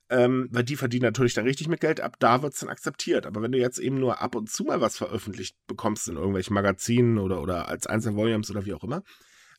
Ähm, 0.10 0.48
weil 0.52 0.63
die 0.63 0.78
verdienen 0.78 1.04
natürlich 1.04 1.34
dann 1.34 1.46
richtig 1.46 1.67
mit 1.67 1.82
Geld 1.82 2.00
ab, 2.00 2.15
da 2.20 2.41
wird's 2.41 2.60
dann 2.60 2.70
akzeptiert. 2.70 3.26
Aber 3.26 3.41
wenn 3.41 3.52
du 3.52 3.58
jetzt 3.58 3.78
eben 3.78 4.00
nur 4.00 4.22
ab 4.22 4.36
und 4.36 4.50
zu 4.50 4.63
mal 4.63 4.80
was 4.80 4.98
veröffentlicht 4.98 5.58
bekommst 5.67 6.08
in 6.08 6.15
irgendwelchen 6.15 6.54
Magazinen 6.54 7.17
oder, 7.17 7.41
oder 7.41 7.67
als 7.67 7.88
Einzelvolumes 7.88 8.50
oder 8.50 8.65
wie 8.65 8.74
auch 8.74 8.84
immer, 8.86 9.04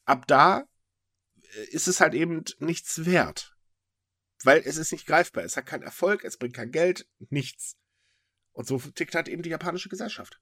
ab 0.07 0.27
da 0.27 0.65
äh, 1.43 1.65
ist 1.71 1.87
es 1.87 2.01
halt 2.01 2.15
eben 2.15 2.45
nichts 2.61 3.05
wert. 3.05 3.55
Weil 4.43 4.63
es 4.65 4.77
ist 4.79 4.93
nicht 4.93 5.07
greifbar, 5.07 5.45
es 5.45 5.57
hat 5.57 5.67
keinen 5.67 5.83
Erfolg, 5.83 6.25
es 6.25 6.39
bringt 6.39 6.55
kein 6.55 6.71
Geld, 6.71 7.07
nichts. 7.29 7.77
Und 8.53 8.67
so 8.67 8.79
tickt 8.79 9.15
halt 9.15 9.29
eben 9.29 9.43
die 9.43 9.51
japanische 9.51 9.89
Gesellschaft. 9.91 10.41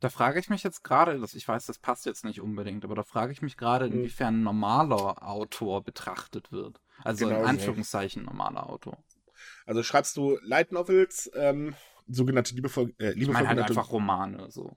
Da 0.00 0.08
frage 0.08 0.40
ich 0.40 0.50
mich 0.50 0.64
jetzt 0.64 0.82
gerade, 0.82 1.22
ich 1.32 1.46
weiß, 1.46 1.66
das 1.66 1.78
passt 1.78 2.04
jetzt 2.06 2.24
nicht 2.24 2.40
unbedingt, 2.40 2.84
aber 2.84 2.94
da 2.96 3.04
frage 3.04 3.32
ich 3.32 3.40
mich 3.42 3.56
gerade, 3.56 3.86
Mhm. 3.86 3.92
inwiefern 3.98 4.40
ein 4.40 4.42
normaler 4.42 5.22
Autor 5.22 5.84
betrachtet 5.84 6.50
wird. 6.50 6.80
Also 7.04 7.26
Genau 7.26 7.38
in 7.38 7.44
so. 7.44 7.48
Anführungszeichen 7.50 8.24
normaler 8.24 8.68
Autor. 8.68 8.98
Also 9.66 9.82
schreibst 9.82 10.16
du 10.16 10.38
Light 10.42 10.72
Novels, 10.72 11.30
ähm, 11.34 11.74
sogenannte 12.08 12.54
liebevoll, 12.54 12.94
äh, 12.98 13.10
Ich 13.10 13.16
liebevoll 13.16 13.44
meine 13.44 13.48
halt 13.48 13.68
einfach 13.70 13.90
Romane, 13.90 14.50
so. 14.50 14.76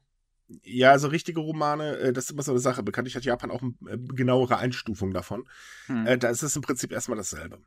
Ja, 0.64 0.92
also 0.92 1.10
richtige 1.10 1.42
Romane, 1.42 1.98
äh, 1.98 2.14
das 2.14 2.26
ist 2.26 2.32
immer 2.32 2.44
so 2.44 2.52
eine 2.52 2.60
Sache. 2.60 2.82
Bekanntlich 2.84 3.16
hat 3.16 3.26
Japan 3.26 3.52
auch 3.52 3.62
eine 3.62 3.74
äh, 3.92 3.98
genauere 3.98 4.58
Einstufung 4.58 5.12
davon. 5.12 5.48
Hm. 5.88 6.08
Äh, 6.08 6.18
da 6.18 6.30
ist 6.30 6.42
es 6.42 6.56
im 6.56 6.62
Prinzip 6.62 6.92
erstmal 6.92 7.18
dasselbe. 7.18 7.60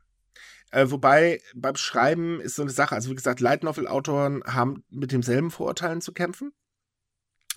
Wobei 0.73 1.41
beim 1.53 1.75
Schreiben 1.75 2.39
ist 2.39 2.55
so 2.55 2.61
eine 2.61 2.71
Sache, 2.71 2.95
also 2.95 3.09
wie 3.11 3.15
gesagt, 3.15 3.41
Light 3.41 3.61
Novel-Autoren 3.61 4.41
haben 4.45 4.85
mit 4.89 5.11
demselben 5.11 5.51
Vorurteilen 5.51 5.99
zu 5.99 6.13
kämpfen. 6.13 6.53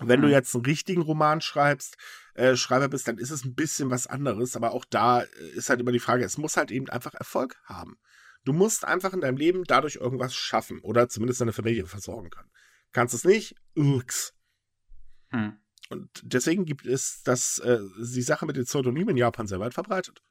Wenn 0.01 0.19
du 0.21 0.27
Mhm. 0.27 0.33
jetzt 0.33 0.53
einen 0.53 0.65
richtigen 0.65 1.01
Roman 1.01 1.39
schreibst, 1.39 1.95
äh, 2.33 2.57
Schreiber 2.57 2.89
bist, 2.89 3.07
dann 3.07 3.17
ist 3.17 3.31
es 3.31 3.45
ein 3.45 3.55
bisschen 3.55 3.89
was 3.89 4.05
anderes. 4.07 4.57
Aber 4.57 4.73
auch 4.73 4.83
da 4.83 5.21
ist 5.55 5.69
halt 5.69 5.79
immer 5.79 5.93
die 5.93 5.99
Frage, 5.99 6.25
es 6.25 6.37
muss 6.37 6.57
halt 6.57 6.71
eben 6.71 6.89
einfach 6.89 7.13
Erfolg 7.13 7.55
haben. 7.63 7.97
Du 8.45 8.53
musst 8.53 8.85
einfach 8.85 9.13
in 9.13 9.21
deinem 9.21 9.37
Leben 9.37 9.63
dadurch 9.65 9.95
irgendwas 9.95 10.35
schaffen 10.35 10.79
oder 10.79 11.09
zumindest 11.09 11.41
deine 11.41 11.53
Familie 11.53 11.85
versorgen 11.85 12.29
können. 12.29 12.49
Kannst 12.91 13.13
es 13.13 13.25
nicht? 13.25 13.55
Ups. 13.75 14.33
Hm. 15.31 15.57
Und 15.89 16.09
deswegen 16.23 16.65
gibt 16.65 16.85
es 16.85 17.21
das, 17.23 17.57
äh, 17.59 17.79
die 17.97 18.21
Sache 18.21 18.45
mit 18.45 18.55
den 18.55 18.65
Pseudonymen 18.65 19.09
in 19.09 19.17
Japan 19.17 19.47
sehr 19.47 19.59
weit 19.59 19.73
verbreitet. 19.73 20.21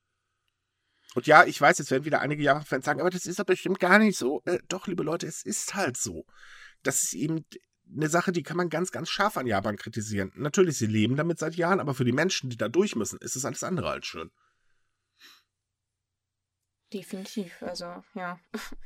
Und 1.14 1.26
ja, 1.26 1.44
ich 1.44 1.60
weiß, 1.60 1.78
jetzt 1.78 1.90
werden 1.90 2.04
wieder 2.04 2.20
einige 2.20 2.42
Japan-Fans 2.42 2.84
sagen, 2.84 3.00
aber 3.00 3.10
das 3.10 3.26
ist 3.26 3.38
doch 3.38 3.44
bestimmt 3.44 3.78
gar 3.78 3.98
nicht 3.98 4.18
so. 4.18 4.42
Äh, 4.46 4.58
doch, 4.68 4.86
liebe 4.86 5.02
Leute, 5.02 5.26
es 5.26 5.44
ist 5.44 5.74
halt 5.74 5.96
so. 5.96 6.24
Das 6.82 7.02
ist 7.02 7.14
eben 7.14 7.44
eine 7.94 8.08
Sache, 8.08 8.32
die 8.32 8.42
kann 8.42 8.56
man 8.56 8.68
ganz, 8.68 8.90
ganz 8.90 9.10
scharf 9.10 9.36
an 9.36 9.46
Japan 9.46 9.76
kritisieren. 9.76 10.32
Natürlich, 10.34 10.78
sie 10.78 10.86
leben 10.86 11.16
damit 11.16 11.38
seit 11.38 11.54
Jahren, 11.54 11.80
aber 11.80 11.94
für 11.94 12.04
die 12.04 12.12
Menschen, 12.12 12.50
die 12.50 12.56
da 12.56 12.68
durch 12.68 12.96
müssen, 12.96 13.18
ist 13.18 13.36
es 13.36 13.44
alles 13.44 13.62
andere 13.62 13.90
als 13.90 14.06
schön. 14.06 14.30
Definitiv, 16.94 17.62
also 17.62 17.86
ja. 18.14 18.38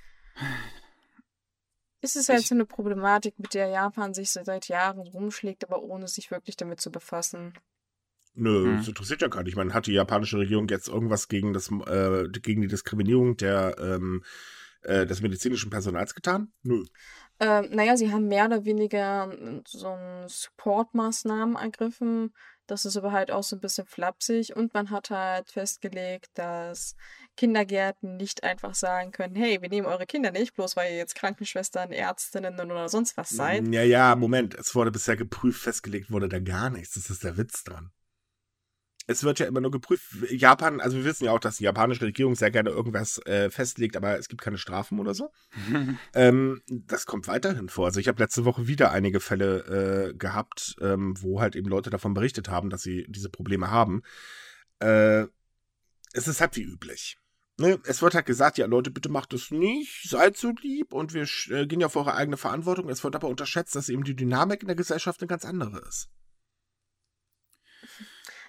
Es 2.00 2.14
ist 2.14 2.28
halt 2.28 2.40
Ich- 2.40 2.46
so 2.48 2.54
eine 2.54 2.64
Problematik, 2.64 3.38
mit 3.38 3.54
der 3.54 3.66
Japan 3.68 4.14
sich 4.14 4.30
so 4.30 4.40
seit 4.44 4.68
Jahren 4.68 5.00
rumschlägt, 5.00 5.64
aber 5.64 5.82
ohne 5.82 6.06
sich 6.06 6.30
wirklich 6.30 6.56
damit 6.56 6.80
zu 6.80 6.90
befassen. 6.92 7.54
Nö, 8.34 8.66
Hm. 8.66 8.76
das 8.78 8.86
interessiert 8.88 9.20
ja 9.20 9.26
gar 9.28 9.42
nicht. 9.42 9.56
Man 9.56 9.74
hat 9.74 9.86
die 9.88 9.92
japanische 9.94 10.38
Regierung 10.38 10.68
jetzt 10.68 10.86
irgendwas 10.88 11.26
gegen 11.26 11.52
das, 11.52 11.70
äh, 11.86 12.28
gegen 12.40 12.60
die 12.62 12.68
Diskriminierung 12.68 13.36
der, 13.36 13.76
ähm, 13.80 14.22
äh, 14.82 15.06
des 15.06 15.22
medizinischen 15.22 15.70
Personals 15.70 16.14
getan? 16.14 16.52
Nö. 16.62 16.84
Ähm, 17.40 17.68
naja, 17.70 17.96
sie 17.96 18.12
haben 18.12 18.28
mehr 18.28 18.46
oder 18.46 18.64
weniger 18.64 19.32
so 19.66 19.88
ein 19.88 20.28
Support-Maßnahmen 20.28 21.56
ergriffen, 21.56 22.32
Das 22.68 22.84
ist 22.84 22.98
aber 22.98 23.12
halt 23.12 23.30
auch 23.30 23.42
so 23.42 23.56
ein 23.56 23.60
bisschen 23.60 23.86
flapsig 23.86 24.54
und 24.54 24.74
man 24.74 24.90
hat 24.90 25.08
halt 25.08 25.50
festgelegt, 25.50 26.28
dass 26.34 26.94
Kindergärten 27.36 28.16
nicht 28.16 28.44
einfach 28.44 28.74
sagen 28.74 29.10
können, 29.10 29.34
hey, 29.34 29.62
wir 29.62 29.70
nehmen 29.70 29.86
eure 29.86 30.04
Kinder 30.04 30.32
nicht, 30.32 30.54
bloß 30.54 30.76
weil 30.76 30.92
ihr 30.92 30.98
jetzt 30.98 31.14
Krankenschwestern, 31.14 31.92
Ärztinnen 31.92 32.60
oder 32.60 32.90
sonst 32.90 33.16
was 33.16 33.30
seid. 33.30 33.66
Ja, 33.68 33.82
ja, 33.82 34.14
Moment. 34.16 34.54
Es 34.54 34.74
wurde 34.74 34.90
bisher 34.90 35.16
geprüft, 35.16 35.62
festgelegt 35.62 36.10
wurde 36.10 36.28
da 36.28 36.40
gar 36.40 36.68
nichts. 36.68 36.94
Das 36.94 37.08
ist 37.08 37.24
der 37.24 37.38
Witz 37.38 37.64
dran. 37.64 37.90
Es 39.10 39.24
wird 39.24 39.38
ja 39.38 39.46
immer 39.46 39.62
nur 39.62 39.70
geprüft. 39.70 40.04
Japan, 40.30 40.80
also 40.82 40.98
wir 40.98 41.04
wissen 41.04 41.24
ja 41.24 41.32
auch, 41.32 41.40
dass 41.40 41.56
die 41.56 41.64
japanische 41.64 42.02
Regierung 42.04 42.36
sehr 42.36 42.50
gerne 42.50 42.68
irgendwas 42.68 43.18
äh, 43.24 43.48
festlegt, 43.48 43.96
aber 43.96 44.18
es 44.18 44.28
gibt 44.28 44.42
keine 44.42 44.58
Strafen 44.58 45.00
oder 45.00 45.14
so. 45.14 45.30
ähm, 46.14 46.60
das 46.68 47.06
kommt 47.06 47.26
weiterhin 47.26 47.70
vor. 47.70 47.86
Also 47.86 48.00
ich 48.00 48.08
habe 48.08 48.22
letzte 48.22 48.44
Woche 48.44 48.68
wieder 48.68 48.92
einige 48.92 49.20
Fälle 49.20 50.10
äh, 50.10 50.14
gehabt, 50.14 50.76
ähm, 50.82 51.14
wo 51.22 51.40
halt 51.40 51.56
eben 51.56 51.70
Leute 51.70 51.88
davon 51.88 52.12
berichtet 52.12 52.50
haben, 52.50 52.68
dass 52.68 52.82
sie 52.82 53.06
diese 53.08 53.30
Probleme 53.30 53.70
haben. 53.70 54.02
Äh, 54.78 55.22
es 56.12 56.28
ist 56.28 56.42
halt 56.42 56.54
wie 56.56 56.62
üblich. 56.62 57.16
Ne? 57.58 57.80
Es 57.84 58.02
wird 58.02 58.14
halt 58.14 58.26
gesagt, 58.26 58.58
ja 58.58 58.66
Leute, 58.66 58.90
bitte 58.90 59.08
macht 59.08 59.32
das 59.32 59.50
nicht, 59.50 60.08
seid 60.08 60.36
so 60.36 60.52
lieb 60.60 60.92
und 60.92 61.14
wir 61.14 61.26
äh, 61.48 61.66
gehen 61.66 61.80
ja 61.80 61.86
auf 61.86 61.96
eure 61.96 62.14
eigene 62.14 62.36
Verantwortung. 62.36 62.90
Es 62.90 63.02
wird 63.02 63.16
aber 63.16 63.28
unterschätzt, 63.28 63.74
dass 63.74 63.88
eben 63.88 64.04
die 64.04 64.14
Dynamik 64.14 64.60
in 64.60 64.68
der 64.68 64.76
Gesellschaft 64.76 65.20
eine 65.22 65.28
ganz 65.28 65.46
andere 65.46 65.78
ist. 65.88 66.10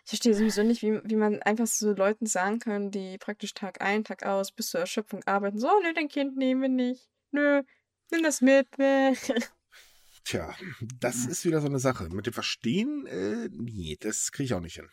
Ich 0.09 0.17
verstehe 0.17 0.33
sowieso 0.33 0.63
nicht, 0.63 0.81
wie, 0.81 0.99
wie 1.03 1.15
man 1.15 1.39
einfach 1.43 1.67
so 1.67 1.93
Leuten 1.93 2.25
sagen 2.25 2.57
kann, 2.57 2.89
die 2.89 3.19
praktisch 3.19 3.53
Tag 3.53 3.79
ein, 3.79 4.03
Tag 4.03 4.25
aus 4.25 4.51
bis 4.51 4.71
zur 4.71 4.79
Erschöpfung 4.79 5.23
arbeiten, 5.25 5.59
so, 5.59 5.67
nö, 5.83 5.93
dein 5.93 6.07
Kind 6.07 6.35
nehmen 6.35 6.63
wir 6.63 6.69
nicht. 6.69 7.11
Nö, 7.29 7.61
nimm 8.09 8.23
das 8.23 8.41
mit. 8.41 8.67
Tja, 10.23 10.55
das 10.99 11.27
ist 11.27 11.45
wieder 11.45 11.61
so 11.61 11.67
eine 11.67 11.77
Sache. 11.77 12.09
Mit 12.09 12.25
dem 12.25 12.33
Verstehen, 12.33 13.05
äh, 13.05 13.49
nee, 13.51 13.97
das 13.99 14.31
kriege 14.31 14.45
ich 14.45 14.53
auch 14.55 14.61
nicht 14.61 14.77
hin. 14.77 14.89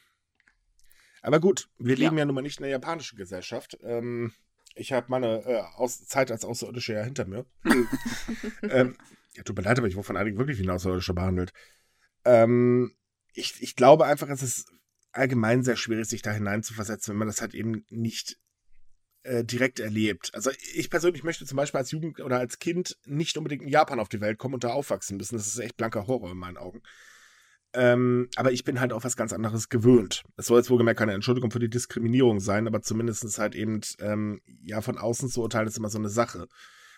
Aber 1.22 1.40
gut, 1.40 1.70
wir 1.78 1.96
leben 1.96 2.18
ja 2.18 2.26
nun 2.26 2.34
mal 2.34 2.42
nicht 2.42 2.58
in 2.58 2.64
der 2.64 2.72
japanischen 2.72 3.16
Gesellschaft. 3.16 3.78
Ähm, 3.80 4.34
ich 4.74 4.92
habe 4.92 5.06
meine 5.08 5.46
äh, 5.46 5.62
Aus 5.76 6.06
Zeit 6.06 6.30
als 6.30 6.44
Außerirdische 6.44 6.92
ja 6.92 7.02
hinter 7.02 7.24
mir. 7.24 7.46
ähm, 8.64 8.98
ja, 9.32 9.42
tut 9.44 9.56
mir 9.56 9.62
leid, 9.62 9.78
aber 9.78 9.88
ich 9.88 9.96
wurde 9.96 10.08
von 10.08 10.18
einigen 10.18 10.36
wirklich 10.36 10.58
wie 10.58 10.64
ein 10.64 10.70
Außerirdischer 10.70 11.14
behandelt. 11.14 11.54
Ähm, 12.26 12.94
ich, 13.32 13.62
ich 13.62 13.76
glaube 13.76 14.04
einfach, 14.04 14.28
es 14.28 14.42
ist 14.42 14.76
allgemein 15.16 15.62
sehr 15.62 15.76
schwierig, 15.76 16.06
sich 16.06 16.22
da 16.22 16.32
hineinzuversetzen, 16.32 17.12
wenn 17.12 17.18
man 17.18 17.28
das 17.28 17.40
halt 17.40 17.54
eben 17.54 17.84
nicht 17.88 18.38
äh, 19.22 19.44
direkt 19.44 19.80
erlebt. 19.80 20.30
Also 20.34 20.50
ich 20.74 20.90
persönlich 20.90 21.24
möchte 21.24 21.44
zum 21.46 21.56
Beispiel 21.56 21.78
als 21.78 21.90
Jugend 21.90 22.20
oder 22.20 22.38
als 22.38 22.58
Kind 22.58 22.96
nicht 23.04 23.36
unbedingt 23.36 23.62
in 23.62 23.68
Japan 23.68 24.00
auf 24.00 24.08
die 24.08 24.20
Welt 24.20 24.38
kommen 24.38 24.54
und 24.54 24.64
da 24.64 24.70
aufwachsen 24.70 25.16
müssen. 25.16 25.36
Das 25.36 25.46
ist 25.46 25.58
echt 25.58 25.76
blanker 25.76 26.06
Horror 26.06 26.30
in 26.30 26.38
meinen 26.38 26.56
Augen. 26.56 26.82
Ähm, 27.72 28.28
aber 28.36 28.52
ich 28.52 28.64
bin 28.64 28.80
halt 28.80 28.92
auch 28.92 29.04
was 29.04 29.16
ganz 29.16 29.32
anderes 29.32 29.68
gewöhnt. 29.68 30.22
Es 30.36 30.46
soll 30.46 30.58
jetzt 30.58 30.70
wohlgemerkt 30.70 30.98
keine 30.98 31.12
Entschuldigung 31.12 31.50
für 31.50 31.58
die 31.58 31.68
Diskriminierung 31.68 32.40
sein, 32.40 32.66
aber 32.66 32.80
zumindest 32.80 33.38
halt 33.38 33.54
eben, 33.54 33.80
ähm, 33.98 34.40
ja, 34.62 34.80
von 34.80 34.96
außen 34.96 35.28
zu 35.28 35.42
urteilen 35.42 35.68
ist 35.68 35.76
immer 35.76 35.90
so 35.90 35.98
eine 35.98 36.08
Sache. 36.08 36.46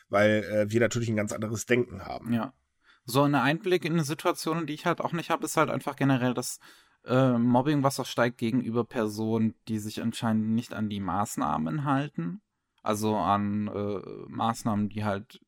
Weil 0.09 0.44
äh, 0.44 0.70
wir 0.70 0.81
natürlich 0.81 1.09
ein 1.09 1.16
ganz 1.16 1.33
anderes 1.33 1.66
Denken 1.66 2.04
haben. 2.04 2.33
Ja. 2.33 2.52
So 3.04 3.22
ein 3.22 3.35
Einblick 3.35 3.85
in 3.87 3.94
eine 3.94 4.04
Situation, 4.04 4.66
die 4.66 4.74
ich 4.74 4.87
halt 4.87 5.00
auch 5.00 5.12
nicht 5.12 5.31
habe, 5.31 5.46
ist 5.46 5.57
halt 5.57 5.70
einfach 5.70 5.96
generell 5.96 6.35
das 6.35 6.59
äh, 7.08 7.38
Mobbing, 7.38 7.82
was 7.82 7.98
auch 7.98 8.06
steigt 8.06 8.38
gegenüber 8.38 8.84
Personen, 8.84 9.54
die 9.66 9.78
sich 9.78 10.02
anscheinend 10.02 10.50
nicht 10.50 10.74
an 10.74 10.88
die 10.88 11.00
Maßnahmen 11.00 11.84
halten. 11.84 12.40
Also 12.82 13.16
an 13.16 13.68
äh, 13.68 14.00
Maßnahmen, 14.28 14.88
die 14.88 15.04
halt 15.04 15.40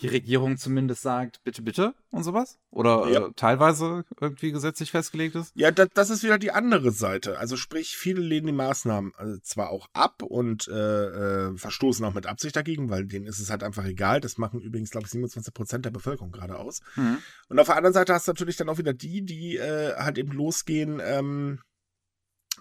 die 0.00 0.08
Regierung 0.08 0.56
zumindest 0.56 1.02
sagt, 1.02 1.42
bitte, 1.44 1.62
bitte 1.62 1.94
und 2.10 2.24
sowas? 2.24 2.58
Oder 2.70 3.08
ja. 3.08 3.26
äh, 3.26 3.32
teilweise 3.34 4.04
irgendwie 4.20 4.52
gesetzlich 4.52 4.90
festgelegt 4.90 5.34
ist? 5.34 5.52
Ja, 5.54 5.70
das, 5.70 5.88
das, 5.94 6.10
ist 6.10 6.22
wieder 6.22 6.38
die 6.38 6.52
andere 6.52 6.90
Seite. 6.90 7.38
Also 7.38 7.56
sprich, 7.56 7.96
viele 7.96 8.20
lehnen 8.20 8.46
die 8.46 8.52
Maßnahmen 8.52 9.12
also 9.16 9.38
zwar 9.40 9.70
auch 9.70 9.88
ab 9.92 10.22
und 10.22 10.68
äh, 10.68 11.48
äh, 11.48 11.56
verstoßen 11.56 12.04
auch 12.04 12.14
mit 12.14 12.26
Absicht 12.26 12.56
dagegen, 12.56 12.90
weil 12.90 13.06
denen 13.06 13.26
ist 13.26 13.38
es 13.38 13.50
halt 13.50 13.62
einfach 13.62 13.84
egal. 13.84 14.20
Das 14.20 14.38
machen 14.38 14.60
übrigens, 14.60 14.90
glaube 14.90 15.06
ich, 15.06 15.12
27 15.12 15.54
Prozent 15.54 15.84
der 15.84 15.90
Bevölkerung 15.90 16.32
gerade 16.32 16.58
aus. 16.58 16.80
Mhm. 16.96 17.18
Und 17.48 17.58
auf 17.58 17.66
der 17.66 17.76
anderen 17.76 17.94
Seite 17.94 18.14
hast 18.14 18.28
du 18.28 18.32
natürlich 18.32 18.56
dann 18.56 18.68
auch 18.68 18.78
wieder 18.78 18.92
die, 18.92 19.24
die 19.24 19.56
äh, 19.56 19.94
halt 19.96 20.18
eben 20.18 20.32
losgehen 20.32 21.00
ähm, 21.02 21.60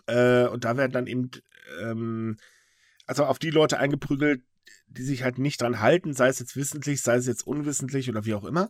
äh, 0.05 0.47
und 0.47 0.63
da 0.63 0.77
werden 0.77 0.91
dann 0.91 1.07
eben 1.07 1.31
ähm, 1.81 2.37
also 3.05 3.25
auf 3.25 3.39
die 3.39 3.49
Leute 3.49 3.79
eingeprügelt, 3.79 4.43
die 4.87 5.03
sich 5.03 5.23
halt 5.23 5.37
nicht 5.37 5.61
dran 5.61 5.79
halten, 5.79 6.13
sei 6.13 6.27
es 6.29 6.39
jetzt 6.39 6.55
wissentlich, 6.55 7.01
sei 7.01 7.15
es 7.15 7.27
jetzt 7.27 7.45
unwissentlich 7.45 8.09
oder 8.09 8.25
wie 8.25 8.33
auch 8.33 8.45
immer. 8.45 8.69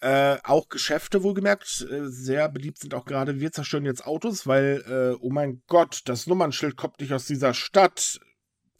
Äh, 0.00 0.38
auch 0.42 0.68
Geschäfte 0.68 1.22
wohlgemerkt, 1.22 1.86
äh, 1.88 2.08
sehr 2.08 2.48
beliebt 2.48 2.78
sind 2.78 2.92
auch 2.92 3.04
gerade, 3.04 3.38
wir 3.38 3.52
zerstören 3.52 3.84
jetzt 3.84 4.04
Autos, 4.04 4.48
weil, 4.48 4.82
äh, 4.88 5.16
oh 5.20 5.30
mein 5.30 5.62
Gott, 5.68 6.00
das 6.06 6.26
Nummernschild 6.26 6.76
kommt 6.76 7.00
nicht 7.00 7.12
aus 7.12 7.26
dieser 7.26 7.54
Stadt. 7.54 8.18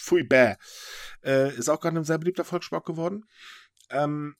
Pfui, 0.00 0.24
bäh. 0.24 0.56
Äh, 1.22 1.54
ist 1.56 1.68
auch 1.68 1.80
gerade 1.80 1.96
ein 1.96 2.04
sehr 2.04 2.18
beliebter 2.18 2.44
Volksspruch 2.44 2.82
geworden. 2.82 3.24
Ähm, 3.90 4.34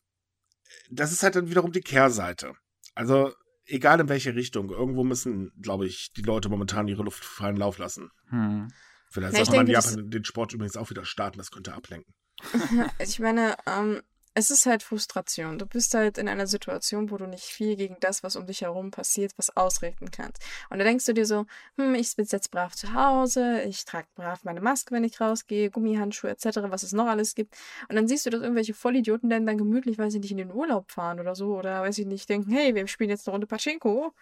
das 0.91 1.13
ist 1.13 1.23
halt 1.23 1.37
dann 1.37 1.51
wiederum 1.51 1.71
die 1.71 1.83
Kehrseite. 1.83 2.55
Also, 2.97 3.33
egal 3.65 4.01
in 4.01 4.09
welche 4.09 4.35
Richtung, 4.35 4.71
irgendwo 4.71 5.05
müssen, 5.05 5.53
glaube 5.61 5.87
ich, 5.87 6.13
die 6.17 6.23
Leute 6.23 6.49
momentan 6.49 6.89
ihre 6.89 7.05
Luft 7.05 7.25
freien 7.25 7.57
Lauf 7.57 7.79
lassen. 7.79 8.11
Hm. 8.31 8.73
Vielleicht 9.09 9.37
ja, 9.37 9.45
sollte 9.45 9.57
man 9.59 9.67
Japan 9.69 10.11
den 10.11 10.25
Sport 10.25 10.53
übrigens 10.53 10.77
auch 10.77 10.91
wieder 10.91 11.05
starten, 11.05 11.39
das 11.39 11.51
könnte 11.51 11.75
ablenken. 11.75 12.13
ich 12.99 13.19
meine, 13.19 13.57
ähm, 13.67 14.03
es 14.35 14.51
ist 14.51 14.67
halt 14.67 14.83
Frustration. 14.83 15.59
Du 15.59 15.67
bist 15.67 15.93
halt 15.95 16.17
in 16.17 16.29
einer 16.29 16.47
Situation, 16.47 17.11
wo 17.11 17.19
du 17.19 17.27
nicht 17.27 17.45
viel 17.45 17.77
gegen 17.77 17.97
das, 18.01 18.23
was 18.23 18.37
um 18.37 18.47
dich 18.47 18.63
herum 18.63 18.91
passiert, 18.91 19.33
was 19.37 19.55
ausrichten 19.57 20.11
kannst. 20.11 20.43
Und 20.71 20.79
da 20.79 20.85
denkst 20.85 21.05
du 21.05 21.13
dir 21.13 21.27
so, 21.27 21.45
hm, 21.77 21.95
ich 21.95 22.17
bin 22.17 22.27
jetzt 22.31 22.51
brav 22.51 22.75
zu 22.75 22.95
Hause, 22.95 23.63
ich 23.63 23.85
trage 23.85 24.07
brav 24.15 24.45
meine 24.45 24.61
Maske, 24.61 24.95
wenn 24.95 25.05
ich 25.05 25.21
rausgehe, 25.21 25.71
Gummihandschuhe 25.71 26.31
etc., 26.31 26.61
was 26.69 26.83
es 26.83 26.93
noch 26.93 27.07
alles 27.07 27.35
gibt. 27.35 27.55
Und 27.89 27.97
dann 27.97 28.09
siehst 28.09 28.25
du, 28.25 28.31
dass 28.31 28.41
irgendwelche 28.41 28.75
Vollidioten 28.75 29.29
dann, 29.29 29.47
dann 29.47 29.59
gemütlich, 29.59 29.99
weiß 29.99 30.15
ich 30.15 30.21
nicht, 30.21 30.33
in 30.33 30.39
den 30.39 30.53
Urlaub 30.53 30.91
fahren 30.91 31.21
oder 31.21 31.35
so, 31.35 31.57
oder 31.57 31.83
weiß 31.83 31.99
ich 31.99 32.07
nicht, 32.07 32.29
denken, 32.29 32.53
hey, 32.53 32.75
wir 32.75 32.87
spielen 32.87 33.11
jetzt 33.11 33.29
eine 33.29 33.35
Runde 33.35 33.47
Pachinko. 33.47 34.15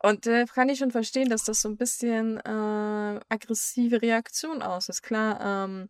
Und 0.00 0.26
da 0.26 0.42
äh, 0.42 0.46
kann 0.46 0.68
ich 0.68 0.78
schon 0.78 0.92
verstehen, 0.92 1.28
dass 1.28 1.42
das 1.44 1.60
so 1.60 1.68
ein 1.68 1.76
bisschen 1.76 2.38
äh, 2.38 3.20
aggressive 3.28 4.00
Reaktion 4.00 4.62
aus 4.62 4.88
ist. 4.88 5.02
Klar, 5.02 5.40
ähm, 5.40 5.88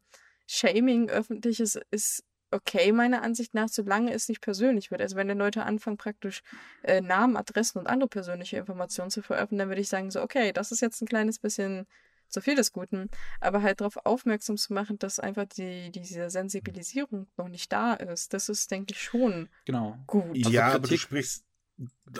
Shaming 0.48 1.10
öffentliches 1.10 1.78
ist 1.90 2.24
okay, 2.50 2.92
meiner 2.92 3.22
Ansicht 3.22 3.54
nach, 3.54 3.68
solange 3.68 4.12
es 4.12 4.28
nicht 4.28 4.40
persönlich 4.40 4.90
wird. 4.90 5.02
Also 5.02 5.16
wenn 5.16 5.28
die 5.28 5.34
Leute 5.34 5.64
anfangen, 5.64 5.98
praktisch 5.98 6.42
äh, 6.82 7.00
Namen, 7.00 7.36
Adressen 7.36 7.78
und 7.78 7.86
andere 7.86 8.08
persönliche 8.08 8.56
Informationen 8.56 9.10
zu 9.10 9.22
veröffentlichen, 9.22 9.58
dann 9.58 9.68
würde 9.68 9.82
ich 9.82 9.88
sagen, 9.88 10.10
so, 10.10 10.22
okay, 10.22 10.52
das 10.52 10.72
ist 10.72 10.80
jetzt 10.80 11.02
ein 11.02 11.08
kleines 11.08 11.38
bisschen 11.38 11.86
zu 12.28 12.40
viel 12.40 12.54
des 12.54 12.72
Guten. 12.72 13.10
Aber 13.40 13.62
halt 13.62 13.80
darauf 13.80 13.98
aufmerksam 14.04 14.56
zu 14.56 14.72
machen, 14.72 14.98
dass 14.98 15.20
einfach 15.20 15.44
die, 15.46 15.90
diese 15.90 16.30
Sensibilisierung 16.30 17.26
noch 17.36 17.48
nicht 17.48 17.72
da 17.72 17.94
ist, 17.94 18.32
das 18.32 18.48
ist, 18.48 18.70
denke 18.70 18.94
ich, 18.94 19.02
schon 19.02 19.48
genau. 19.66 19.98
gut. 20.06 20.36
Ja, 20.36 20.66
also 20.66 20.76
aber 20.76 20.88
du 20.88 20.96
sprichst 20.96 21.44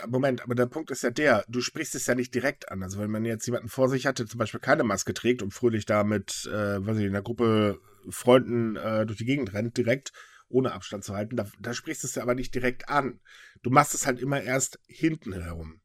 Moment, 0.07 0.43
aber 0.43 0.55
der 0.55 0.67
Punkt 0.67 0.91
ist 0.93 1.03
ja 1.03 1.11
der, 1.11 1.45
du 1.49 1.61
sprichst 1.61 1.97
es 1.97 2.07
ja 2.07 2.14
nicht 2.14 2.33
direkt 2.33 2.71
an. 2.71 2.83
Also 2.83 3.01
wenn 3.01 3.11
man 3.11 3.25
jetzt 3.25 3.45
jemanden 3.47 3.69
vor 3.69 3.88
sich 3.88 4.07
hatte, 4.07 4.25
zum 4.27 4.38
Beispiel 4.38 4.61
keine 4.61 4.85
Maske 4.85 5.14
trägt 5.14 5.43
und 5.43 5.53
fröhlich 5.53 5.85
da 5.85 6.05
mit, 6.05 6.47
äh, 6.47 6.87
weiß 6.87 6.99
ich, 6.99 7.05
in 7.05 7.11
einer 7.11 7.23
Gruppe 7.23 7.81
Freunden 8.12 8.77
äh, 8.77 9.07
durch 9.07 9.18
die 9.18 9.25
Gegend 9.25 9.53
rennt, 9.53 9.77
direkt, 9.77 10.12
ohne 10.49 10.73
Abstand 10.73 11.05
zu 11.05 11.14
halten, 11.14 11.37
da, 11.37 11.47
da 11.61 11.75
sprichst 11.75 12.03
du 12.03 12.07
es 12.07 12.14
ja 12.14 12.23
aber 12.23 12.35
nicht 12.35 12.55
direkt 12.55 12.88
an. 12.88 13.21
Du 13.62 13.71
machst 13.71 13.94
es 13.94 14.07
halt 14.07 14.21
immer 14.21 14.40
erst 14.40 14.79
hinten 14.87 15.33
herum. 15.33 15.81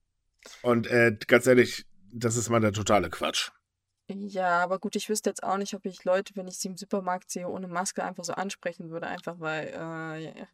Und 0.62 0.88
äh, 0.88 1.18
ganz 1.28 1.48
ehrlich, 1.48 1.86
das 2.12 2.36
ist 2.36 2.50
mal 2.50 2.60
der 2.62 2.74
totale 2.74 3.10
Quatsch. 3.10 3.52
Ja, 4.10 4.60
aber 4.60 4.80
gut, 4.80 4.98
ich 4.98 5.08
wüsste 5.08 5.30
jetzt 5.30 5.44
auch 5.44 5.58
nicht, 5.58 5.74
ob 5.74 5.86
ich 5.86 6.04
Leute, 6.04 6.36
wenn 6.36 6.48
ich 6.48 6.58
sie 6.58 6.68
im 6.68 6.76
Supermarkt 6.76 7.32
sehe, 7.32 7.48
ohne 7.48 7.70
Maske 7.70 8.04
einfach 8.04 8.26
so 8.26 8.34
ansprechen 8.34 8.90
würde, 8.90 9.08
einfach 9.08 9.40
weil 9.40 9.68
äh, 9.68 10.46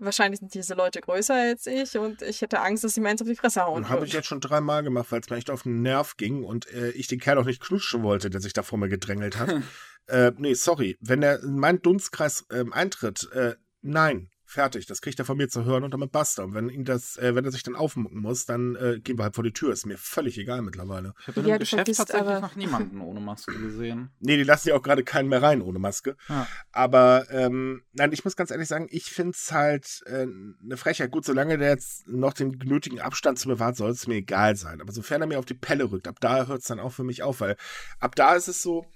wahrscheinlich 0.00 0.40
sind 0.40 0.52
diese 0.54 0.74
Leute 0.74 1.00
größer 1.00 1.34
als 1.34 1.66
ich 1.66 1.96
und 1.96 2.22
ich 2.22 2.42
hätte 2.42 2.60
Angst, 2.60 2.82
dass 2.82 2.94
sie 2.94 3.00
mir 3.00 3.10
eins 3.10 3.22
auf 3.22 3.28
die 3.28 3.36
Fresse 3.36 3.64
hauen. 3.64 3.88
Habe 3.88 4.06
ich 4.06 4.12
jetzt 4.12 4.26
schon 4.26 4.40
dreimal 4.40 4.82
gemacht, 4.82 5.12
weil 5.12 5.20
es 5.20 5.30
mir 5.30 5.36
echt 5.36 5.50
auf 5.50 5.62
den 5.62 5.82
Nerv 5.82 6.16
ging 6.16 6.42
und 6.42 6.68
äh, 6.72 6.90
ich 6.90 7.06
den 7.06 7.20
Kerl 7.20 7.38
auch 7.38 7.44
nicht 7.44 7.62
knutschen 7.62 8.02
wollte, 8.02 8.28
der 8.28 8.40
sich 8.40 8.52
da 8.52 8.64
vor 8.64 8.78
mir 8.78 8.88
gedrängelt 8.88 9.38
hat. 9.38 9.54
äh, 10.08 10.32
nee, 10.36 10.54
sorry. 10.54 10.96
Wenn 11.00 11.22
er 11.22 11.42
in 11.42 11.58
meinen 11.58 11.82
Dunstkreis 11.82 12.46
äh, 12.50 12.64
eintritt, 12.70 13.30
äh, 13.32 13.56
nein. 13.82 14.30
Fertig, 14.48 14.86
das 14.86 15.00
kriegt 15.00 15.18
er 15.18 15.24
von 15.24 15.36
mir 15.36 15.48
zu 15.48 15.64
hören 15.64 15.82
und 15.82 15.92
damit 15.92 16.12
basta. 16.12 16.44
Und 16.44 16.54
wenn 16.54 16.68
ihn 16.68 16.84
das, 16.84 17.16
äh, 17.16 17.34
wenn 17.34 17.44
er 17.44 17.50
sich 17.50 17.64
dann 17.64 17.74
aufmucken 17.74 18.20
muss, 18.20 18.46
dann 18.46 18.76
äh, 18.76 19.00
gehen 19.00 19.18
wir 19.18 19.24
halt 19.24 19.34
vor 19.34 19.42
die 19.42 19.52
Tür. 19.52 19.72
Ist 19.72 19.86
mir 19.86 19.98
völlig 19.98 20.38
egal 20.38 20.62
mittlerweile. 20.62 21.14
Ich 21.20 21.26
habe 21.26 21.40
in 21.40 21.46
ja, 21.46 21.58
Geschäft 21.58 21.92
tatsächlich 21.92 22.28
aber... 22.28 22.40
noch 22.40 22.54
niemanden 22.54 23.00
ohne 23.00 23.18
Maske 23.18 23.58
gesehen. 23.58 24.10
Nee, 24.20 24.36
die 24.36 24.44
lassen 24.44 24.68
ja 24.68 24.76
auch 24.76 24.82
gerade 24.82 25.02
keinen 25.02 25.28
mehr 25.28 25.42
rein 25.42 25.62
ohne 25.62 25.80
Maske. 25.80 26.16
Ja. 26.28 26.46
Aber 26.70 27.26
ähm, 27.30 27.82
nein, 27.92 28.12
ich 28.12 28.24
muss 28.24 28.36
ganz 28.36 28.52
ehrlich 28.52 28.68
sagen, 28.68 28.86
ich 28.90 29.10
finde 29.10 29.32
es 29.32 29.50
halt 29.50 30.02
äh, 30.06 30.26
eine 30.62 30.76
Frechheit. 30.76 31.10
Gut, 31.10 31.24
solange 31.24 31.58
der 31.58 31.70
jetzt 31.70 32.06
noch 32.06 32.32
den 32.32 32.52
nötigen 32.64 33.00
Abstand 33.00 33.40
zu 33.40 33.48
bewahrt, 33.48 33.76
soll 33.76 33.90
es 33.90 34.06
mir 34.06 34.14
egal 34.14 34.54
sein. 34.54 34.80
Aber 34.80 34.92
sofern 34.92 35.22
er 35.22 35.26
mir 35.26 35.40
auf 35.40 35.44
die 35.44 35.54
Pelle 35.54 35.90
rückt, 35.90 36.06
ab 36.06 36.20
da 36.20 36.46
hört 36.46 36.60
es 36.60 36.68
dann 36.68 36.78
auch 36.78 36.92
für 36.92 37.04
mich 37.04 37.24
auf, 37.24 37.40
weil 37.40 37.56
ab 37.98 38.14
da 38.14 38.36
ist 38.36 38.46
es 38.46 38.62
so, 38.62 38.86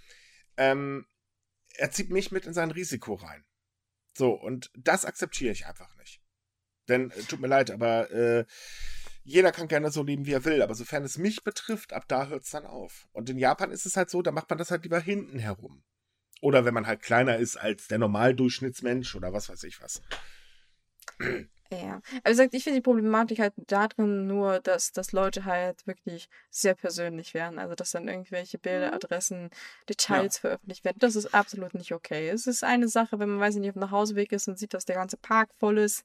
ähm, 0.57 1.07
er 1.75 1.91
zieht 1.91 2.11
mich 2.11 2.33
mit 2.33 2.47
in 2.47 2.55
sein 2.55 2.71
Risiko 2.71 3.15
rein. 3.15 3.45
So, 4.13 4.33
und 4.33 4.71
das 4.77 5.05
akzeptiere 5.05 5.53
ich 5.53 5.67
einfach 5.67 5.95
nicht. 5.97 6.21
Denn, 6.89 7.11
äh, 7.11 7.23
tut 7.23 7.41
mir 7.41 7.47
leid, 7.47 7.71
aber 7.71 8.11
äh, 8.11 8.45
jeder 9.23 9.53
kann 9.53 9.69
gerne 9.69 9.91
so 9.91 10.03
leben, 10.03 10.27
wie 10.27 10.33
er 10.33 10.45
will, 10.45 10.63
aber 10.63 10.75
sofern 10.75 11.05
es 11.05 11.19
mich 11.19 11.45
betrifft, 11.45 11.93
ab 11.93 12.05
da 12.09 12.27
hört 12.27 12.45
es 12.45 12.51
dann 12.51 12.67
auf. 12.67 13.09
Und 13.13 13.31
in 13.31 13.39
Japan 13.39 13.71
ist 13.71 13.87
es 13.87 13.97
halt 13.97 14.11
so, 14.11 14.23
da 14.23 14.33
macht 14.33 14.51
man 14.51 14.59
das 14.59 14.71
halt 14.71 14.83
lieber 14.83 14.99
hinten 14.99 15.39
herum. 15.39 15.85
Oder 16.41 16.65
wenn 16.65 16.75
man 16.75 16.87
halt 16.87 17.03
kleiner 17.03 17.37
ist 17.37 17.57
als 17.57 17.89
der 17.89 17.99
Normaldurchschnittsmensch 17.99 19.15
oder 19.15 19.33
was 19.33 19.49
weiß 19.49 19.63
ich 19.65 19.81
was. 19.81 20.03
Ja. 21.73 21.95
Aber 21.95 22.03
wie 22.25 22.31
gesagt, 22.31 22.55
ich 22.55 22.65
finde 22.65 22.79
die 22.79 22.83
Problematik 22.83 23.39
halt 23.39 23.55
darin 23.57 24.27
nur, 24.27 24.59
dass, 24.61 24.93
dass 24.93 25.13
Leute 25.13 25.45
halt 25.45 25.87
wirklich 25.87 26.29
sehr 26.51 26.75
persönlich 26.75 27.33
werden. 27.33 27.59
Also, 27.59 27.75
dass 27.77 27.93
dann 27.93 28.09
irgendwelche 28.09 28.59
Bilder, 28.59 28.93
Adressen, 28.93 29.51
Details 29.89 30.39
veröffentlicht 30.39 30.85
werden. 30.85 30.99
Das 30.99 31.15
ist 31.15 31.33
absolut 31.33 31.75
nicht 31.75 31.93
okay. 31.93 32.29
Es 32.29 32.47
ist 32.47 32.65
eine 32.65 32.89
Sache, 32.89 33.19
wenn 33.21 33.29
man, 33.29 33.41
weiß 33.41 33.55
ich 33.55 33.61
nicht, 33.61 33.71
auf 33.71 33.75
dem 33.75 33.81
Nachhauseweg 33.81 34.33
ist 34.33 34.49
und 34.49 34.59
sieht, 34.59 34.75
dass 34.75 34.85
der 34.85 34.97
ganze 34.97 35.17
Park 35.17 35.51
voll 35.59 35.79
ist, 35.79 36.05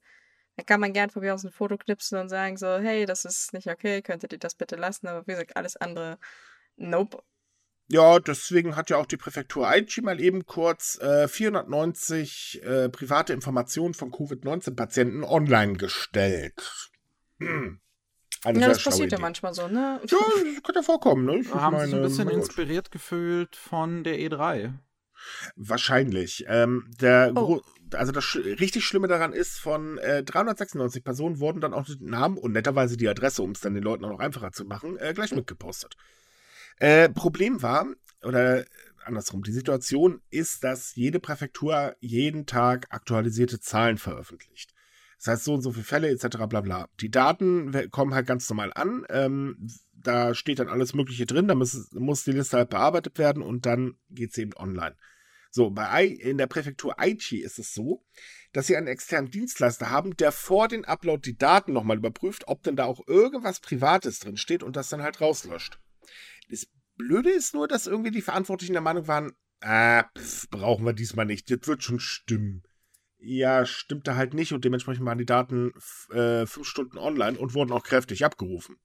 dann 0.56 0.66
kann 0.66 0.80
man 0.80 0.94
gern 0.94 1.10
von 1.10 1.22
mir 1.22 1.34
aus 1.34 1.44
ein 1.44 1.52
Foto 1.52 1.78
knipsen 1.78 2.20
und 2.20 2.30
sagen 2.30 2.58
so, 2.58 2.78
hey, 2.78 3.06
das 3.06 3.26
ist 3.26 3.54
nicht 3.54 3.68
okay, 3.68 4.02
könntet 4.02 4.34
ihr 4.34 4.40
das 4.40 4.56
bitte 4.56 4.76
lassen? 4.76 5.08
Aber 5.08 5.26
wie 5.28 5.32
gesagt, 5.32 5.58
alles 5.58 5.76
andere, 5.78 6.18
nope. 6.78 7.24
Ja, 7.88 8.20
deswegen 8.20 8.76
hat 8.76 8.90
ja 8.90 8.98
auch 8.98 9.06
die 9.06 9.18
Präfektur 9.18 9.68
Aichi 9.68 10.02
mal 10.02 10.20
eben 10.20 10.46
kurz 10.46 10.98
äh, 11.00 11.28
490 11.28 12.62
äh, 12.64 12.90
private 12.90 13.34
Informationen 13.34 13.94
von 13.94 14.12
Covid-19-Patienten 14.12 15.24
online 15.24 15.74
gestellt. 15.74 16.90
Hm. 17.40 17.80
Eine 18.44 18.60
Ja, 18.60 18.68
das 18.70 18.84
passiert 18.84 19.12
ja 19.12 19.18
Idee. 19.18 19.22
manchmal 19.22 19.54
so, 19.54 19.68
ne? 19.68 20.00
Ja, 20.08 20.18
das 20.18 20.64
kann 20.64 20.76
ja 20.76 20.82
vorkommen, 20.82 21.26
ne? 21.26 21.40
Ich 21.40 21.54
Haben 21.54 21.78
sich 21.80 21.86
ein 21.86 21.92
meine, 21.92 22.04
bisschen 22.04 22.30
inspiriert 22.30 22.92
gefühlt 22.92 23.56
von 23.56 24.04
der 24.04 24.20
E 24.20 24.28
E3. 24.28 24.74
Wahrscheinlich. 25.56 26.46
Ähm, 26.48 26.92
der 27.00 27.34
Oh. 27.36 27.62
Also 27.94 28.12
das 28.12 28.24
sch 28.24 28.38
richtig 28.38 28.84
Schlimme 28.84 29.08
daran 29.08 29.32
ist, 29.32 29.60
von 29.60 30.00
äh, 30.00 30.24
396 30.24 31.04
Personen 31.04 31.40
wurden 31.40 31.62
dann 31.62 31.74
auch 31.74 31.86
die 31.86 31.98
Namen 32.00 32.38
und 32.38 32.52
netterweise 32.52 32.98
die 32.98 33.08
Adresse, 33.08 33.44
um 33.44 33.52
es 33.52 33.60
dann 33.60 33.76
den 33.76 33.84
Leuten 33.84 34.04
auch 34.06 34.10
noch 34.10 34.20
einfacher 34.20 34.52
zu 34.52 34.66
machen, 34.66 34.98
äh, 34.98 35.14
gleich 35.14 35.34
mitgepostet. 35.34 35.96
Äh, 36.78 37.10
Problem 37.10 37.62
war, 37.62 37.88
oder 38.24 38.66
andersrum, 39.06 39.44
die 39.44 39.52
Situation 39.52 40.22
ist, 40.30 40.64
dass 40.64 40.96
jede 40.96 41.20
Präfektur 41.20 41.96
jeden 42.00 42.46
Tag 42.46 42.88
aktualisierte 42.90 43.60
Zahlen 43.60 43.98
veröffentlicht. 43.98 44.74
Das 45.18 45.28
heißt, 45.28 45.44
so 45.46 45.54
und 45.54 45.62
so 45.62 45.72
viele 45.72 45.86
Fälle 45.86 46.10
etc. 46.10 46.38
bla 46.48 46.62
bla. 46.62 46.90
Die 47.00 47.10
Daten 47.10 47.90
kommen 47.92 48.14
halt 48.14 48.28
ganz 48.28 48.50
normal 48.50 48.72
an. 48.74 49.06
Ähm, 49.10 49.68
da 49.94 50.36
steht 50.36 50.60
dann 50.60 50.70
alles 50.70 50.94
Mögliche 50.94 51.26
drin, 51.26 51.48
da 51.48 51.56
muss, 51.56 51.92
muss 51.94 52.24
die 52.24 52.32
Liste 52.32 52.58
halt 52.58 52.70
bearbeitet 52.70 53.18
werden 53.18 53.42
und 53.42 53.66
dann 53.66 53.98
geht 54.10 54.34
sie 54.34 54.42
eben 54.42 54.56
online. 54.56 54.96
So, 55.50 55.72
bei 55.72 56.06
in 56.06 56.38
der 56.38 56.48
Präfektur 56.48 57.00
Aichi 57.00 57.38
ist 57.38 57.60
es 57.60 57.74
so, 57.74 58.04
dass 58.52 58.68
sie 58.68 58.76
einen 58.76 58.88
externen 58.88 59.32
Dienstleister 59.32 59.90
haben, 59.90 60.16
der 60.18 60.34
vor 60.34 60.68
den 60.68 60.84
Upload 60.84 61.22
die 61.22 61.38
Daten 61.38 61.72
nochmal 61.72 61.98
überprüft, 61.98 62.44
ob 62.48 62.62
denn 62.64 62.76
da 62.76 62.84
auch 62.84 63.08
irgendwas 63.08 63.62
Privates 63.62 64.20
drin 64.20 64.36
steht 64.36 64.64
und 64.64 64.76
das 64.76 64.90
dann 64.90 65.02
halt 65.02 65.22
rauslöscht. 65.22 65.80
Das 66.50 66.68
Blöde 66.96 67.30
ist 67.30 67.54
nur, 67.54 67.68
dass 67.68 67.88
irgendwie 67.88 68.12
die 68.12 68.22
Verantwortlichen 68.22 68.74
der 68.74 68.82
Meinung 68.82 69.08
waren, 69.08 69.34
ah, 69.62 70.04
pf, 70.18 70.50
brauchen 70.50 70.86
wir 70.86 70.94
diesmal 70.94 71.26
nicht, 71.26 71.50
das 71.52 71.68
wird 71.68 71.84
schon 71.84 72.00
stimmen. 72.00 72.64
Ja, 73.18 73.66
stimmte 73.66 74.16
halt 74.16 74.34
nicht 74.34 74.54
und 74.54 74.64
dementsprechend 74.66 75.06
waren 75.06 75.18
die 75.18 75.26
Daten 75.26 75.72
äh, 76.12 76.46
fünf 76.46 76.68
Stunden 76.68 76.98
online 76.98 77.38
und 77.38 77.54
wurden 77.56 77.72
auch 77.72 77.84
kräftig 77.84 78.24
abgerufen. 78.24 78.78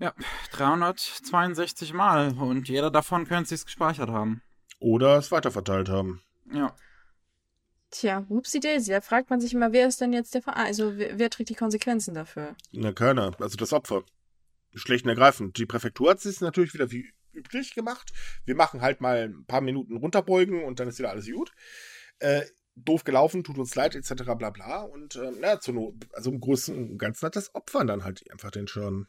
Ja, 0.00 0.14
362 0.52 1.92
Mal 1.92 2.32
und 2.34 2.68
jeder 2.68 2.90
davon 2.90 3.26
könnte 3.26 3.48
sich's 3.48 3.66
gespeichert 3.66 4.10
haben. 4.10 4.42
Oder 4.78 5.18
es 5.18 5.32
weiterverteilt 5.32 5.88
haben. 5.88 6.22
Ja. 6.52 6.74
Tja, 7.90 8.24
whoopsie 8.28 8.60
daisy. 8.60 8.92
Da 8.92 9.00
fragt 9.00 9.30
man 9.30 9.40
sich 9.40 9.54
immer, 9.54 9.72
wer 9.72 9.88
ist 9.88 10.00
denn 10.00 10.12
jetzt 10.12 10.34
der 10.34 10.42
Verein? 10.42 10.66
Also, 10.66 10.98
wer, 10.98 11.18
wer 11.18 11.30
trägt 11.30 11.48
die 11.48 11.54
Konsequenzen 11.54 12.14
dafür? 12.14 12.54
Na, 12.72 12.92
keiner. 12.92 13.32
Also 13.40 13.56
das 13.56 13.72
Opfer. 13.72 14.04
Schlecht 14.74 15.04
und 15.04 15.10
ergreifend. 15.10 15.56
Die 15.58 15.66
Präfektur 15.66 16.10
hat 16.10 16.24
es 16.24 16.40
natürlich 16.40 16.74
wieder 16.74 16.90
wie 16.90 17.12
üblich 17.32 17.74
gemacht. 17.74 18.12
Wir 18.44 18.54
machen 18.54 18.80
halt 18.80 19.00
mal 19.00 19.24
ein 19.28 19.44
paar 19.46 19.60
Minuten 19.60 19.96
runterbeugen 19.96 20.64
und 20.64 20.80
dann 20.80 20.88
ist 20.88 20.98
wieder 20.98 21.10
alles 21.10 21.30
gut. 21.30 21.52
Äh, 22.18 22.42
doof 22.74 23.04
gelaufen, 23.04 23.44
tut 23.44 23.58
uns 23.58 23.74
leid, 23.74 23.94
etc. 23.94 24.24
bla 24.36 24.50
bla. 24.50 24.82
Und 24.82 25.16
äh, 25.16 25.32
na, 25.38 25.60
zur 25.60 25.74
Not, 25.74 25.94
also 26.12 26.30
im 26.30 26.40
Großen 26.40 26.76
und 26.76 26.98
Ganzen 26.98 27.26
hat 27.26 27.36
das 27.36 27.54
Opfer 27.54 27.84
dann 27.84 28.04
halt 28.04 28.30
einfach 28.30 28.50
den 28.50 28.68
Schaden. 28.68 29.08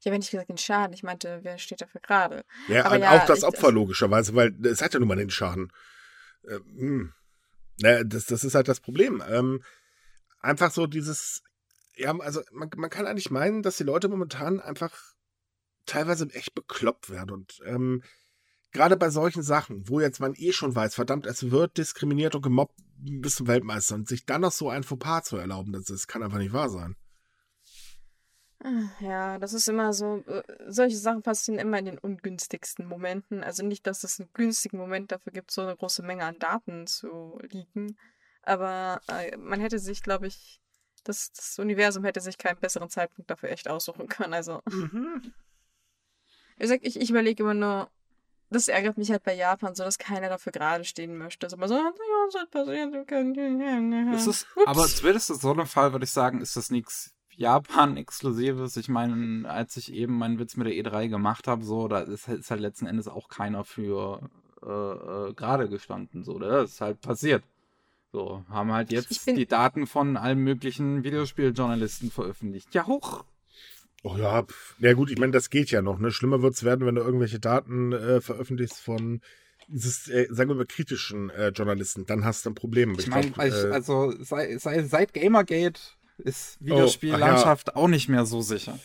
Ich 0.00 0.06
habe 0.06 0.16
ja 0.16 0.18
nicht 0.18 0.30
gesagt 0.30 0.50
den 0.50 0.58
Schaden, 0.58 0.92
ich 0.92 1.02
meinte, 1.02 1.40
wer 1.42 1.56
steht 1.58 1.80
dafür 1.80 2.00
gerade? 2.02 2.44
Ja, 2.68 2.84
Aber 2.84 2.98
ja, 2.98 3.12
auch 3.16 3.26
das 3.26 3.38
ich- 3.38 3.44
Opfer 3.44 3.72
logischerweise, 3.72 4.34
weil 4.34 4.54
es 4.66 4.82
hat 4.82 4.92
ja 4.92 5.00
nun 5.00 5.08
mal 5.08 5.16
den 5.16 5.30
Schaden. 5.30 5.72
Äh, 6.42 6.58
hm. 6.76 7.14
Na, 7.80 8.04
das, 8.04 8.26
das 8.26 8.44
ist 8.44 8.54
halt 8.54 8.68
das 8.68 8.80
Problem. 8.80 9.22
Ähm, 9.28 9.62
einfach 10.40 10.70
so 10.70 10.86
dieses, 10.86 11.42
ja, 11.96 12.16
also 12.18 12.42
man, 12.52 12.70
man 12.76 12.90
kann 12.90 13.06
eigentlich 13.06 13.30
meinen, 13.30 13.62
dass 13.62 13.76
die 13.76 13.84
Leute 13.84 14.08
momentan 14.08 14.60
einfach 14.60 14.96
teilweise 15.86 16.28
echt 16.30 16.54
bekloppt 16.54 17.10
werden. 17.10 17.30
Und 17.30 17.60
ähm, 17.66 18.02
gerade 18.72 18.96
bei 18.96 19.10
solchen 19.10 19.42
Sachen, 19.42 19.88
wo 19.88 20.00
jetzt 20.00 20.20
man 20.20 20.34
eh 20.36 20.52
schon 20.52 20.74
weiß, 20.74 20.94
verdammt, 20.94 21.26
es 21.26 21.50
wird 21.50 21.78
diskriminiert 21.78 22.34
und 22.34 22.42
gemobbt 22.42 22.74
bis 22.96 23.36
zum 23.36 23.46
Weltmeister 23.46 23.94
und 23.94 24.08
sich 24.08 24.24
dann 24.24 24.42
noch 24.42 24.52
so 24.52 24.68
ein 24.70 24.82
Fauxpas 24.82 25.22
zu 25.24 25.36
erlauben, 25.36 25.72
das, 25.72 25.84
das 25.84 26.06
kann 26.06 26.22
einfach 26.22 26.38
nicht 26.38 26.52
wahr 26.52 26.70
sein. 26.70 26.96
Ah, 28.62 28.88
Ja, 29.00 29.38
das 29.38 29.52
ist 29.52 29.68
immer 29.68 29.92
so, 29.92 30.24
äh, 30.26 30.42
solche 30.68 30.96
Sachen 30.96 31.22
passieren 31.22 31.60
immer 31.60 31.78
in 31.78 31.84
den 31.84 31.98
ungünstigsten 31.98 32.86
Momenten. 32.86 33.44
Also 33.44 33.64
nicht, 33.64 33.86
dass 33.86 34.04
es 34.04 34.18
einen 34.18 34.30
günstigen 34.32 34.78
Moment 34.78 35.12
dafür 35.12 35.32
gibt, 35.32 35.50
so 35.50 35.60
eine 35.60 35.76
große 35.76 36.02
Menge 36.02 36.24
an 36.24 36.38
Daten 36.38 36.86
zu 36.86 37.38
leaken. 37.42 37.98
Aber 38.42 39.00
äh, 39.08 39.36
man 39.36 39.60
hätte 39.60 39.78
sich, 39.78 40.02
glaube 40.02 40.26
ich, 40.26 40.60
das, 41.04 41.32
das 41.32 41.58
Universum 41.58 42.04
hätte 42.04 42.20
sich 42.20 42.38
keinen 42.38 42.58
besseren 42.58 42.90
Zeitpunkt 42.90 43.30
dafür 43.30 43.50
echt 43.50 43.68
aussuchen 43.68 44.08
können. 44.08 44.34
Also, 44.34 44.60
gesagt, 46.58 46.86
ich, 46.86 47.00
ich 47.00 47.10
überlege 47.10 47.42
immer 47.42 47.54
nur, 47.54 47.90
das 48.50 48.68
ärgert 48.68 48.98
mich 48.98 49.10
halt 49.10 49.22
bei 49.22 49.34
Japan 49.34 49.74
so, 49.74 49.84
dass 49.84 49.98
keiner 49.98 50.28
dafür 50.28 50.52
gerade 50.52 50.84
stehen 50.84 51.16
möchte. 51.16 51.46
Also 51.46 51.56
immer 51.56 51.68
so, 51.68 51.74
ja, 51.74 51.92
es 52.28 52.34
hat 52.34 52.50
passiert. 52.50 53.06
Das 54.12 54.26
ist, 54.26 54.46
Ups. 54.56 54.66
aber 54.66 54.86
zumindest 54.86 55.30
in 55.30 55.36
so 55.36 55.52
einem 55.52 55.66
Fall 55.66 55.92
würde 55.92 56.04
ich 56.04 56.12
sagen, 56.12 56.40
ist 56.40 56.56
das 56.56 56.70
nichts 56.70 57.14
Japan-Exklusives. 57.36 58.76
Ich 58.76 58.88
meine, 58.88 59.48
als 59.48 59.76
ich 59.76 59.92
eben 59.92 60.16
meinen 60.16 60.38
Witz 60.38 60.56
mit 60.56 60.68
der 60.68 60.74
E3 60.74 61.08
gemacht 61.08 61.48
habe, 61.48 61.64
so, 61.64 61.88
da 61.88 62.00
ist, 62.00 62.28
ist 62.28 62.50
halt 62.50 62.60
letzten 62.60 62.86
Endes 62.86 63.08
auch 63.08 63.28
keiner 63.28 63.64
für 63.64 64.30
äh, 64.62 64.68
äh, 64.68 65.34
gerade 65.34 65.68
gestanden. 65.68 66.22
So, 66.22 66.38
das 66.38 66.72
ist 66.72 66.80
halt 66.80 67.00
passiert. 67.00 67.42
So, 68.14 68.44
haben 68.48 68.72
halt 68.72 68.92
Ich 68.92 69.08
jetzt 69.08 69.26
die 69.26 69.44
Daten 69.44 69.88
von 69.88 70.16
allen 70.16 70.38
möglichen 70.38 71.02
Videospieljournalisten 71.02 72.12
veröffentlicht. 72.12 72.72
Ja, 72.72 72.86
hoch! 72.86 73.24
Oh 74.04 74.14
ja, 74.16 74.44
pf, 74.44 74.76
ja 74.78 74.92
gut, 74.92 75.10
ich 75.10 75.18
meine, 75.18 75.32
das 75.32 75.50
geht 75.50 75.72
ja 75.72 75.82
noch. 75.82 75.98
Ne? 75.98 76.12
Schlimmer 76.12 76.40
wird 76.40 76.54
es 76.54 76.62
werden, 76.62 76.86
wenn 76.86 76.94
du 76.94 77.02
irgendwelche 77.02 77.40
Daten 77.40 77.92
äh, 77.92 78.20
veröffentlichst 78.20 78.80
von, 78.80 79.20
dieses, 79.66 80.06
äh, 80.06 80.28
sagen 80.30 80.48
wir 80.48 80.54
mal, 80.54 80.64
kritischen 80.64 81.30
äh, 81.30 81.48
Journalisten. 81.48 82.06
Dann 82.06 82.24
hast 82.24 82.46
du 82.46 82.50
ein 82.50 82.54
Problem. 82.54 82.90
Aber 82.92 83.00
Ich 83.00 83.08
meine, 83.08 83.32
glaub, 83.32 83.46
äh, 83.46 83.72
also 83.72 84.14
sei, 84.22 84.58
sei, 84.58 84.84
seit 84.84 85.12
Gamergate 85.12 85.80
ist 86.18 86.58
Videospiellandschaft 86.60 87.74
auch 87.74 87.88
nicht 87.88 88.08
mehr 88.08 88.26
so 88.26 88.42
sicher. 88.42 88.78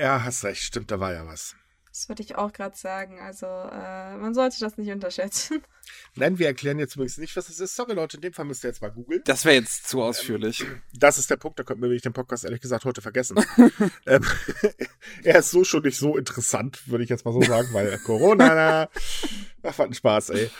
ja, 0.00 0.22
hast 0.22 0.44
recht, 0.44 0.62
stimmt, 0.62 0.92
da 0.92 1.00
war 1.00 1.12
ja 1.12 1.26
was. 1.26 1.56
Das 1.96 2.10
würde 2.10 2.22
ich 2.22 2.36
auch 2.36 2.52
gerade 2.52 2.76
sagen. 2.76 3.20
Also, 3.20 3.46
äh, 3.46 4.18
man 4.18 4.34
sollte 4.34 4.60
das 4.60 4.76
nicht 4.76 4.90
unterschätzen. 4.90 5.62
Nein, 6.14 6.38
wir 6.38 6.46
erklären 6.46 6.78
jetzt 6.78 6.94
übrigens 6.94 7.16
nicht, 7.16 7.34
was 7.36 7.48
es 7.48 7.58
ist. 7.58 7.74
Sorry, 7.74 7.94
Leute, 7.94 8.18
in 8.18 8.20
dem 8.20 8.34
Fall 8.34 8.44
müsst 8.44 8.62
ihr 8.64 8.68
jetzt 8.68 8.82
mal 8.82 8.90
googeln. 8.90 9.22
Das 9.24 9.46
wäre 9.46 9.54
jetzt 9.54 9.88
zu 9.88 10.02
ausführlich. 10.02 10.62
Das 10.92 11.16
ist 11.16 11.30
der 11.30 11.38
Punkt, 11.38 11.58
da 11.58 11.62
könnten 11.62 11.80
wir 11.82 11.88
wirklich 11.88 12.02
den 12.02 12.12
Podcast 12.12 12.44
ehrlich 12.44 12.60
gesagt 12.60 12.84
heute 12.84 13.00
vergessen. 13.00 13.42
ähm, 14.06 14.22
er 15.24 15.38
ist 15.38 15.50
so 15.50 15.64
schon 15.64 15.84
nicht 15.84 15.96
so 15.96 16.18
interessant, 16.18 16.86
würde 16.86 17.02
ich 17.02 17.08
jetzt 17.08 17.24
mal 17.24 17.32
so 17.32 17.40
sagen, 17.40 17.68
weil 17.72 17.96
Corona. 18.00 18.90
Ach, 19.62 19.78
was 19.78 19.80
ein 19.80 19.94
Spaß, 19.94 20.30
ey. 20.30 20.50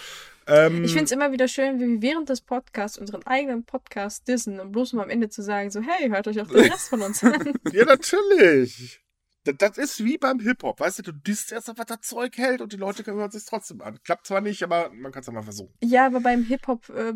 Ähm, 0.47 0.85
Ich 0.85 0.93
finde 0.93 1.05
es 1.05 1.13
immer 1.13 1.33
wieder 1.33 1.49
schön, 1.49 1.79
wie 1.81 1.87
wir 1.87 2.01
während 2.01 2.31
des 2.31 2.41
Podcasts 2.41 2.97
unseren 2.97 3.27
eigenen 3.27 3.65
Podcast 3.65 4.27
dissen 4.27 4.59
und 4.59 4.73
bloß 4.73 4.95
um 4.95 5.01
am 5.01 5.11
Ende 5.11 5.29
zu 5.29 5.43
sagen, 5.43 5.71
so, 5.71 5.83
hey, 5.83 6.09
hört 6.09 6.29
euch 6.29 6.41
auch 6.41 6.47
den 6.47 6.73
Rest 6.73 6.89
von 6.89 7.03
uns 7.03 7.23
an. 7.23 7.53
Ja, 7.73 7.85
natürlich. 7.85 9.03
Das, 9.47 9.55
das 9.59 9.79
ist 9.79 10.05
wie 10.05 10.19
beim 10.19 10.41
Hip-Hop, 10.41 10.81
weißt 10.81 10.99
du, 10.99 11.03
du 11.03 11.13
disst 11.13 11.53
erst, 11.53 11.69
was 11.69 11.87
das 11.87 12.01
Zeug 12.03 12.37
hält 12.37 12.61
und 12.61 12.73
die 12.73 12.77
Leute 12.77 13.05
hören 13.07 13.31
sich 13.31 13.45
trotzdem 13.45 13.81
an. 13.81 13.99
Klappt 14.05 14.27
zwar 14.27 14.41
nicht, 14.41 14.63
aber 14.63 14.91
man 14.93 15.13
kann 15.13 15.21
es 15.21 15.27
ja 15.27 15.33
mal 15.33 15.43
versuchen. 15.43 15.73
ja, 15.83 16.07
aber 16.07 16.21
beim 16.21 16.45
Hip-Hop 16.45 16.89
äh, 16.91 17.13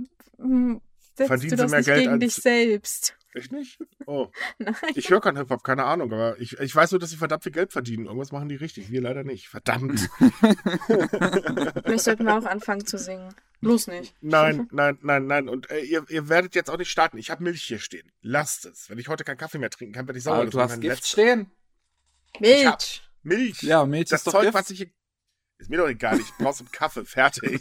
setzt 1.16 1.26
Verdienen 1.28 1.50
du 1.50 1.56
sie 1.56 1.56
das 1.56 1.70
mehr 1.70 1.80
nicht 1.80 1.86
Geld 1.86 1.98
gegen 2.00 2.12
als- 2.12 2.20
dich 2.20 2.34
selbst. 2.34 3.16
Echt 3.32 3.52
nicht? 3.52 3.78
Oh, 4.06 4.28
Nein. 4.58 4.74
ich 4.96 5.08
höre 5.08 5.20
keinen 5.20 5.36
Hip-Hop, 5.36 5.62
keine 5.62 5.84
Ahnung, 5.84 6.12
aber 6.12 6.40
ich, 6.40 6.58
ich 6.58 6.74
weiß 6.74 6.90
nur, 6.90 6.98
dass 6.98 7.10
sie 7.10 7.16
verdammt 7.16 7.44
viel 7.44 7.52
Geld 7.52 7.70
verdienen. 7.72 8.06
Irgendwas 8.06 8.32
machen 8.32 8.48
die 8.48 8.56
richtig, 8.56 8.90
wir 8.90 9.00
leider 9.00 9.22
nicht. 9.22 9.46
Verdammt. 9.48 10.10
Vielleicht 11.84 12.04
sollten 12.04 12.24
wir 12.24 12.36
auch 12.36 12.44
anfangen 12.44 12.84
zu 12.84 12.98
singen. 12.98 13.32
Bloß 13.60 13.88
nicht. 13.88 14.14
Nein, 14.20 14.68
nein, 14.72 14.98
nein, 15.02 15.26
nein. 15.26 15.48
Und 15.48 15.70
äh, 15.70 15.80
ihr, 15.80 16.04
ihr 16.08 16.28
werdet 16.28 16.54
jetzt 16.54 16.70
auch 16.70 16.78
nicht 16.78 16.90
starten. 16.90 17.18
Ich 17.18 17.30
habe 17.30 17.44
Milch 17.44 17.62
hier 17.62 17.78
stehen. 17.78 18.10
Lasst 18.22 18.64
es. 18.64 18.88
Wenn 18.88 18.98
ich 18.98 19.08
heute 19.08 19.22
keinen 19.22 19.36
Kaffee 19.36 19.58
mehr 19.58 19.70
trinken 19.70 19.92
kann, 19.94 20.08
werde 20.08 20.18
ich 20.18 20.24
sauer. 20.24 20.36
Aber 20.36 20.44
Das 20.46 20.52
du 20.52 20.60
hast 20.60 20.80
Gift 20.80 20.84
letzter. 20.96 21.06
stehen? 21.06 21.50
Milch. 22.38 23.02
Milch. 23.22 23.62
Ja, 23.62 23.84
Milch 23.84 24.08
das 24.08 24.20
ist 24.20 24.26
doch 24.26 24.32
Zeug, 24.32 24.42
Gift. 24.42 24.54
was 24.54 24.70
ich. 24.70 24.92
Ist 25.58 25.70
mir 25.70 25.76
doch 25.76 25.88
egal. 25.88 26.18
Ich 26.18 26.32
brauche 26.38 26.60
einen 26.60 26.70
Kaffee. 26.70 27.04
Fertig. 27.04 27.60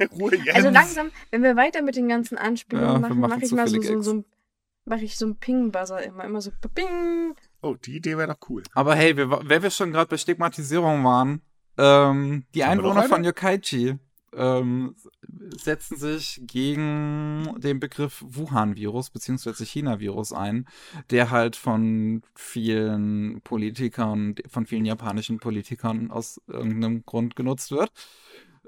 Ruhe 0.12 0.34
jetzt. 0.36 0.54
Also 0.54 0.70
langsam, 0.70 1.10
wenn 1.30 1.42
wir 1.42 1.56
weiter 1.56 1.82
mit 1.82 1.96
den 1.96 2.08
ganzen 2.08 2.38
Anspielungen 2.38 2.90
Ja, 2.90 2.98
machen, 2.98 3.20
mache 3.20 3.44
ich 3.44 3.52
mal 3.52 3.68
so, 3.68 3.80
so, 3.82 4.00
so 4.00 4.14
ein 4.14 4.24
mache 4.86 5.04
ich 5.04 5.16
so 5.16 5.26
einen 5.26 5.36
Ping-Buzzer 5.36 6.02
immer, 6.02 6.24
immer 6.24 6.40
so 6.40 6.50
Ping. 6.74 7.36
Oh, 7.62 7.74
die 7.74 7.96
Idee 7.96 8.16
wäre 8.16 8.28
doch 8.28 8.48
cool. 8.48 8.62
Aber 8.74 8.94
hey, 8.94 9.16
wir, 9.16 9.30
wenn 9.30 9.62
wir 9.62 9.70
schon 9.70 9.92
gerade 9.92 10.08
bei 10.08 10.16
Stigmatisierung 10.16 11.04
waren, 11.04 11.42
ähm, 11.78 12.44
die 12.54 12.64
Einwohner 12.64 13.04
von? 13.04 13.22
Yokkaichi 13.22 13.98
ähm, 14.34 14.94
setzen 15.56 15.96
sich 15.96 16.40
gegen 16.44 17.54
den 17.58 17.80
Begriff 17.80 18.24
Wuhan-Virus 18.26 19.10
beziehungsweise 19.10 19.64
China-Virus 19.64 20.32
ein, 20.32 20.66
der 21.10 21.30
halt 21.30 21.56
von 21.56 22.22
vielen 22.34 23.40
Politikern, 23.42 24.34
von 24.48 24.66
vielen 24.66 24.84
japanischen 24.84 25.38
Politikern 25.38 26.10
aus 26.10 26.40
irgendeinem 26.46 27.04
Grund 27.04 27.36
genutzt 27.36 27.70
wird. 27.70 27.92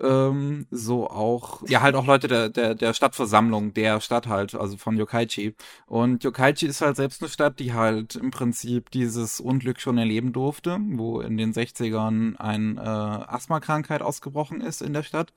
Ähm, 0.01 0.67
so 0.71 1.09
auch, 1.09 1.63
ja, 1.69 1.83
halt 1.83 1.95
auch 1.97 2.07
Leute 2.07 2.27
der, 2.27 2.49
der, 2.49 2.75
der 2.75 2.95
Stadtversammlung, 2.95 3.75
der 3.75 4.01
Stadt 4.01 4.27
halt, 4.27 4.55
also 4.55 4.77
von 4.79 4.97
Yokkaichi. 4.97 5.55
Und 5.87 6.25
Yokkaichi 6.25 6.67
ist 6.67 6.81
halt 6.81 6.97
selbst 6.97 7.23
eine 7.23 7.29
Stadt, 7.29 7.61
die 7.61 7.75
halt 7.75 8.17
im 8.17 8.31
Prinzip 8.31 8.91
dieses 8.91 9.39
Unglück 9.39 9.81
schon 9.81 9.99
erleben 9.99 10.33
durfte, 10.33 10.79
wo 10.81 11.21
in 11.21 11.37
den 11.37 11.53
60ern 11.53 12.37
eine 12.37 12.81
äh, 12.81 13.33
Asthmakrankheit 13.35 14.03
ausgebrochen 14.03 14.61
ist 14.63 14.81
in 14.81 14.95
der 14.95 15.03
Stadt 15.03 15.33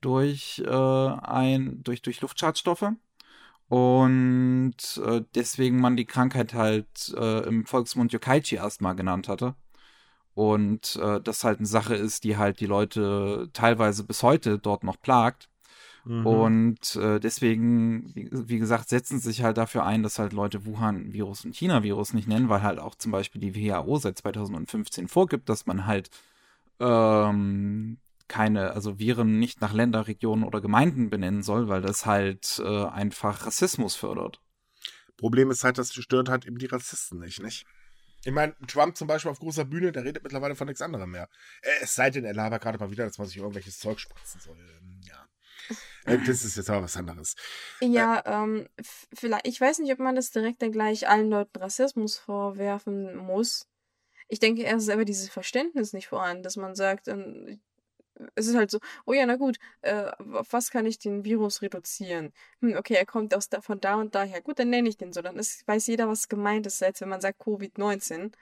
durch, 0.00 0.62
äh, 0.64 0.70
ein, 0.70 1.82
durch, 1.82 2.02
durch 2.02 2.20
Luftschadstoffe. 2.20 2.92
Und 3.68 4.76
äh, 5.04 5.22
deswegen 5.34 5.80
man 5.80 5.96
die 5.96 6.06
Krankheit 6.06 6.54
halt 6.54 7.14
äh, 7.16 7.40
im 7.46 7.66
Volksmund 7.66 8.12
Yokkaichi-Asthma 8.12 8.94
genannt 8.94 9.28
hatte. 9.28 9.56
Und 10.38 10.94
äh, 11.02 11.20
das 11.20 11.42
halt 11.42 11.58
eine 11.58 11.66
Sache 11.66 11.96
ist, 11.96 12.22
die 12.22 12.36
halt 12.36 12.60
die 12.60 12.66
Leute 12.66 13.50
teilweise 13.54 14.04
bis 14.04 14.22
heute 14.22 14.56
dort 14.60 14.84
noch 14.84 15.00
plagt. 15.00 15.48
Mhm. 16.04 16.26
Und 16.26 16.94
äh, 16.94 17.18
deswegen, 17.18 18.14
wie, 18.14 18.28
wie 18.30 18.60
gesagt, 18.60 18.88
setzen 18.88 19.18
sich 19.18 19.42
halt 19.42 19.56
dafür 19.56 19.84
ein, 19.84 20.04
dass 20.04 20.20
halt 20.20 20.32
Leute 20.32 20.64
Wuhan-Virus 20.64 21.44
und 21.44 21.56
China-Virus 21.56 22.14
nicht 22.14 22.28
nennen, 22.28 22.48
weil 22.48 22.62
halt 22.62 22.78
auch 22.78 22.94
zum 22.94 23.10
Beispiel 23.10 23.40
die 23.40 23.56
WHO 23.56 23.98
seit 23.98 24.16
2015 24.16 25.08
vorgibt, 25.08 25.48
dass 25.48 25.66
man 25.66 25.86
halt 25.86 26.08
ähm, 26.78 27.98
keine, 28.28 28.74
also 28.74 29.00
Viren 29.00 29.40
nicht 29.40 29.60
nach 29.60 29.72
Länder, 29.72 30.06
Regionen 30.06 30.44
oder 30.44 30.60
Gemeinden 30.60 31.10
benennen 31.10 31.42
soll, 31.42 31.66
weil 31.66 31.82
das 31.82 32.06
halt 32.06 32.62
äh, 32.64 32.84
einfach 32.84 33.44
Rassismus 33.44 33.96
fördert. 33.96 34.40
Problem 35.16 35.50
ist 35.50 35.64
halt, 35.64 35.78
das 35.78 35.92
stört 35.92 36.28
halt 36.28 36.46
eben 36.46 36.58
die 36.58 36.66
Rassisten 36.66 37.18
nicht, 37.18 37.42
nicht? 37.42 37.66
Ich 38.24 38.32
meine, 38.32 38.54
Trump 38.66 38.96
zum 38.96 39.06
Beispiel 39.08 39.30
auf 39.30 39.38
großer 39.38 39.64
Bühne, 39.64 39.92
der 39.92 40.04
redet 40.04 40.22
mittlerweile 40.22 40.56
von 40.56 40.66
nichts 40.66 40.82
anderem 40.82 41.10
mehr. 41.10 41.28
Äh, 41.62 41.68
Es 41.82 41.94
sei 41.94 42.10
denn, 42.10 42.24
er 42.24 42.34
labert 42.34 42.62
gerade 42.62 42.78
mal 42.78 42.90
wieder, 42.90 43.04
dass 43.04 43.18
man 43.18 43.26
sich 43.28 43.36
irgendwelches 43.36 43.78
Zeug 43.78 44.00
spritzen 44.00 44.40
soll. 44.40 44.58
Ähm, 44.58 45.00
Ja. 45.04 45.26
Äh, 46.06 46.18
Das 46.26 46.44
ist 46.44 46.56
jetzt 46.56 46.70
aber 46.70 46.82
was 46.84 46.96
anderes. 46.96 47.34
Ja, 47.80 48.22
ähm, 48.26 48.68
f- 48.76 49.06
vielleicht, 49.14 49.46
ich 49.46 49.60
weiß 49.60 49.78
nicht, 49.80 49.92
ob 49.92 49.98
man 49.98 50.14
das 50.16 50.30
direkt 50.30 50.62
dann 50.62 50.72
gleich 50.72 51.08
allen 51.08 51.30
Leuten 51.30 51.58
Rassismus 51.58 52.16
vorwerfen 52.18 53.16
muss. 53.16 53.66
Ich 54.28 54.40
denke, 54.40 54.64
er 54.64 54.76
ist 54.76 54.90
aber 54.90 55.04
dieses 55.04 55.28
Verständnis 55.30 55.92
nicht 55.92 56.08
vorhanden, 56.08 56.42
dass 56.42 56.56
man 56.56 56.74
sagt, 56.74 57.08
ähm, 57.08 57.60
es 58.34 58.46
ist 58.46 58.56
halt 58.56 58.70
so, 58.70 58.78
oh 59.06 59.12
ja, 59.12 59.26
na 59.26 59.36
gut, 59.36 59.58
äh, 59.82 60.10
auf 60.32 60.52
was 60.52 60.70
kann 60.70 60.86
ich 60.86 60.98
den 60.98 61.24
Virus 61.24 61.62
reduzieren? 61.62 62.32
Hm, 62.60 62.76
okay, 62.76 62.94
er 62.94 63.06
kommt 63.06 63.34
aus 63.34 63.48
da, 63.48 63.60
von 63.60 63.80
da 63.80 63.96
und 63.96 64.14
daher. 64.14 64.40
Gut, 64.40 64.58
dann 64.58 64.70
nenne 64.70 64.88
ich 64.88 64.96
den 64.96 65.12
so. 65.12 65.22
Dann 65.22 65.36
ist, 65.36 65.66
weiß 65.66 65.86
jeder, 65.86 66.08
was 66.08 66.28
gemeint 66.28 66.66
ist, 66.66 66.82
als 66.82 67.00
wenn 67.00 67.08
man 67.08 67.20
sagt 67.20 67.40
Covid-19. 67.40 68.32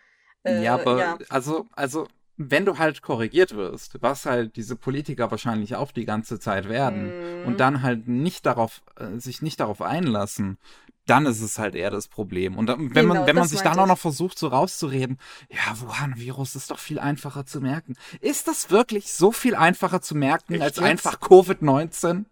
Äh, 0.44 0.62
ja, 0.62 0.74
aber 0.74 0.98
ja. 0.98 1.18
also, 1.28 1.66
also, 1.72 2.08
wenn 2.36 2.64
du 2.66 2.78
halt 2.78 3.02
korrigiert 3.02 3.56
wirst, 3.56 4.02
was 4.02 4.26
halt 4.26 4.56
diese 4.56 4.76
Politiker 4.76 5.30
wahrscheinlich 5.30 5.74
auch 5.76 5.90
die 5.92 6.04
ganze 6.04 6.38
Zeit 6.38 6.68
werden, 6.68 7.40
Mhm. 7.42 7.46
und 7.46 7.60
dann 7.60 7.82
halt 7.82 8.08
nicht 8.08 8.44
darauf, 8.46 8.82
äh, 8.96 9.18
sich 9.18 9.42
nicht 9.42 9.58
darauf 9.60 9.80
einlassen, 9.82 10.58
dann 11.06 11.26
ist 11.26 11.40
es 11.40 11.58
halt 11.58 11.74
eher 11.74 11.90
das 11.90 12.08
Problem. 12.08 12.56
Und 12.58 12.66
dann, 12.66 12.94
wenn 12.94 13.06
man, 13.06 13.16
Genau, 13.18 13.26
wenn 13.26 13.36
man 13.36 13.48
sich 13.48 13.60
dann 13.60 13.78
auch 13.78 13.86
noch 13.86 13.98
versucht, 13.98 14.38
so 14.38 14.48
rauszureden, 14.48 15.18
ja, 15.48 15.80
Wuhan-Virus 15.80 16.56
ist 16.56 16.70
doch 16.70 16.78
viel 16.78 16.98
einfacher 16.98 17.46
zu 17.46 17.60
merken. 17.60 17.94
Ist 18.20 18.48
das 18.48 18.70
wirklich 18.70 19.12
so 19.12 19.32
viel 19.32 19.54
einfacher 19.54 20.02
zu 20.02 20.14
merken 20.16 20.54
Echt 20.54 20.62
als 20.62 20.76
jetzt? 20.76 20.84
einfach 20.84 21.20
Covid-19? 21.20 22.24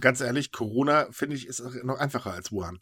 Ganz 0.00 0.20
ehrlich, 0.20 0.50
Corona, 0.52 1.06
finde 1.10 1.36
ich, 1.36 1.46
ist 1.46 1.62
noch 1.84 1.98
einfacher 1.98 2.32
als 2.32 2.52
Wuhan. 2.52 2.80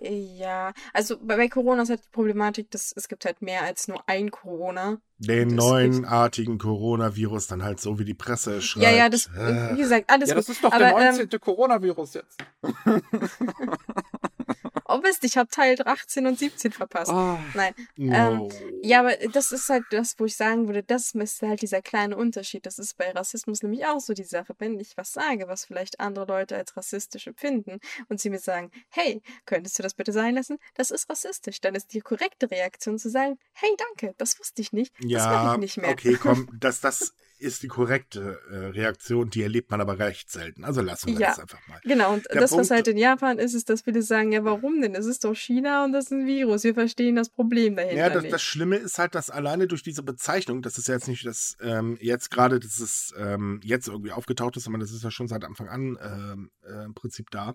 Ja, 0.00 0.72
also 0.92 1.16
bei, 1.20 1.36
bei 1.36 1.48
Corona 1.48 1.82
ist 1.82 1.90
halt 1.90 2.04
die 2.04 2.10
Problematik, 2.12 2.70
dass 2.70 2.92
es 2.94 3.08
gibt 3.08 3.24
halt 3.24 3.42
mehr 3.42 3.62
als 3.62 3.88
nur 3.88 4.00
ein 4.08 4.30
Corona. 4.30 4.98
Den 5.18 5.48
neuenartigen 5.48 6.58
Coronavirus 6.58 7.48
dann 7.48 7.64
halt 7.64 7.80
so, 7.80 7.98
wie 7.98 8.04
die 8.04 8.14
Presse 8.14 8.62
schreibt. 8.62 8.84
Ja, 8.84 8.90
ja, 8.92 9.08
das, 9.08 9.26
Äh. 9.26 9.74
wie 9.74 9.78
gesagt, 9.78 10.08
alles 10.08 10.28
Ja, 10.28 10.36
gut. 10.36 10.44
das 10.44 10.48
ist 10.50 10.62
doch 10.62 10.70
Aber, 10.72 10.78
der 10.78 10.96
ähm, 10.98 11.16
19. 11.16 11.40
Coronavirus 11.40 12.14
jetzt. 12.14 12.38
Oh 14.90 14.98
Mist, 14.98 15.22
ich 15.24 15.36
habe 15.36 15.50
Teil 15.50 15.76
18 15.84 16.26
und 16.26 16.38
17 16.38 16.72
verpasst. 16.72 17.12
Oh. 17.12 17.38
Nein. 17.54 17.74
No. 17.96 18.48
Ja, 18.82 19.00
aber 19.00 19.14
das 19.32 19.52
ist 19.52 19.68
halt 19.68 19.84
das, 19.90 20.14
wo 20.18 20.24
ich 20.24 20.34
sagen 20.34 20.66
würde, 20.66 20.82
das 20.82 21.12
ist 21.14 21.42
halt 21.42 21.60
dieser 21.60 21.82
kleine 21.82 22.16
Unterschied. 22.16 22.64
Das 22.64 22.78
ist 22.78 22.96
bei 22.96 23.10
Rassismus 23.10 23.62
nämlich 23.62 23.84
auch 23.86 24.00
so 24.00 24.14
die 24.14 24.24
Sache. 24.24 24.54
Wenn 24.58 24.80
ich 24.80 24.96
was 24.96 25.12
sage, 25.12 25.46
was 25.46 25.66
vielleicht 25.66 26.00
andere 26.00 26.24
Leute 26.24 26.56
als 26.56 26.76
rassistisch 26.76 27.26
empfinden 27.26 27.80
und 28.08 28.18
sie 28.20 28.30
mir 28.30 28.38
sagen, 28.38 28.70
hey, 28.88 29.22
könntest 29.44 29.78
du 29.78 29.82
das 29.82 29.92
bitte 29.94 30.12
sein 30.12 30.34
lassen? 30.34 30.58
Das 30.74 30.90
ist 30.90 31.08
rassistisch. 31.10 31.60
Dann 31.60 31.74
ist 31.74 31.92
die 31.92 32.00
korrekte 32.00 32.50
Reaktion 32.50 32.98
zu 32.98 33.10
sagen, 33.10 33.38
hey, 33.52 33.70
danke, 33.76 34.14
das 34.16 34.38
wusste 34.40 34.62
ich 34.62 34.72
nicht. 34.72 34.94
Das 35.00 35.26
mache 35.26 35.44
Ja, 35.44 35.52
ich 35.52 35.58
nicht 35.58 35.76
mehr. 35.76 35.90
okay, 35.90 36.16
komm, 36.16 36.48
das, 36.58 36.80
das 36.80 37.12
ist 37.38 37.62
die 37.62 37.68
korrekte 37.68 38.40
äh, 38.50 38.56
Reaktion, 38.66 39.30
die 39.30 39.42
erlebt 39.42 39.70
man 39.70 39.80
aber 39.80 39.98
recht 39.98 40.30
selten. 40.30 40.64
Also 40.64 40.80
lassen 40.80 41.08
wir 41.12 41.20
Ja. 41.20 41.28
das 41.28 41.38
einfach 41.40 41.60
mal. 41.68 41.80
Genau, 41.84 42.12
und 42.14 42.26
Der 42.26 42.40
das, 42.40 42.50
was 42.52 42.56
Punkt- 42.56 42.70
halt 42.70 42.88
in 42.88 42.96
Japan 42.98 43.38
ist, 43.38 43.54
ist, 43.54 43.70
dass 43.70 43.82
viele 43.82 44.02
sagen, 44.02 44.32
ja, 44.32 44.44
warum 44.44 44.80
denn? 44.80 44.94
Es 44.94 45.06
ist 45.06 45.24
doch 45.24 45.34
China 45.34 45.84
und 45.84 45.92
das 45.92 46.06
ist 46.06 46.12
ein 46.12 46.26
Virus. 46.26 46.64
Wir 46.64 46.74
verstehen 46.74 47.16
das 47.16 47.28
Problem 47.28 47.76
dahinter 47.76 47.96
Ja, 47.96 48.10
das, 48.10 48.22
nicht. 48.22 48.32
das 48.32 48.42
Schlimme 48.42 48.76
ist 48.76 48.98
halt, 48.98 49.14
dass 49.14 49.30
alleine 49.30 49.66
durch 49.66 49.82
diese 49.82 50.02
Bezeichnung, 50.02 50.62
das 50.62 50.78
ist 50.78 50.88
ja 50.88 50.94
jetzt 50.94 51.08
nicht 51.08 51.24
das, 51.26 51.56
ähm, 51.60 51.96
jetzt 52.00 52.30
gerade, 52.30 52.58
dass 52.60 52.78
es 52.80 53.14
ähm, 53.18 53.60
jetzt 53.62 53.88
irgendwie 53.88 54.12
aufgetaucht 54.12 54.56
ist, 54.56 54.64
sondern 54.64 54.80
das 54.80 54.92
ist 54.92 55.04
ja 55.04 55.10
schon 55.10 55.28
seit 55.28 55.44
Anfang 55.44 55.68
an 55.68 55.98
ähm, 56.02 56.50
äh, 56.66 56.84
im 56.84 56.94
Prinzip 56.94 57.30
da. 57.30 57.54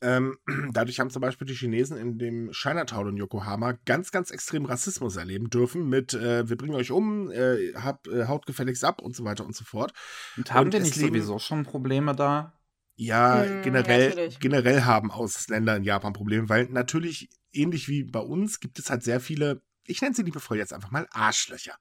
Ähm, 0.00 0.38
dadurch 0.72 1.00
haben 1.00 1.10
zum 1.10 1.22
Beispiel 1.22 1.46
die 1.46 1.54
Chinesen 1.54 1.96
in 1.96 2.18
dem 2.18 2.50
Chinatown 2.52 3.08
in 3.08 3.16
Yokohama 3.16 3.72
ganz, 3.84 4.10
ganz 4.10 4.30
extrem 4.30 4.64
Rassismus 4.66 5.16
erleben 5.16 5.48
dürfen 5.48 5.88
mit 5.88 6.14
äh, 6.14 6.48
wir 6.48 6.56
bringen 6.56 6.74
euch 6.74 6.90
um, 6.90 7.30
äh, 7.30 7.72
hab, 7.74 8.06
äh, 8.08 8.26
haut 8.26 8.46
gefälligst 8.46 8.84
ab 8.84 9.00
und 9.00 9.16
so 9.16 9.24
weiter 9.24 9.44
und 9.44 9.56
so 9.56 9.64
fort. 9.64 9.92
Und 10.36 10.52
haben 10.52 10.66
Und 10.66 10.72
wir 10.72 10.80
nicht 10.80 10.94
sowieso 10.94 11.38
schon 11.38 11.64
Probleme 11.64 12.14
da? 12.14 12.52
Ja, 12.96 13.44
Mm, 13.44 13.62
generell, 13.62 14.08
natürlich. 14.08 14.38
generell 14.40 14.82
haben 14.82 15.10
Ausländer 15.10 15.76
in 15.76 15.84
Japan 15.84 16.12
Probleme, 16.14 16.48
weil 16.48 16.64
natürlich, 16.66 17.28
ähnlich 17.52 17.88
wie 17.88 18.04
bei 18.04 18.20
uns, 18.20 18.58
gibt 18.60 18.78
es 18.78 18.90
halt 18.90 19.02
sehr 19.02 19.20
viele, 19.20 19.62
ich 19.86 20.00
nenne 20.00 20.14
sie 20.14 20.22
liebevoll 20.22 20.56
jetzt 20.56 20.72
einfach 20.72 20.90
mal 20.90 21.06
Arschlöcher. 21.10 21.76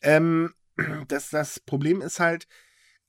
Ähm, 0.00 0.54
das, 1.08 1.30
das 1.30 1.60
Problem 1.60 2.00
ist 2.00 2.18
halt, 2.18 2.46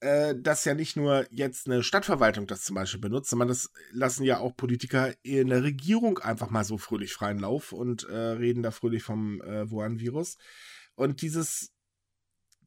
äh, 0.03 0.35
dass 0.37 0.65
ja 0.65 0.73
nicht 0.73 0.97
nur 0.97 1.25
jetzt 1.31 1.67
eine 1.67 1.81
Stadtverwaltung 1.81 2.45
das 2.45 2.63
zum 2.63 2.75
Beispiel 2.75 2.99
benutzt, 2.99 3.29
sondern 3.29 3.47
das 3.47 3.71
lassen 3.91 4.25
ja 4.25 4.39
auch 4.39 4.55
Politiker 4.55 5.13
in 5.23 5.47
der 5.47 5.63
Regierung 5.63 6.19
einfach 6.19 6.49
mal 6.49 6.65
so 6.65 6.77
fröhlich 6.77 7.13
freien 7.13 7.39
Lauf 7.39 7.71
und 7.71 8.03
äh, 8.09 8.15
reden 8.15 8.63
da 8.63 8.71
fröhlich 8.71 9.01
vom 9.01 9.41
äh, 9.41 9.69
Wuhan-Virus. 9.71 10.37
Und 10.95 11.21
dieses 11.21 11.71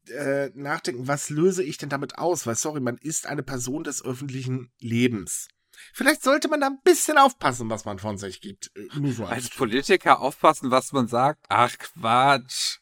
äh, 0.09 0.49
Nachdenken, 0.55 1.09
was 1.09 1.29
löse 1.29 1.63
ich 1.63 1.77
denn 1.77 1.91
damit 1.91 2.17
aus? 2.17 2.47
Weil, 2.47 2.55
sorry, 2.55 2.81
man 2.81 2.97
ist 2.97 3.27
eine 3.27 3.43
Person 3.43 3.85
des 3.85 4.03
öffentlichen 4.03 4.73
Lebens. 4.79 5.49
Vielleicht 5.93 6.23
sollte 6.23 6.49
man 6.49 6.63
da 6.63 6.69
ein 6.69 6.81
bisschen 6.85 7.19
aufpassen, 7.19 7.69
was 7.69 7.85
man 7.85 7.99
von 7.99 8.17
sich 8.17 8.41
gibt. 8.41 8.71
Äh, 8.75 8.99
Nur 8.99 9.13
so 9.13 9.27
Als 9.27 9.45
als 9.45 9.55
Politiker 9.55 10.21
aufpassen, 10.21 10.71
was 10.71 10.93
man 10.93 11.07
sagt? 11.07 11.45
Ach, 11.51 11.77
Quatsch. 11.77 12.79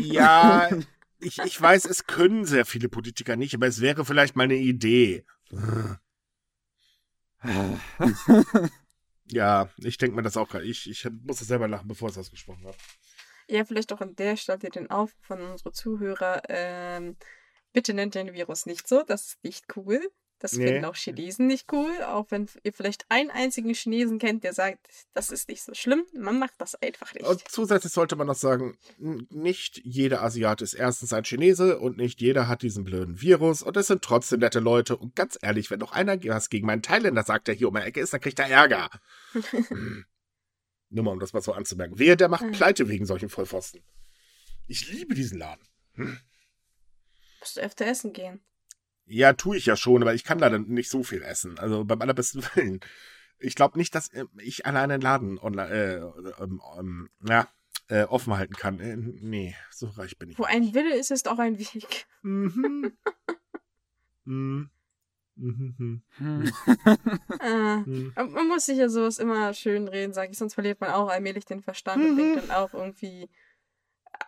Ja, 0.00 0.70
ich, 1.20 1.38
ich 1.38 1.60
weiß, 1.60 1.84
es 1.84 2.06
können 2.06 2.44
sehr 2.44 2.64
viele 2.64 2.88
Politiker 2.88 3.36
nicht, 3.36 3.54
aber 3.54 3.66
es 3.66 3.80
wäre 3.80 4.04
vielleicht 4.04 4.36
mal 4.36 4.44
eine 4.44 4.56
Idee. 4.56 5.24
Ja, 9.30 9.68
ich 9.78 9.98
denke 9.98 10.16
mir 10.16 10.22
das 10.22 10.36
auch 10.36 10.48
gerade. 10.48 10.64
Ich, 10.64 10.88
ich 10.88 11.06
musste 11.22 11.44
selber 11.44 11.68
lachen, 11.68 11.88
bevor 11.88 12.08
ich 12.08 12.14
es 12.14 12.18
ausgesprochen 12.18 12.66
habe. 12.66 12.76
Ja, 13.46 13.64
vielleicht 13.64 13.92
auch 13.92 14.00
an 14.00 14.16
der 14.16 14.36
Stelle 14.36 14.58
den 14.58 14.90
Aufruf 14.90 15.22
von 15.22 15.40
unseren 15.40 15.72
Zuhörer. 15.72 16.42
Ähm, 16.48 17.16
bitte 17.72 17.94
nennt 17.94 18.14
den 18.14 18.32
Virus 18.32 18.66
nicht 18.66 18.88
so, 18.88 19.02
das 19.02 19.26
ist 19.26 19.44
nicht 19.44 19.76
cool. 19.76 20.00
Das 20.40 20.52
Nee. 20.52 20.66
finden 20.66 20.84
auch 20.84 20.94
Chinesen 20.94 21.46
nicht 21.48 21.72
cool, 21.72 21.90
auch 22.04 22.30
wenn 22.30 22.48
ihr 22.62 22.72
vielleicht 22.72 23.06
einen 23.08 23.30
einzigen 23.30 23.74
Chinesen 23.74 24.18
kennt, 24.18 24.44
der 24.44 24.52
sagt, 24.52 24.86
das 25.12 25.30
ist 25.30 25.48
nicht 25.48 25.62
so 25.62 25.74
schlimm. 25.74 26.04
Man 26.16 26.38
macht 26.38 26.54
das 26.58 26.76
einfach 26.76 27.12
nicht. 27.14 27.26
Und 27.26 27.42
zusätzlich 27.48 27.92
sollte 27.92 28.14
man 28.14 28.28
noch 28.28 28.36
sagen, 28.36 28.78
nicht 28.98 29.80
jeder 29.84 30.22
Asiate 30.22 30.62
ist 30.62 30.74
erstens 30.74 31.12
ein 31.12 31.24
Chinese 31.24 31.78
und 31.80 31.96
nicht 31.96 32.20
jeder 32.20 32.46
hat 32.46 32.62
diesen 32.62 32.84
blöden 32.84 33.20
Virus 33.20 33.62
und 33.62 33.76
es 33.76 33.88
sind 33.88 34.02
trotzdem 34.02 34.40
nette 34.40 34.60
Leute. 34.60 34.96
Und 34.96 35.16
ganz 35.16 35.36
ehrlich, 35.42 35.70
wenn 35.70 35.80
doch 35.80 35.92
einer 35.92 36.22
was 36.24 36.50
gegen 36.50 36.66
meinen 36.66 36.82
Thailänder 36.82 37.24
sagt, 37.24 37.48
der 37.48 37.54
hier 37.54 37.68
um 37.68 37.74
die 37.74 37.80
Ecke 37.82 38.00
ist, 38.00 38.12
dann 38.12 38.20
kriegt 38.20 38.38
er 38.38 38.48
Ärger. 38.48 38.90
Hm. 39.32 40.04
Nur 40.90 41.04
mal, 41.04 41.10
um 41.12 41.20
das 41.20 41.32
mal 41.32 41.42
so 41.42 41.52
anzumerken. 41.52 41.98
Wer, 41.98 42.16
der 42.16 42.28
macht. 42.28 42.50
Pleite 42.52 42.88
wegen 42.88 43.04
solchen 43.04 43.28
Vollpfosten. 43.28 43.82
Ich 44.68 44.90
liebe 44.90 45.14
diesen 45.14 45.38
Laden. 45.38 45.66
Musst 47.40 47.56
du 47.56 47.60
öfter 47.60 47.86
essen 47.86 48.12
gehen. 48.12 48.40
Ja, 49.08 49.32
tue 49.32 49.56
ich 49.56 49.66
ja 49.66 49.76
schon, 49.76 50.02
aber 50.02 50.14
ich 50.14 50.22
kann 50.24 50.38
leider 50.38 50.58
nicht 50.58 50.90
so 50.90 51.02
viel 51.02 51.22
essen. 51.22 51.58
Also 51.58 51.84
beim 51.84 52.00
allerbesten 52.02 52.42
Willen. 52.54 52.80
Ich 53.38 53.54
glaube 53.54 53.78
nicht, 53.78 53.94
dass 53.94 54.08
äh, 54.08 54.24
ich 54.38 54.66
alleine 54.66 54.94
einen 54.94 55.02
Laden 55.02 55.38
online, 55.38 55.70
äh, 55.72 56.42
ähm, 56.42 56.60
ähm, 56.78 57.10
ja, 57.26 57.48
äh, 57.88 58.04
offen 58.04 58.36
halten 58.36 58.54
kann. 58.54 58.80
Äh, 58.80 58.96
nee, 58.96 59.54
so 59.70 59.86
reich 59.88 60.18
bin 60.18 60.30
ich. 60.30 60.38
Wo 60.38 60.44
ein 60.44 60.74
Wille 60.74 60.94
ist, 60.96 61.10
ist 61.10 61.28
auch 61.28 61.38
ein 61.38 61.58
Weg. 61.58 62.06
Mhm. 62.22 62.92
mhm. 64.24 64.70
Mhm. 65.36 66.02
Hm. 66.18 66.52
Äh, 67.40 67.76
Mhm. 67.76 68.12
man 68.16 68.48
muss 68.48 68.66
sich 68.66 68.76
ja 68.78 68.88
sowas 68.88 69.18
immer 69.18 69.54
schön 69.54 69.86
reden, 69.86 70.12
sage 70.12 70.32
ich, 70.32 70.38
sonst 70.38 70.54
verliert 70.54 70.80
man 70.80 70.90
auch 70.90 71.08
allmählich 71.08 71.44
den 71.44 71.62
Verstand 71.62 72.04
und 72.04 72.12
Mhm. 72.14 72.16
denkt 72.16 72.36
dann 72.36 72.50
auch 72.50 72.74
irgendwie 72.74 73.28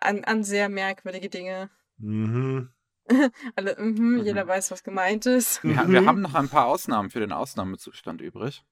an, 0.00 0.24
an 0.24 0.44
sehr 0.44 0.68
merkwürdige 0.68 1.28
Dinge. 1.28 1.68
Mhm. 1.98 2.70
Alle, 3.56 3.76
mhm, 3.78 4.16
Mhm. 4.18 4.24
jeder 4.24 4.46
weiß, 4.46 4.70
was 4.70 4.82
gemeint 4.84 5.26
ist. 5.26 5.62
Wir, 5.64 5.88
wir 5.88 6.06
haben 6.06 6.20
noch 6.20 6.34
ein 6.34 6.48
paar 6.48 6.66
Ausnahmen 6.66 7.10
für 7.10 7.20
den 7.20 7.32
Ausnahmezustand 7.32 8.20
übrig. 8.20 8.62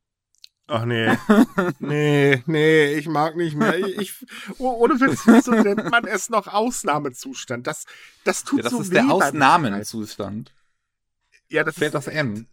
Ach 0.70 0.84
nee. 0.84 1.16
nee, 1.78 2.42
nee, 2.46 2.94
ich 2.94 3.08
mag 3.08 3.36
nicht 3.36 3.56
mehr. 3.56 3.78
Ich, 3.78 3.98
ich, 3.98 4.26
oh, 4.58 4.70
ohne 4.72 5.00
Witz, 5.00 5.22
wieso 5.26 5.52
nennt 5.52 5.90
man 5.90 6.06
es 6.06 6.28
noch 6.28 6.46
Ausnahmezustand? 6.46 7.66
Das, 7.66 7.86
das 8.24 8.44
tut 8.44 8.58
Ja, 8.58 8.62
das 8.64 8.72
so 8.72 8.80
ist 8.82 8.90
weh 8.90 8.94
der 8.94 9.02
beim 9.04 9.10
Ausnahmenzustand. 9.12 10.54
Ja, 11.48 11.64
das 11.64 11.74
Fehlt 11.74 11.94
ist, 11.94 12.06
das 12.06 12.14
M. 12.14 12.46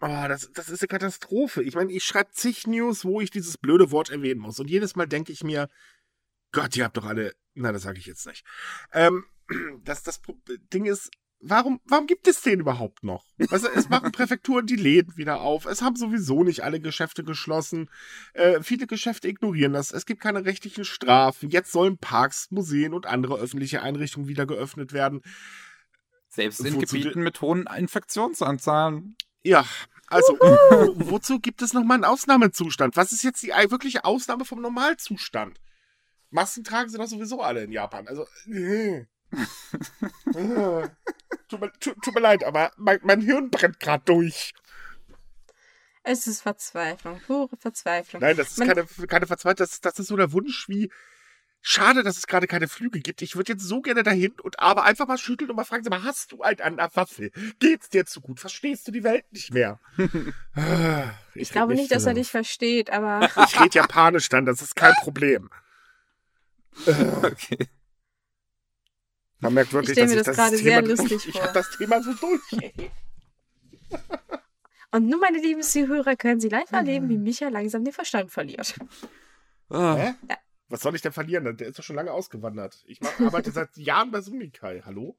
Oh, 0.00 0.06
das, 0.28 0.50
das 0.54 0.70
ist 0.70 0.80
eine 0.80 0.88
Katastrophe. 0.88 1.62
Ich 1.62 1.74
meine, 1.74 1.92
ich 1.92 2.04
schreibe 2.04 2.30
zig 2.32 2.66
News, 2.66 3.04
wo 3.04 3.20
ich 3.20 3.30
dieses 3.30 3.58
blöde 3.58 3.90
Wort 3.90 4.08
erwähnen 4.08 4.40
muss. 4.40 4.58
Und 4.58 4.70
jedes 4.70 4.96
Mal 4.96 5.06
denke 5.06 5.32
ich 5.32 5.44
mir, 5.44 5.68
Gott, 6.52 6.74
ihr 6.76 6.84
habt 6.84 6.96
doch 6.96 7.04
alle. 7.04 7.34
Na, 7.54 7.72
das 7.72 7.82
sage 7.82 7.98
ich 7.98 8.06
jetzt 8.06 8.26
nicht. 8.26 8.46
Ähm, 8.92 9.24
das, 9.84 10.02
das 10.02 10.20
Ding 10.72 10.84
ist, 10.84 11.10
warum, 11.40 11.80
warum 11.84 12.06
gibt 12.06 12.26
es 12.26 12.42
den 12.42 12.60
überhaupt 12.60 13.04
noch? 13.04 13.24
Weißt 13.38 13.64
du, 13.64 13.68
es 13.68 13.88
machen 13.88 14.12
Präfekturen 14.12 14.66
die 14.66 14.76
Läden 14.76 15.16
wieder 15.16 15.40
auf. 15.40 15.66
Es 15.66 15.82
haben 15.82 15.96
sowieso 15.96 16.44
nicht 16.44 16.62
alle 16.62 16.80
Geschäfte 16.80 17.24
geschlossen. 17.24 17.90
Äh, 18.34 18.62
viele 18.62 18.86
Geschäfte 18.86 19.28
ignorieren 19.28 19.72
das. 19.72 19.92
Es 19.92 20.06
gibt 20.06 20.20
keine 20.20 20.44
rechtlichen 20.44 20.84
Strafen. 20.84 21.50
Jetzt 21.50 21.72
sollen 21.72 21.98
Parks, 21.98 22.50
Museen 22.50 22.94
und 22.94 23.06
andere 23.06 23.36
öffentliche 23.38 23.82
Einrichtungen 23.82 24.28
wieder 24.28 24.46
geöffnet 24.46 24.92
werden. 24.92 25.22
Selbst 26.28 26.60
in 26.60 26.74
Wozu 26.74 26.96
Gebieten 26.96 27.22
mit 27.22 27.40
hohen 27.40 27.66
Infektionsanzahlen. 27.66 29.16
Ja, 29.42 29.64
also, 30.08 30.34
wo, 30.40 30.94
wozu 31.10 31.38
gibt 31.38 31.62
es 31.62 31.72
nochmal 31.72 31.96
einen 31.96 32.04
Ausnahmezustand? 32.04 32.96
Was 32.96 33.12
ist 33.12 33.22
jetzt 33.22 33.42
die 33.42 33.48
wirkliche 33.48 34.04
Ausnahme 34.04 34.44
vom 34.44 34.60
Normalzustand? 34.60 35.58
Masken 36.30 36.64
tragen 36.64 36.90
sie 36.90 36.98
doch 36.98 37.06
sowieso 37.06 37.42
alle 37.42 37.64
in 37.64 37.72
Japan. 37.72 38.06
Also, 38.08 38.26
äh. 38.50 39.06
Tut, 41.48 41.60
mir, 41.60 41.72
tut, 41.80 42.02
tut 42.02 42.14
mir 42.14 42.20
leid, 42.20 42.44
aber 42.44 42.72
mein, 42.76 42.98
mein 43.02 43.20
Hirn 43.20 43.50
brennt 43.50 43.80
gerade 43.80 44.04
durch. 44.04 44.52
Es 46.02 46.26
ist 46.26 46.42
Verzweiflung, 46.42 47.20
pure 47.26 47.56
Verzweiflung. 47.56 48.22
Nein, 48.22 48.36
das 48.36 48.52
ist 48.52 48.58
Man- 48.58 48.68
keine, 48.68 48.86
keine 49.06 49.26
Verzweiflung. 49.26 49.56
Das, 49.66 49.80
das 49.80 49.98
ist 49.98 50.08
so 50.08 50.16
der 50.16 50.32
Wunsch 50.32 50.68
wie, 50.68 50.90
schade, 51.60 52.02
dass 52.02 52.16
es 52.16 52.26
gerade 52.26 52.46
keine 52.46 52.68
Flüge 52.68 53.00
gibt. 53.00 53.20
Ich 53.22 53.36
würde 53.36 53.52
jetzt 53.52 53.64
so 53.64 53.80
gerne 53.80 54.02
dahin 54.02 54.32
und 54.42 54.60
aber 54.60 54.84
einfach 54.84 55.06
mal 55.06 55.18
schütteln 55.18 55.50
und 55.50 55.56
mal 55.56 55.64
fragen, 55.64 55.84
mal, 55.88 56.02
hast 56.02 56.32
du 56.32 56.42
einen 56.42 56.60
an 56.60 56.76
der 56.76 56.90
Waffe? 56.94 57.30
Geht's 57.58 57.88
dir 57.90 58.06
zu 58.06 58.20
gut? 58.20 58.40
Verstehst 58.40 58.86
du 58.88 58.92
die 58.92 59.04
Welt 59.04 59.30
nicht 59.32 59.52
mehr? 59.52 59.80
Ah, 60.54 61.10
ich 61.34 61.50
glaube 61.50 61.74
nicht, 61.74 61.90
dass 61.90 62.06
er 62.06 62.14
dich 62.14 62.30
versteht, 62.30 62.90
aber 62.90 63.28
Ich 63.44 63.60
rede 63.60 63.74
Japanisch 63.78 64.28
dann, 64.28 64.46
das 64.46 64.62
ist 64.62 64.76
kein 64.76 64.94
Problem. 65.02 65.50
Okay. 66.86 67.68
Man 69.40 69.54
merkt 69.54 69.72
wirklich, 69.72 69.96
Ich 69.96 70.04
stell 70.04 70.08
mir 70.16 70.22
dass 70.22 70.36
das 70.36 70.52
ich 70.52 70.64
gerade 70.64 70.80
Thema, 70.82 70.96
sehr 70.96 70.96
lustig 70.96 71.26
Ich 71.28 71.32
vor. 71.34 71.42
habe 71.42 71.52
das 71.54 71.70
Thema 71.76 72.02
so 72.02 72.12
durch. 72.14 72.42
Und 74.90 75.06
nun, 75.06 75.20
meine 75.20 75.38
lieben 75.38 75.62
Zuhörer, 75.62 76.16
können 76.16 76.40
Sie 76.40 76.48
live 76.48 76.72
erleben, 76.72 77.06
Mhm. 77.06 77.10
wie 77.10 77.18
Micha 77.18 77.48
langsam 77.48 77.84
den 77.84 77.92
Verstand 77.92 78.30
verliert. 78.32 78.74
Ah, 79.68 79.96
Hä? 79.96 80.14
Was 80.70 80.80
soll 80.80 80.94
ich 80.94 81.02
denn 81.02 81.12
verlieren? 81.12 81.56
Der 81.56 81.68
ist 81.68 81.78
doch 81.78 81.82
schon 81.82 81.96
lange 81.96 82.12
ausgewandert. 82.12 82.82
Ich 82.86 83.00
mach, 83.00 83.18
arbeite 83.20 83.50
seit 83.50 83.68
Jahren 83.76 84.10
bei 84.10 84.20
Sumikai. 84.22 84.82
Hallo? 84.84 85.16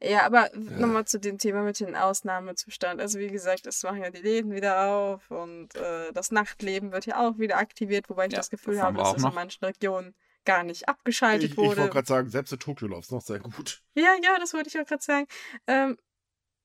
Ja, 0.00 0.22
aber 0.24 0.48
nochmal 0.54 1.04
zu 1.06 1.18
dem 1.18 1.38
Thema 1.38 1.62
mit 1.62 1.80
dem 1.80 1.96
Ausnahmezustand. 1.96 3.00
Also 3.00 3.18
wie 3.18 3.26
gesagt, 3.28 3.66
es 3.66 3.82
machen 3.82 4.00
ja 4.02 4.10
die 4.10 4.22
Läden 4.22 4.52
wieder 4.52 4.86
auf 4.86 5.28
und 5.32 5.74
äh, 5.74 6.12
das 6.12 6.30
Nachtleben 6.30 6.92
wird 6.92 7.06
ja 7.06 7.18
auch 7.28 7.38
wieder 7.38 7.58
aktiviert, 7.58 8.08
wobei 8.08 8.26
ich 8.26 8.32
Ja, 8.32 8.38
das 8.38 8.50
Gefühl 8.50 8.74
das 8.74 8.82
habe, 8.84 8.98
dass 8.98 9.14
das 9.14 9.24
in 9.24 9.34
manchen 9.34 9.64
Regionen 9.64 10.14
gar 10.44 10.62
nicht 10.64 10.88
abgeschaltet 10.88 11.44
Ich, 11.44 11.50
ich 11.52 11.56
wollte 11.56 11.82
wurde. 11.82 11.90
gerade 11.90 12.06
sagen, 12.06 12.30
selbst 12.30 12.52
in 12.52 12.58
Tokio 12.58 12.88
läuft 12.88 13.04
es 13.04 13.10
noch 13.10 13.22
sehr 13.22 13.38
gut. 13.40 13.82
Ja, 13.94 14.14
ja, 14.22 14.38
das 14.38 14.54
wollte 14.54 14.68
ich 14.68 14.78
auch 14.80 14.86
gerade 14.86 15.02
sagen. 15.02 15.26
Ähm, 15.66 15.98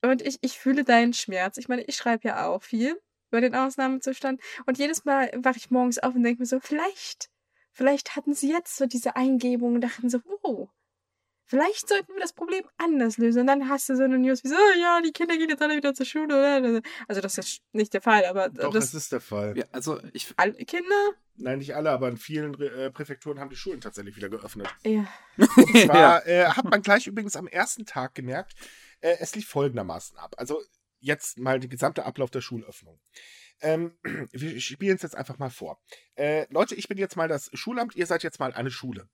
und 0.02 0.22
ich, 0.22 0.38
ich 0.42 0.58
fühle 0.58 0.84
deinen 0.84 1.14
Schmerz. 1.14 1.58
Ich 1.58 1.68
meine, 1.68 1.84
ich 1.84 1.96
schreibe 1.96 2.28
ja 2.28 2.48
auch 2.48 2.62
viel 2.64 3.00
über 3.30 3.42
den 3.42 3.56
Ausnahmezustand. 3.56 4.42
Und 4.66 4.78
jedes 4.78 5.06
Mal 5.06 5.32
wache 5.38 5.58
ich 5.58 5.72
morgens 5.72 6.00
auf 6.00 6.14
und 6.14 6.24
denke 6.24 6.42
mir 6.42 6.46
so, 6.46 6.60
vielleicht, 6.60 7.30
vielleicht 7.72 8.16
hatten 8.16 8.34
sie 8.34 8.52
jetzt 8.52 8.78
so 8.78 8.86
diese 8.86 9.16
Eingebung 9.16 9.76
und 9.76 9.82
dachten 9.82 10.10
so, 10.10 10.20
oh, 10.44 10.68
vielleicht 11.46 11.88
sollten 11.88 12.14
wir 12.14 12.22
das 12.22 12.34
Problem 12.34 12.64
anders 12.78 13.18
lösen. 13.18 13.42
Und 13.42 13.48
dann 13.48 13.70
hast 13.70 13.90
du 13.90 13.96
so 13.96 14.04
eine 14.04 14.20
News 14.20 14.44
wie 14.44 14.50
so, 14.50 14.56
oh, 14.56 14.80
ja, 14.80 15.02
die 15.02 15.12
Kinder 15.12 15.36
gehen 15.38 15.50
jetzt 15.50 15.62
alle 15.62 15.76
wieder 15.76 15.94
zur 15.94 16.06
Schule. 16.06 16.26
Oder? 16.26 16.82
Also 17.08 17.22
das 17.22 17.38
ist 17.38 17.62
nicht 17.72 17.94
der 17.94 18.02
Fall, 18.02 18.26
aber 18.26 18.50
Doch, 18.50 18.72
das, 18.74 18.92
das 18.92 19.04
ist 19.04 19.12
der 19.12 19.22
Fall. 19.22 19.58
ja, 19.58 19.66
also 19.72 20.00
ich, 20.14 20.34
alle 20.38 20.54
Kinder? 20.54 21.14
Nein, 21.36 21.60
nicht 21.60 21.76
alle, 21.76 21.90
aber 21.92 22.10
in 22.10 22.18
vielen 22.18 22.60
äh, 22.62 22.92
Präfekturen 22.92 23.40
haben 23.40 23.50
die 23.50 23.56
Schulen 23.56 23.82
tatsächlich 23.82 24.16
wieder 24.16 24.30
geöffnet. 24.30 24.68
Ja. 24.84 25.08
Und 25.38 25.78
zwar 25.86 26.26
äh, 26.28 26.46
hat 26.46 26.66
man 26.66 26.82
gleich 26.82 27.08
übrigens 27.08 27.36
am 27.36 27.48
ersten 27.48 27.86
Tag 27.86 28.14
gemerkt, 28.14 28.54
äh, 29.02 29.18
es 29.20 29.36
lief 29.36 29.48
folgendermaßen 29.48 30.18
ab. 30.18 30.36
Also 30.38 30.62
jetzt 31.00 31.38
mal 31.40 31.60
der 31.60 31.70
gesamte 31.70 32.06
Ablauf 32.06 32.30
der 32.30 32.42
Schulöffnung. 32.42 33.00
Ähm, 33.62 33.98
wir 34.32 34.60
spielen 34.62 34.96
es 34.96 35.02
jetzt 35.02 35.16
einfach 35.16 35.40
mal 35.40 35.50
vor. 35.50 35.82
Äh, 36.16 36.46
Leute, 36.52 36.76
ich 36.76 36.88
bin 36.88 36.98
jetzt 36.98 37.16
mal 37.16 37.28
das 37.28 37.50
Schulamt, 37.54 37.96
ihr 37.96 38.06
seid 38.06 38.24
jetzt 38.24 38.40
mal 38.40 38.54
eine 38.54 38.72
Schule. 38.72 39.10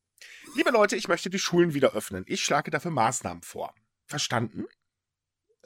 Liebe 0.55 0.71
Leute, 0.71 0.95
ich 0.95 1.07
möchte 1.07 1.29
die 1.29 1.39
Schulen 1.39 1.73
wieder 1.73 1.93
öffnen. 1.93 2.25
Ich 2.27 2.43
schlage 2.43 2.71
dafür 2.71 2.91
Maßnahmen 2.91 3.43
vor. 3.43 3.73
Verstanden? 4.05 4.65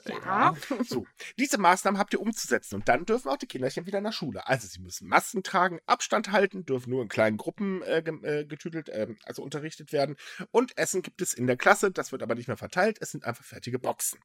Ja. 0.06 0.56
So, 0.84 1.06
diese 1.40 1.58
Maßnahmen 1.58 2.00
habt 2.00 2.14
ihr 2.14 2.20
umzusetzen 2.22 2.76
und 2.76 2.90
dann 2.90 3.06
dürfen 3.06 3.30
auch 3.30 3.38
die 3.38 3.48
Kinderchen 3.48 3.86
wieder 3.86 4.02
nach 4.02 4.14
Schule. 4.14 4.48
Also 4.48 4.68
sie 4.68 4.82
müssen 4.82 5.08
Masken 5.08 5.44
tragen, 5.44 5.80
Abstand 5.86 6.32
halten, 6.32 6.66
dürfen 6.66 6.90
nur 6.90 7.02
in 7.02 7.10
kleinen 7.10 7.38
Gruppen 7.38 7.82
äh, 7.84 8.00
äh, 8.00 8.46
getütelt, 8.46 8.90
ähm, 8.92 9.18
also 9.24 9.44
unterrichtet 9.44 9.92
werden. 9.94 10.18
Und 10.52 10.78
Essen 10.78 11.02
gibt 11.04 11.22
es 11.22 11.34
in 11.34 11.48
der 11.48 11.58
Klasse, 11.58 11.92
das 11.92 12.12
wird 12.12 12.24
aber 12.24 12.36
nicht 12.36 12.48
mehr 12.48 12.58
verteilt, 12.58 12.98
es 13.02 13.12
sind 13.12 13.24
einfach 13.24 13.46
fertige 13.46 13.80
Boxen. 13.80 14.20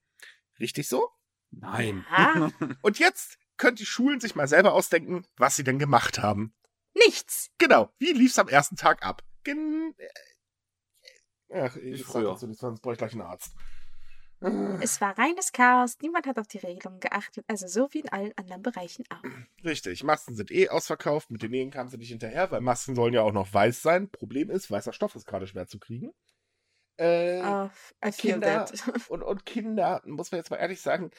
Richtig 0.59 0.89
so? 0.89 1.09
nein. 1.51 2.05
Ah, 2.11 2.51
Und 2.83 2.99
jetzt 2.99 3.39
können 3.57 3.77
die 3.77 3.87
Schulen 3.87 4.21
sich 4.21 4.35
mal 4.35 4.49
selber 4.49 4.73
ausdenken, 4.75 5.27
was 5.37 5.57
sie 5.57 5.65
denn 5.65 5.79
gemacht 5.79 6.19
haben. 6.19 6.55
nichts. 6.95 7.51
Genau, 7.59 7.91
wie 7.99 8.13
lief's 8.13 8.39
am 8.39 8.49
ersten 8.49 8.77
Tag 8.77 9.03
ab? 9.03 9.23
Gen 9.45 9.95
äh, 9.97 10.09
Ach, 11.55 11.77
ich 11.77 12.05
sag 12.05 12.07
früher. 12.13 12.33
dazu 12.33 12.53
sonst 12.53 12.81
brauche 12.81 12.93
ich 12.95 12.99
gleich 12.99 13.13
einen 13.13 13.23
Arzt. 13.23 13.55
Es 14.81 15.01
war 15.01 15.19
reines 15.19 15.53
Chaos. 15.53 15.99
Niemand 16.01 16.27
hat 16.27 16.39
auf 16.39 16.47
die 16.47 16.59
Regelungen 16.59 17.01
geachtet. 17.01 17.45
Also 17.49 17.67
so 17.67 17.89
wie 17.93 18.01
in 18.01 18.09
allen 18.11 18.33
anderen 18.37 18.63
Bereichen 18.63 19.05
auch. 19.11 19.23
Richtig, 19.65 20.05
Masken 20.05 20.35
sind 20.37 20.51
eh 20.53 20.69
ausverkauft. 20.69 21.31
Mit 21.31 21.43
den 21.43 21.51
Nähen 21.51 21.71
kamen 21.71 21.91
sie 21.91 21.99
nicht 21.99 22.11
hinterher, 22.11 22.51
weil 22.51 22.61
Masken 22.61 22.95
sollen 22.95 23.15
ja 23.15 23.23
auch 23.23 23.33
noch 23.33 23.53
weiß 23.53 23.83
sein. 23.83 24.09
Problem 24.11 24.51
ist, 24.51 24.71
weißer 24.71 24.93
Stoff 24.93 25.17
ist 25.17 25.27
gerade 25.27 25.47
schwer 25.47 25.67
zu 25.67 25.79
kriegen. 25.79 26.13
Äh, 26.97 27.43
Oh, 27.43 27.71
Kinder 28.17 28.71
und, 29.09 29.23
und 29.23 29.47
Kinder, 29.47 30.03
muss 30.05 30.31
man 30.33 30.39
jetzt 30.39 30.51
mal 30.51 30.57
ehrlich 30.57 30.81
sagen, 30.81 31.11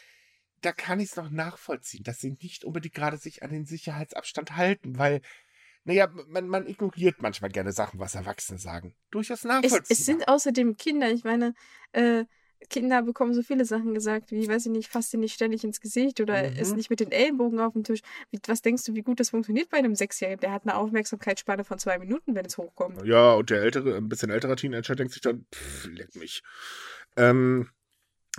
da 0.61 0.71
kann 0.73 0.99
ich 0.99 1.09
es 1.09 1.15
noch 1.15 1.29
nachvollziehen, 1.29 2.03
dass 2.03 2.19
sie 2.19 2.31
nicht 2.41 2.65
unbedingt 2.65 2.93
gerade 2.93 3.17
sich 3.17 3.43
an 3.43 3.51
den 3.51 3.65
Sicherheitsabstand 3.65 4.57
halten, 4.57 4.97
weil, 4.97 5.21
naja, 5.85 6.09
man, 6.27 6.47
man 6.49 6.67
ignoriert 6.67 7.21
manchmal 7.21 7.49
gerne 7.49 7.71
Sachen, 7.71 7.99
was 7.99 8.15
Erwachsene 8.15 8.59
sagen. 8.59 8.93
Durchaus 9.09 9.39
Es, 9.39 9.43
nachvollziehbar. 9.45 9.85
es 9.89 10.05
sind 10.05 10.27
außerdem 10.27 10.75
Kinder. 10.75 11.09
Ich 11.11 11.23
meine, 11.23 11.53
äh, 11.93 12.25
Kinder 12.69 13.01
bekommen 13.03 13.33
so 13.33 13.41
viele 13.41 13.65
Sachen 13.65 13.93
gesagt, 13.93 14.31
wie, 14.31 14.47
weiß 14.47 14.65
ich 14.65 14.71
nicht, 14.71 14.89
fass 14.89 15.09
dir 15.09 15.17
nicht 15.17 15.33
ständig 15.33 15.63
ins 15.63 15.79
Gesicht 15.79 16.19
oder 16.19 16.49
Mhm. 16.49 16.57
ist 16.57 16.75
nicht 16.75 16.89
mit 16.89 16.99
den 16.99 17.11
Ellenbogen 17.11 17.59
auf 17.59 17.73
dem 17.73 17.83
Tisch. 17.83 18.01
Wie, 18.31 18.39
was 18.47 18.61
denkst 18.61 18.83
du, 18.83 18.95
wie 18.95 19.01
gut 19.01 19.19
das 19.19 19.29
funktioniert 19.29 19.69
bei 19.69 19.77
einem 19.77 19.95
Sechsjährigen? 19.95 20.41
Der 20.41 20.51
hat 20.51 20.63
eine 20.63 20.75
Aufmerksamkeitsspanne 20.75 21.63
von 21.63 21.79
zwei 21.79 21.97
Minuten, 21.97 22.35
wenn 22.35 22.45
es 22.45 22.57
hochkommt. 22.57 23.05
Ja, 23.05 23.33
und 23.33 23.49
der 23.49 23.61
ältere, 23.61 23.95
ein 23.95 24.09
bisschen 24.09 24.29
ältere 24.29 24.55
Teenager 24.55 24.95
denkt 24.95 25.13
sich 25.13 25.21
dann, 25.21 25.45
pff, 25.53 25.87
leck 25.87 26.15
mich. 26.15 26.41
Ähm, 27.15 27.69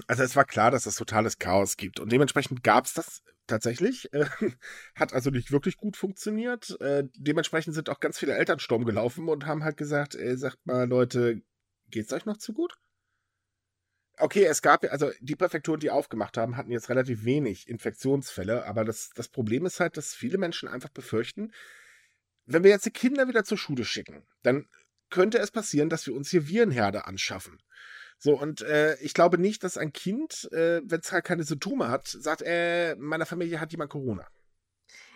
also 0.06 0.22
es 0.22 0.36
war 0.36 0.44
klar, 0.44 0.70
dass 0.70 0.86
es 0.86 0.94
totales 0.94 1.38
Chaos 1.38 1.76
gibt. 1.76 2.00
Und 2.00 2.12
dementsprechend 2.12 2.62
gab 2.62 2.86
es 2.86 2.94
das 2.94 3.22
tatsächlich. 3.46 4.12
Äh, 4.12 4.26
hat 4.94 5.12
also 5.12 5.30
nicht 5.30 5.50
wirklich 5.50 5.76
gut 5.76 5.96
funktioniert. 5.96 6.80
Äh, 6.80 7.04
dementsprechend 7.16 7.74
sind 7.74 7.88
auch 7.90 8.00
ganz 8.00 8.18
viele 8.18 8.34
Eltern 8.34 8.60
Sturm 8.60 8.84
gelaufen 8.84 9.28
und 9.28 9.46
haben 9.46 9.64
halt 9.64 9.76
gesagt, 9.76 10.14
ey, 10.14 10.36
sagt 10.36 10.64
mal, 10.66 10.88
Leute, 10.88 11.42
geht's 11.88 12.12
euch 12.12 12.26
noch 12.26 12.36
zu 12.36 12.52
gut? 12.52 12.74
Okay, 14.20 14.44
es 14.44 14.62
gab 14.62 14.84
ja, 14.84 14.90
also 14.90 15.10
die 15.20 15.36
Präfekturen, 15.36 15.80
die 15.80 15.90
aufgemacht 15.90 16.36
haben, 16.36 16.56
hatten 16.56 16.70
jetzt 16.70 16.88
relativ 16.88 17.24
wenig 17.24 17.68
Infektionsfälle, 17.68 18.66
aber 18.66 18.84
das, 18.84 19.10
das 19.14 19.28
Problem 19.28 19.66
ist 19.66 19.80
halt, 19.80 19.96
dass 19.96 20.14
viele 20.14 20.38
Menschen 20.38 20.68
einfach 20.68 20.90
befürchten, 20.90 21.52
wenn 22.46 22.64
wir 22.64 22.70
jetzt 22.70 22.86
die 22.86 22.90
Kinder 22.90 23.28
wieder 23.28 23.44
zur 23.44 23.58
Schule 23.58 23.84
schicken, 23.84 24.26
dann 24.42 24.66
könnte 25.08 25.38
es 25.38 25.50
passieren, 25.50 25.88
dass 25.88 26.06
wir 26.06 26.14
uns 26.14 26.30
hier 26.30 26.48
Virenherde 26.48 27.06
anschaffen. 27.06 27.58
So, 28.18 28.38
und 28.38 28.60
äh, 28.62 28.96
ich 29.00 29.14
glaube 29.14 29.38
nicht, 29.38 29.64
dass 29.64 29.78
ein 29.78 29.92
Kind, 29.92 30.50
äh, 30.52 30.82
wenn 30.84 31.00
es 31.00 31.10
halt 31.10 31.24
keine 31.24 31.44
Symptome 31.44 31.88
hat, 31.88 32.06
sagt, 32.06 32.42
äh, 32.44 32.94
meiner 32.96 33.24
Familie 33.24 33.60
hat 33.60 33.72
jemand 33.72 33.90
Corona. 33.90 34.26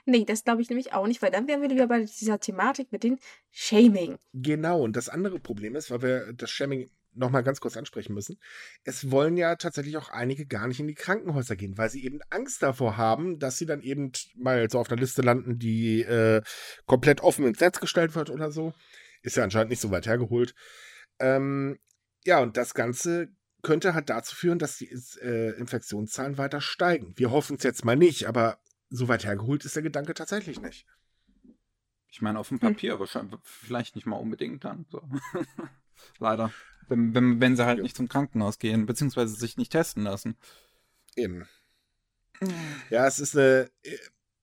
Nee, 0.07 0.25
das 0.25 0.45
glaube 0.45 0.63
ich 0.63 0.69
nämlich 0.69 0.93
auch 0.93 1.07
nicht, 1.07 1.23
weil 1.23 1.31
dann 1.31 1.49
wären 1.49 1.63
wir 1.63 1.71
wieder 1.71 1.87
bei 1.87 2.01
dieser 2.01 2.39
Thematik 2.39 2.93
mit 2.93 3.03
dem 3.03 3.19
Shaming. 3.51 4.17
Genau, 4.33 4.83
und 4.83 4.97
das 4.97 5.09
andere 5.09 5.39
Problem 5.39 5.77
ist, 5.77 5.91
weil 5.91 6.03
wir 6.03 6.33
das 6.33 6.51
Shaming 6.51 6.91
nochmal 7.15 7.43
ganz 7.43 7.61
kurz 7.61 7.77
ansprechen 7.77 8.15
müssen, 8.15 8.39
es 8.85 9.11
wollen 9.11 9.37
ja 9.37 9.57
tatsächlich 9.57 9.97
auch 9.97 10.11
einige 10.11 10.47
gar 10.47 10.69
nicht 10.69 10.81
in 10.81 10.89
die 10.89 10.95
Krankenhäuser 10.95 11.57
gehen, 11.57 11.79
weil 11.79 11.91
sie 11.91 12.05
eben 12.05 12.21
Angst 12.31 12.63
davor 12.63 12.97
haben, 12.97 13.39
dass 13.39 13.59
sie 13.59 13.67
dann 13.67 13.83
eben 13.83 14.13
mal 14.37 14.69
so 14.71 14.79
auf 14.79 14.91
einer 14.91 15.01
Liste 15.01 15.23
landen, 15.23 15.59
die 15.59 16.03
äh, 16.03 16.43
komplett 16.87 17.23
offen 17.23 17.47
ins 17.47 17.61
Netz 17.61 17.81
gestellt 17.81 18.15
wird 18.15 18.31
oder 18.31 18.51
so. 18.51 18.73
Ist 19.23 19.37
ja 19.37 19.45
anscheinend 19.45 19.71
nicht 19.71 19.81
so 19.81 19.91
weit 19.91 20.07
hergeholt. 20.07 20.55
Ähm, 21.19 21.79
ja, 22.25 22.41
und 22.41 22.57
das 22.57 22.75
Ganze 22.75 23.29
könnte 23.63 23.95
halt 23.95 24.11
dazu 24.11 24.37
führen, 24.37 24.59
dass 24.59 24.77
die 24.77 24.91
äh, 25.23 25.57
Infektionszahlen 25.59 26.39
weiter 26.39 26.61
steigen. 26.61 27.15
Wir 27.17 27.31
hoffen 27.31 27.57
es 27.57 27.63
jetzt 27.63 27.85
mal 27.85 27.97
nicht, 27.97 28.29
aber 28.29 28.59
so 28.91 29.09
weit 29.09 29.25
hergeholt 29.25 29.65
ist 29.65 29.77
der 29.77 29.83
Gedanke 29.83 30.15
tatsächlich 30.15 30.61
nicht. 30.61 30.87
Ich 32.09 32.23
meine, 32.23 32.39
auf 32.39 32.49
dem 32.49 32.61
Papier 32.61 33.01
wahrscheinlich, 33.01 33.41
vielleicht 33.43 33.97
nicht 33.97 34.07
mal 34.07 34.17
unbedingt 34.17 34.65
dann. 34.65 34.87
So. 34.89 35.03
Leider. 36.19 36.53
Wenn, 36.89 37.15
wenn, 37.15 37.41
wenn 37.41 37.57
sie 37.57 37.65
halt 37.67 37.79
Ja. 37.79 37.83
nicht 37.83 37.97
zum 37.97 38.09
Krankenhaus 38.09 38.59
gehen, 38.59 38.87
beziehungsweise 38.87 39.35
sich 39.35 39.57
nicht 39.57 39.73
testen 39.73 40.03
lassen. 40.05 40.37
Eben. 41.17 41.47
Ja, 42.91 43.07
es 43.07 43.19
ist 43.21 43.37
eine 43.37 43.71
äh, 43.85 43.97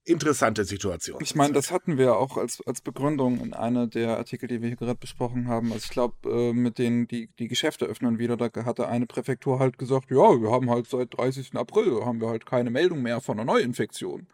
interessante 0.06 0.64
Situation. 0.66 1.20
Ich 1.22 1.36
meine, 1.36 1.54
das 1.54 1.72
hatten 1.72 1.98
wir 1.98 2.16
auch 2.16 2.38
als, 2.38 2.62
als 2.66 2.82
Begründung 2.82 3.40
in 3.42 3.54
einer 3.54 3.86
der 3.88 4.18
Artikel, 4.18 4.48
die 4.48 4.62
wir 4.62 4.70
hier 4.70 4.78
gerade 4.78 4.96
besprochen 5.00 5.48
haben. 5.48 5.72
Also 5.72 5.84
ich 5.86 5.92
glaube, 5.92 6.30
äh, 6.30 6.54
mit 6.54 6.78
denen 6.80 7.08
die, 7.08 7.28
die 7.38 7.48
Geschäfte 7.48 7.86
öffnen 7.86 8.18
wieder, 8.18 8.38
da 8.38 8.50
hatte 8.66 8.88
eine 8.88 9.06
Präfektur 9.06 9.60
halt 9.60 9.78
gesagt, 9.78 10.10
ja, 10.10 10.42
wir 10.42 10.52
haben 10.52 10.70
halt 10.70 10.88
seit 10.88 11.16
30. 11.16 11.56
April, 11.56 12.04
haben 12.06 12.22
wir 12.22 12.30
halt 12.30 12.46
keine 12.46 12.72
Meldung 12.72 13.02
mehr 13.02 13.22
von 13.22 13.40
einer 13.40 13.52
Neuinfektion. 13.52 14.28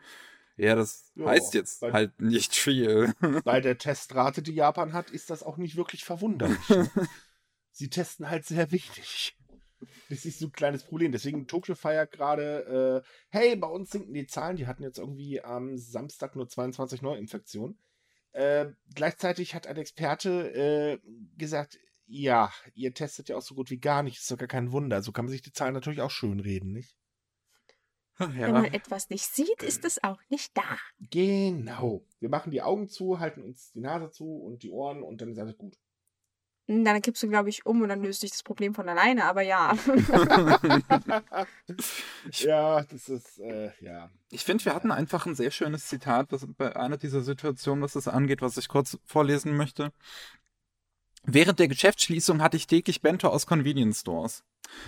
Ja, 0.56 0.74
das 0.76 1.12
Ja, 1.16 1.26
heißt 1.28 1.54
jetzt 1.54 1.82
weil- 1.82 1.94
halt 1.94 2.22
nicht 2.22 2.56
viel. 2.56 3.14
Bei 3.44 3.60
der 3.62 3.78
Testrate, 3.78 4.42
die 4.42 4.54
Japan 4.54 4.94
hat, 4.94 5.10
ist 5.12 5.30
das 5.30 5.44
auch 5.44 5.58
nicht 5.58 5.76
wirklich 5.76 6.04
verwunderlich. 6.06 6.58
Sie 7.78 7.90
testen 7.90 8.30
halt 8.30 8.46
sehr 8.46 8.72
wenig. 8.72 9.36
Das 10.10 10.26
ist 10.26 10.40
so 10.40 10.48
ein 10.48 10.52
kleines 10.52 10.84
Problem. 10.84 11.12
Deswegen 11.12 11.46
Tokyo 11.46 11.76
feiert 11.76 12.12
gerade, 12.12 13.04
äh, 13.06 13.08
hey, 13.30 13.56
bei 13.56 13.68
uns 13.68 13.92
sinken 13.92 14.12
die 14.12 14.26
Zahlen. 14.26 14.58
Die 14.58 14.66
hatten 14.66 14.82
jetzt 14.82 14.98
irgendwie 14.98 15.40
am 15.44 15.78
Samstag 15.78 16.36
nur 16.36 16.50
22 16.50 17.04
Neuinfektionen. 17.04 17.78
Äh, 18.32 18.72
gleichzeitig 18.96 19.54
hat 19.54 19.68
ein 19.68 19.78
Experte 19.78 20.52
äh, 20.52 21.00
gesagt, 21.38 21.78
ja, 22.08 22.52
ihr 22.74 22.96
testet 22.96 23.30
ja 23.30 23.38
auch 23.38 23.44
so 23.44 23.54
gut 23.54 23.70
wie 23.70 23.78
gar 23.78 24.02
nicht. 24.02 24.18
Ist 24.18 24.32
doch 24.32 24.38
gar 24.38 24.48
kein 24.48 24.72
Wunder. 24.72 25.04
So 25.04 25.12
kann 25.12 25.26
man 25.26 25.32
sich 25.32 25.44
die 25.44 25.52
Zahlen 25.52 25.76
natürlich 25.76 26.02
auch 26.02 26.10
schön 26.10 26.40
reden, 26.40 26.72
nicht? 26.72 26.96
Wenn 28.18 28.52
man 28.52 28.74
etwas 28.74 29.12
nicht 29.12 29.28
sieht, 29.28 29.62
ist 29.62 29.86
es 29.86 30.04
auch 30.04 30.20
nicht 30.30 30.58
da. 30.58 30.80
Genau. 31.12 32.04
Wir 32.20 32.30
machen 32.30 32.50
die 32.50 32.64
Augen 32.64 32.90
zu, 32.90 33.20
halten 33.20 33.44
uns 33.44 33.72
die 33.74 33.82
Nase 33.82 34.10
zu 34.10 34.26
und 34.26 34.64
die 34.64 34.72
Ohren 34.72 35.04
und 35.04 35.22
dann 35.22 35.30
ist 35.30 35.38
alles 35.38 35.56
gut. 35.56 35.78
Hm, 36.68 36.84
Dann 36.84 37.02
kippst 37.02 37.24
du, 37.24 37.30
glaube 37.30 37.50
ich, 37.50 37.66
um 37.66 37.82
und 37.82 37.90
dann 37.90 38.04
löst 38.04 38.22
sich 38.22 38.32
das 38.32 38.44
Problem 38.44 38.74
von 38.74 38.88
alleine, 38.90 39.26
aber 39.26 39.42
ja. 39.42 39.76
ja, 42.32 42.84
das 42.84 43.10
ist, 43.10 43.40
äh, 43.40 43.72
ja. 43.80 44.12
Ich 44.30 44.44
finde, 44.44 44.66
wir 44.66 44.76
hatten 44.76 44.92
einfach 44.92 45.26
ein 45.26 45.36
sehr 45.36 45.52
schönes 45.52 45.88
Zitat 45.88 46.32
was 46.32 46.46
bei 46.58 46.76
einer 46.76 46.98
dieser 46.98 47.22
Situationen, 47.22 47.84
was 47.84 47.94
das 47.94 48.08
angeht, 48.08 48.42
was 48.42 48.58
ich 48.58 48.68
kurz 48.68 48.98
vorlesen 49.06 49.56
möchte. 49.56 49.92
Während 51.24 51.60
der 51.60 51.68
Geschäftsschließung 51.68 52.42
hatte 52.42 52.58
ich 52.58 52.68
täglich 52.68 53.02
Bento 53.02 53.30
aus 53.30 53.46
Convenience 53.48 54.02
Stores. 54.02 54.44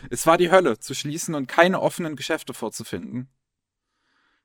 Es 0.10 0.26
war 0.28 0.38
die 0.38 0.52
Hölle, 0.52 0.80
zu 0.80 0.94
schließen 0.94 1.36
und 1.36 1.48
keine 1.48 1.82
offenen 1.82 2.16
Geschäfte 2.16 2.54
vorzufinden. 2.54 3.30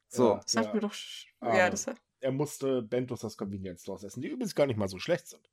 So. 0.09 0.30
Ja, 0.30 0.41
Das 0.41 0.53
sagt 0.53 0.68
ja. 0.68 0.74
mir 0.74 0.80
doch. 0.80 0.95
Ah. 1.41 1.57
Ja, 1.57 1.70
das 1.70 1.87
Er 2.20 2.32
musste 2.32 2.82
Bentos 2.82 3.24
aus 3.24 3.37
Convenience 3.37 3.82
Stores 3.82 4.05
essen, 4.05 4.22
die 4.22 4.28
übrigens 4.28 4.55
gar 4.55 4.66
nicht 4.66 4.76
mal 4.76 4.89
so 4.89 4.99
schlecht 4.99 5.28
sind. 5.28 5.51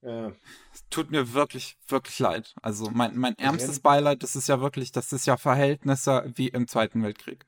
Es 0.00 0.88
tut 0.90 1.10
mir 1.10 1.32
wirklich, 1.32 1.76
wirklich 1.88 2.18
leid. 2.18 2.54
Also 2.62 2.90
mein, 2.90 3.16
mein 3.16 3.36
ärmstes 3.36 3.80
Beileid, 3.80 4.22
das 4.22 4.36
ist 4.36 4.48
ja 4.48 4.60
wirklich, 4.60 4.92
das 4.92 5.12
ist 5.12 5.26
ja 5.26 5.36
Verhältnisse 5.36 6.30
wie 6.36 6.48
im 6.48 6.68
Zweiten 6.68 7.02
Weltkrieg, 7.02 7.46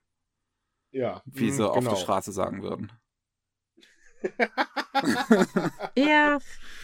ja. 0.90 1.22
wie 1.24 1.50
sie 1.52 1.68
auf 1.68 1.76
genau. 1.76 1.90
der 1.90 1.96
Straße 1.96 2.32
sagen 2.32 2.62
würden. 2.62 2.92
Ja, 5.96 6.38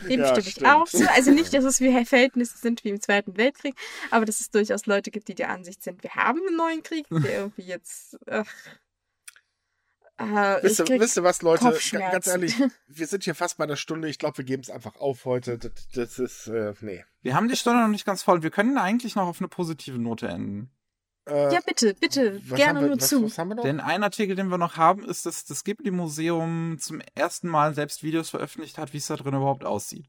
dem 0.09 0.21
Ja, 0.21 0.29
stimme 0.29 0.41
ich 0.41 0.51
stimmt. 0.53 0.71
auch 0.71 0.87
zu. 0.87 1.11
Also 1.11 1.33
nicht, 1.33 1.53
dass 1.53 1.65
es 1.65 1.81
wie 1.81 1.93
Verhältnisse 2.05 2.57
sind 2.57 2.83
wie 2.85 2.91
im 2.91 3.01
Zweiten 3.01 3.37
Weltkrieg, 3.37 3.75
aber 4.11 4.25
dass 4.25 4.41
es 4.41 4.51
durchaus 4.51 4.87
Leute 4.87 5.11
gibt, 5.11 5.29
die 5.29 5.35
der 5.35 5.51
Ansicht 5.51 5.83
sind, 5.83 6.03
wir 6.03 6.15
haben 6.15 6.41
einen 6.47 6.57
neuen 6.57 6.83
Krieg, 6.83 7.07
der 7.11 7.41
irgendwie 7.41 7.63
jetzt. 7.63 8.17
Ach, 8.27 8.47
äh, 10.19 10.63
Wisst 10.63 10.89
ihr, 10.89 11.01
wisst 11.01 11.17
ihr 11.17 11.23
was, 11.25 11.43
Leute? 11.43 11.65
Ga- 11.93 12.11
Ganz 12.11 12.27
ehrlich, 12.27 12.55
wir 12.87 13.07
sind 13.07 13.25
hier 13.25 13.35
fast 13.35 13.59
bei 13.59 13.65
einer 13.65 13.77
Stunde. 13.77 14.09
Ich 14.09 14.19
glaube, 14.19 14.39
wir 14.39 14.45
geben 14.45 14.63
es 14.63 14.71
einfach 14.71 14.97
auf 14.97 15.25
heute. 15.25 15.59
Das, 15.59 15.73
das 15.95 16.19
ist, 16.19 16.47
äh, 16.49 16.75
nee. 16.81 17.05
Wir 17.23 17.35
haben 17.35 17.49
die 17.49 17.57
Stunde 17.57 17.81
noch 17.83 17.89
nicht 17.89 18.07
ganz 18.07 18.23
voll. 18.23 18.43
Wir 18.43 18.51
können 18.51 18.79
eigentlich 18.79 19.15
noch 19.15 19.27
auf 19.27 19.41
eine 19.41 19.49
positive 19.49 19.99
Note 19.99 20.29
enden. 20.29 20.71
Äh, 21.29 21.53
Ja, 21.53 21.61
bitte, 21.67 21.95
bitte, 21.95 22.41
gerne 22.55 22.81
wir, 22.81 22.87
nur 22.89 22.97
was, 22.99 23.09
zu. 23.09 23.25
Was 23.25 23.37
haben 23.39 23.49
wir 23.49 23.57
noch? 23.57 23.63
Denn 23.65 23.81
ein 23.81 24.03
Artikel, 24.05 24.37
den 24.37 24.49
wir 24.49 24.59
noch 24.59 24.77
haben, 24.77 25.05
ist, 25.05 25.27
dass 25.27 25.45
das 25.45 25.65
Ghibli-Museum 25.65 26.79
zum 26.81 27.03
ersten 27.15 27.49
Mal 27.49 27.75
selbst 27.75 28.03
Videos 28.03 28.31
veröffentlicht 28.31 28.79
hat, 28.79 28.93
wie 28.93 28.99
es 28.99 29.07
da 29.09 29.17
drin 29.17 29.35
überhaupt 29.35 29.65
aussieht. 29.65 30.07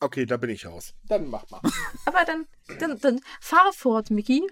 Okay, 0.00 0.26
da 0.26 0.36
bin 0.36 0.50
ich 0.50 0.66
raus. 0.66 0.94
Dann 1.04 1.28
mach 1.28 1.48
mal. 1.50 1.60
Aber 2.06 2.24
dann, 2.24 2.46
dann, 2.78 2.98
dann 3.00 3.20
fahr 3.40 3.72
fort, 3.72 4.10
Miki. 4.10 4.42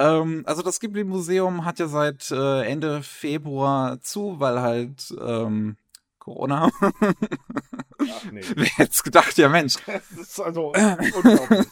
Ähm, 0.00 0.44
also 0.46 0.62
das 0.62 0.80
Ghibli-Museum 0.80 1.66
hat 1.66 1.78
ja 1.78 1.86
seit 1.86 2.30
äh, 2.30 2.62
Ende 2.62 3.02
Februar 3.02 4.00
zu, 4.00 4.40
weil 4.40 4.62
halt 4.62 5.14
ähm, 5.20 5.76
Corona. 6.18 6.70
Ach 6.80 8.32
nee. 8.32 8.40
Wer 8.54 8.64
hätte 8.64 8.92
es 8.92 9.02
gedacht, 9.02 9.36
ja 9.36 9.50
Mensch. 9.50 9.76
Das 9.86 10.28
ist 10.28 10.40
also 10.40 10.68
unglaublich. 10.68 11.66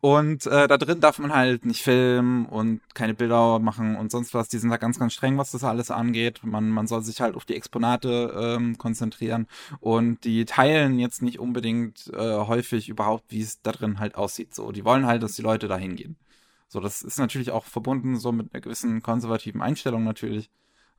Und 0.00 0.46
äh, 0.46 0.68
da 0.68 0.78
drin 0.78 1.00
darf 1.00 1.18
man 1.18 1.34
halt 1.34 1.64
nicht 1.64 1.82
filmen 1.82 2.46
und 2.46 2.80
keine 2.94 3.14
Bilder 3.14 3.58
machen 3.58 3.96
und 3.96 4.12
sonst 4.12 4.32
was. 4.32 4.48
Die 4.48 4.58
sind 4.58 4.70
da 4.70 4.76
ganz, 4.76 5.00
ganz 5.00 5.14
streng, 5.14 5.36
was 5.36 5.50
das 5.50 5.64
alles 5.64 5.90
angeht. 5.90 6.40
Man, 6.44 6.70
man 6.70 6.86
soll 6.86 7.02
sich 7.02 7.20
halt 7.20 7.34
auf 7.34 7.46
die 7.46 7.56
Exponate 7.56 8.32
ähm, 8.56 8.78
konzentrieren. 8.78 9.48
Und 9.80 10.22
die 10.22 10.44
teilen 10.44 11.00
jetzt 11.00 11.20
nicht 11.20 11.40
unbedingt 11.40 12.12
äh, 12.14 12.36
häufig 12.36 12.88
überhaupt, 12.88 13.24
wie 13.30 13.40
es 13.40 13.60
da 13.62 13.72
drin 13.72 13.98
halt 13.98 14.14
aussieht. 14.14 14.54
So, 14.54 14.70
die 14.70 14.84
wollen 14.84 15.06
halt, 15.06 15.24
dass 15.24 15.34
die 15.34 15.42
Leute 15.42 15.66
da 15.66 15.76
hingehen. 15.76 16.16
So, 16.68 16.80
das 16.80 17.02
ist 17.02 17.18
natürlich 17.18 17.50
auch 17.50 17.64
verbunden 17.64 18.16
so 18.16 18.32
mit 18.32 18.52
einer 18.52 18.60
gewissen 18.60 19.02
konservativen 19.02 19.62
Einstellung 19.62 20.04
natürlich. 20.04 20.50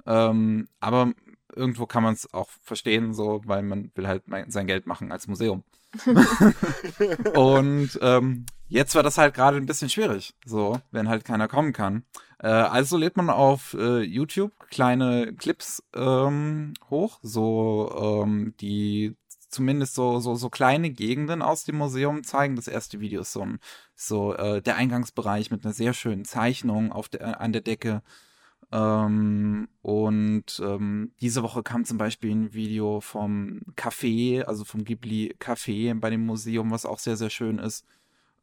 Ähm, 0.06 0.68
aber 0.80 1.14
irgendwo 1.56 1.86
kann 1.86 2.04
man 2.04 2.14
es 2.14 2.34
auch 2.34 2.50
verstehen, 2.62 3.14
so, 3.14 3.42
weil 3.46 3.64
man 3.64 3.92
will 3.96 4.08
halt 4.08 4.24
sein 4.48 4.68
Geld 4.68 4.88
machen 4.88 5.12
als 5.12 5.28
Museum. 5.28 5.64
Und 7.36 7.98
ähm, 8.02 8.46
jetzt 8.68 8.96
war 8.96 9.04
das 9.04 9.18
halt 9.18 9.34
gerade 9.34 9.58
ein 9.58 9.66
bisschen 9.66 9.90
schwierig, 9.90 10.36
so, 10.46 10.80
wenn 10.92 11.10
halt 11.10 11.26
keiner 11.26 11.48
kommen 11.48 11.74
kann. 11.74 12.04
Äh, 12.40 12.48
also 12.48 12.98
lädt 12.98 13.18
man 13.18 13.30
auf 13.30 13.74
äh, 13.74 14.02
YouTube 14.02 14.52
kleine 14.70 15.34
Clips 15.34 15.84
ähm, 15.96 16.74
hoch, 16.90 17.20
so 17.22 18.24
ähm, 18.24 18.54
die 18.60 19.16
zumindest 19.58 19.96
so 19.96 20.20
so 20.20 20.36
so 20.36 20.50
kleine 20.50 20.92
Gegenden 20.92 21.42
aus 21.42 21.64
dem 21.64 21.78
Museum 21.78 22.24
zeigen. 22.24 22.56
Das 22.56 22.68
erste 22.68 23.00
Video 23.00 23.22
ist 23.22 23.34
so 23.34 23.42
ein 23.42 23.60
so 23.96 24.36
äh, 24.36 24.62
der 24.62 24.76
Eingangsbereich 24.78 25.50
mit 25.52 25.66
einer 25.66 25.74
sehr 25.74 25.94
schönen 25.94 26.26
Zeichnung 26.26 26.92
auf 26.92 27.10
der 27.10 27.42
an 27.42 27.54
der 27.54 27.62
Decke. 27.62 28.04
Ähm, 28.72 29.68
und 29.82 30.62
ähm, 30.64 31.12
diese 31.22 31.42
Woche 31.42 31.64
kam 31.64 31.86
zum 31.86 31.98
Beispiel 31.98 32.32
ein 32.32 32.54
Video 32.54 33.02
vom 33.02 33.62
Café, 33.76 34.44
also 34.44 34.64
vom 34.66 34.84
Ghibli 34.84 35.36
Café 35.40 36.00
bei 36.00 36.10
dem 36.10 36.26
Museum, 36.26 36.70
was 36.72 36.86
auch 36.86 37.00
sehr, 37.00 37.18
sehr 37.18 37.30
schön 37.30 37.60
ist. 37.60 37.86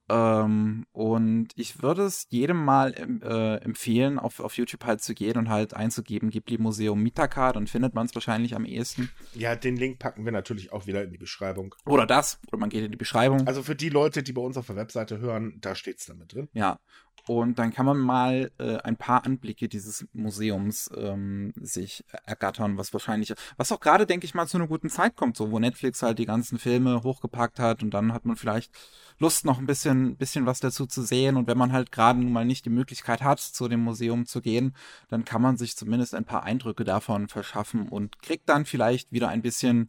Ähm, 0.08 0.86
und 0.92 1.48
ich 1.56 1.82
würde 1.82 2.02
es 2.02 2.26
jedem 2.30 2.62
mal 2.62 2.92
äh, 2.92 3.64
empfehlen, 3.64 4.18
auf, 4.18 4.40
auf 4.40 4.56
YouTube 4.56 4.84
halt 4.84 5.02
zu 5.02 5.14
gehen 5.14 5.38
und 5.38 5.48
halt 5.48 5.74
einzugeben, 5.74 6.30
Ghibli 6.30 6.58
Museum 6.58 7.02
Mitaka, 7.02 7.52
dann 7.52 7.66
findet 7.66 7.94
man 7.94 8.06
es 8.06 8.14
wahrscheinlich 8.14 8.54
am 8.54 8.64
ehesten. 8.64 9.10
Ja, 9.34 9.56
den 9.56 9.76
Link 9.76 9.98
packen 9.98 10.24
wir 10.24 10.32
natürlich 10.32 10.72
auch 10.72 10.86
wieder 10.86 11.04
in 11.04 11.10
die 11.10 11.18
Beschreibung. 11.18 11.74
Oder 11.86 12.06
das, 12.06 12.38
oder 12.48 12.58
man 12.58 12.68
geht 12.68 12.84
in 12.84 12.90
die 12.90 12.98
Beschreibung. 12.98 13.46
Also 13.46 13.62
für 13.62 13.74
die 13.74 13.88
Leute, 13.88 14.22
die 14.22 14.32
bei 14.32 14.42
uns 14.42 14.56
auf 14.56 14.66
der 14.66 14.76
Webseite 14.76 15.18
hören, 15.18 15.58
da 15.60 15.74
steht 15.74 15.98
es 15.98 16.06
damit 16.06 16.34
drin. 16.34 16.48
Ja, 16.52 16.80
und 17.26 17.58
dann 17.58 17.72
kann 17.72 17.86
man 17.86 17.98
mal 17.98 18.52
äh, 18.58 18.76
ein 18.78 18.96
paar 18.96 19.24
Anblicke 19.24 19.66
dieses 19.66 20.06
Museums 20.12 20.90
ähm, 20.94 21.54
sich 21.56 22.04
ergattern, 22.26 22.76
was 22.76 22.92
wahrscheinlich, 22.92 23.32
was 23.56 23.72
auch 23.72 23.80
gerade, 23.80 24.04
denke 24.04 24.26
ich 24.26 24.34
mal, 24.34 24.46
zu 24.46 24.58
einer 24.58 24.66
guten 24.66 24.90
Zeit 24.90 25.16
kommt, 25.16 25.36
so 25.36 25.50
wo 25.50 25.58
Netflix 25.58 26.02
halt 26.02 26.18
die 26.18 26.26
ganzen 26.26 26.58
Filme 26.58 27.02
hochgepackt 27.02 27.58
hat 27.58 27.82
und 27.82 27.92
dann 27.92 28.12
hat 28.12 28.26
man 28.26 28.36
vielleicht 28.36 28.72
Lust, 29.18 29.46
noch 29.46 29.58
ein 29.58 29.66
bisschen, 29.66 30.16
bisschen 30.16 30.44
was 30.44 30.60
dazu 30.60 30.86
zu 30.86 31.02
sehen. 31.02 31.36
Und 31.36 31.46
wenn 31.46 31.56
man 31.56 31.72
halt 31.72 31.92
gerade 31.92 32.20
nun 32.20 32.32
mal 32.32 32.44
nicht 32.44 32.66
die 32.66 32.70
Möglichkeit 32.70 33.22
hat, 33.22 33.40
zu 33.40 33.68
dem 33.68 33.80
Museum 33.80 34.26
zu 34.26 34.42
gehen, 34.42 34.74
dann 35.08 35.24
kann 35.24 35.40
man 35.40 35.56
sich 35.56 35.76
zumindest 35.76 36.14
ein 36.14 36.24
paar 36.24 36.42
Eindrücke 36.42 36.84
davon 36.84 37.28
verschaffen 37.28 37.88
und 37.88 38.20
kriegt 38.20 38.48
dann 38.48 38.66
vielleicht 38.66 39.12
wieder 39.12 39.28
ein 39.28 39.42
bisschen 39.42 39.88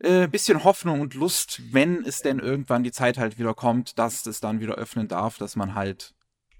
äh, 0.00 0.28
bisschen 0.28 0.64
Hoffnung 0.64 1.00
und 1.00 1.14
Lust, 1.14 1.62
wenn 1.72 2.04
es 2.04 2.20
denn 2.20 2.38
irgendwann 2.38 2.82
die 2.82 2.92
Zeit 2.92 3.16
halt 3.16 3.38
wieder 3.38 3.54
kommt, 3.54 3.98
dass 3.98 4.26
es 4.26 4.40
dann 4.40 4.60
wieder 4.60 4.74
öffnen 4.74 5.08
darf, 5.08 5.38
dass 5.38 5.56
man 5.56 5.74
halt 5.74 6.14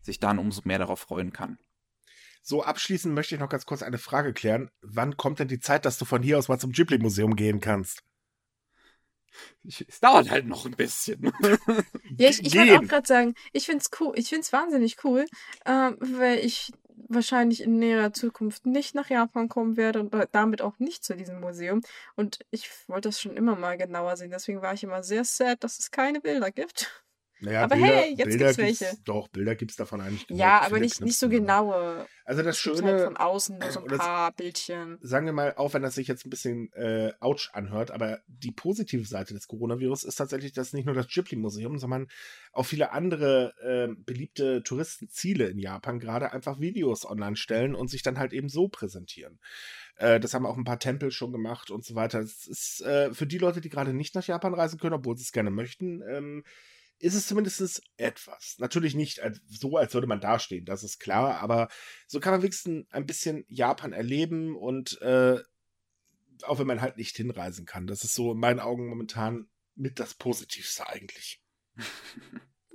sich 0.04 0.20
dann 0.20 0.38
umso 0.38 0.62
mehr 0.64 0.78
darauf 0.78 1.00
freuen 1.00 1.32
kann. 1.32 1.58
So, 2.42 2.62
abschließend 2.62 3.14
möchte 3.14 3.34
ich 3.34 3.40
noch 3.40 3.48
ganz 3.48 3.64
kurz 3.64 3.82
eine 3.82 3.98
Frage 3.98 4.34
klären. 4.34 4.70
Wann 4.82 5.16
kommt 5.16 5.38
denn 5.38 5.48
die 5.48 5.60
Zeit, 5.60 5.86
dass 5.86 5.96
du 5.96 6.04
von 6.04 6.22
hier 6.22 6.38
aus 6.38 6.48
mal 6.48 6.58
zum 6.58 6.72
Ghibli-Museum 6.72 7.36
gehen 7.36 7.60
kannst? 7.60 8.02
Ich, 9.62 9.86
es 9.88 10.00
dauert 10.00 10.30
halt 10.30 10.46
noch 10.46 10.66
ein 10.66 10.76
bisschen. 10.76 11.32
Ja, 12.16 12.28
ich, 12.28 12.46
ich 12.46 12.54
wollte 12.54 12.78
auch 12.78 12.82
gerade 12.82 13.08
sagen, 13.08 13.34
ich 13.52 13.66
find's 13.66 13.90
cool, 13.98 14.12
ich 14.14 14.28
find's 14.28 14.52
wahnsinnig 14.52 15.02
cool, 15.02 15.24
ähm, 15.66 15.96
weil 15.98 16.38
ich 16.38 16.70
wahrscheinlich 17.08 17.62
in 17.62 17.78
näherer 17.78 18.12
Zukunft 18.12 18.66
nicht 18.66 18.94
nach 18.94 19.10
Japan 19.10 19.48
kommen 19.48 19.76
werde 19.76 20.00
und 20.00 20.14
damit 20.30 20.62
auch 20.62 20.78
nicht 20.78 21.02
zu 21.02 21.16
diesem 21.16 21.40
Museum. 21.40 21.80
Und 22.14 22.40
ich 22.50 22.70
wollte 22.86 23.08
das 23.08 23.20
schon 23.20 23.36
immer 23.36 23.56
mal 23.56 23.76
genauer 23.76 24.16
sehen. 24.16 24.30
Deswegen 24.30 24.62
war 24.62 24.74
ich 24.74 24.84
immer 24.84 25.02
sehr 25.02 25.24
sad, 25.24 25.64
dass 25.64 25.80
es 25.80 25.90
keine 25.90 26.20
Bilder 26.20 26.52
gibt. 26.52 27.03
Naja, 27.44 27.64
Aber 27.64 27.76
hey, 27.76 28.14
jetzt 28.16 28.38
gibt's 28.38 28.58
welche. 28.58 28.96
Doch, 29.04 29.28
Bilder 29.28 29.54
gibt's 29.54 29.76
davon 29.76 30.00
eigentlich 30.00 30.26
genug. 30.26 30.40
Ja, 30.40 30.62
aber 30.62 30.80
nicht, 30.80 31.00
nicht 31.00 31.18
so 31.18 31.28
genaue. 31.28 32.06
Also 32.24 32.42
das 32.42 32.56
Es 32.56 32.62
gibt 32.62 32.78
Schöne, 32.78 32.92
halt 32.92 33.04
von 33.04 33.16
außen 33.16 33.58
nur 33.58 33.70
so 33.70 33.80
ein 33.80 33.98
paar 33.98 34.32
Bildchen. 34.32 34.98
sagen 35.02 35.26
wir 35.26 35.32
mal, 35.34 35.54
auch 35.56 35.74
wenn 35.74 35.82
das 35.82 35.94
sich 35.94 36.08
jetzt 36.08 36.24
ein 36.24 36.30
bisschen 36.30 36.72
äh, 36.72 37.12
ouch 37.20 37.50
anhört, 37.52 37.90
aber 37.90 38.20
die 38.26 38.50
positive 38.50 39.04
Seite 39.04 39.34
des 39.34 39.46
Coronavirus 39.46 40.04
ist 40.04 40.16
tatsächlich, 40.16 40.52
dass 40.52 40.72
nicht 40.72 40.86
nur 40.86 40.94
das 40.94 41.08
Ghibli-Museum, 41.08 41.78
sondern 41.78 42.08
auch 42.52 42.64
viele 42.64 42.92
andere 42.92 43.52
äh, 43.60 43.94
beliebte 43.94 44.62
Touristenziele 44.62 45.46
in 45.46 45.58
Japan 45.58 45.98
gerade 45.98 46.32
einfach 46.32 46.60
Videos 46.60 47.04
online 47.08 47.36
stellen 47.36 47.74
und 47.74 47.88
sich 47.90 48.02
dann 48.02 48.18
halt 48.18 48.32
eben 48.32 48.48
so 48.48 48.68
präsentieren. 48.68 49.38
Äh, 49.96 50.20
das 50.20 50.34
haben 50.34 50.46
auch 50.46 50.56
ein 50.56 50.64
paar 50.64 50.78
Tempel 50.78 51.10
schon 51.10 51.32
gemacht 51.32 51.70
und 51.70 51.84
so 51.84 51.94
weiter. 51.94 52.20
Es 52.20 52.46
ist 52.46 52.80
äh, 52.82 53.12
für 53.12 53.26
die 53.26 53.38
Leute, 53.38 53.60
die 53.60 53.68
gerade 53.68 53.92
nicht 53.92 54.14
nach 54.14 54.26
Japan 54.26 54.54
reisen 54.54 54.78
können, 54.78 54.94
obwohl 54.94 55.16
sie 55.16 55.24
es 55.24 55.32
gerne 55.32 55.50
möchten, 55.50 56.02
ähm, 56.08 56.44
ist 56.98 57.14
es 57.14 57.26
zumindest 57.26 57.82
etwas. 57.96 58.56
Natürlich 58.58 58.94
nicht 58.94 59.20
so, 59.48 59.76
als 59.76 59.94
würde 59.94 60.06
man 60.06 60.20
dastehen, 60.20 60.64
das 60.64 60.84
ist 60.84 60.98
klar, 60.98 61.40
aber 61.40 61.68
so 62.06 62.20
kann 62.20 62.32
man 62.32 62.42
wenigstens 62.42 62.86
ein 62.90 63.06
bisschen 63.06 63.44
Japan 63.48 63.92
erleben 63.92 64.56
und 64.56 65.00
äh, 65.02 65.40
auch 66.42 66.58
wenn 66.58 66.66
man 66.66 66.80
halt 66.80 66.96
nicht 66.96 67.16
hinreisen 67.16 67.66
kann. 67.66 67.86
Das 67.86 68.04
ist 68.04 68.14
so 68.14 68.32
in 68.32 68.38
meinen 68.38 68.60
Augen 68.60 68.88
momentan 68.88 69.48
mit 69.74 69.98
das 69.98 70.14
Positivste 70.14 70.88
eigentlich. 70.88 71.42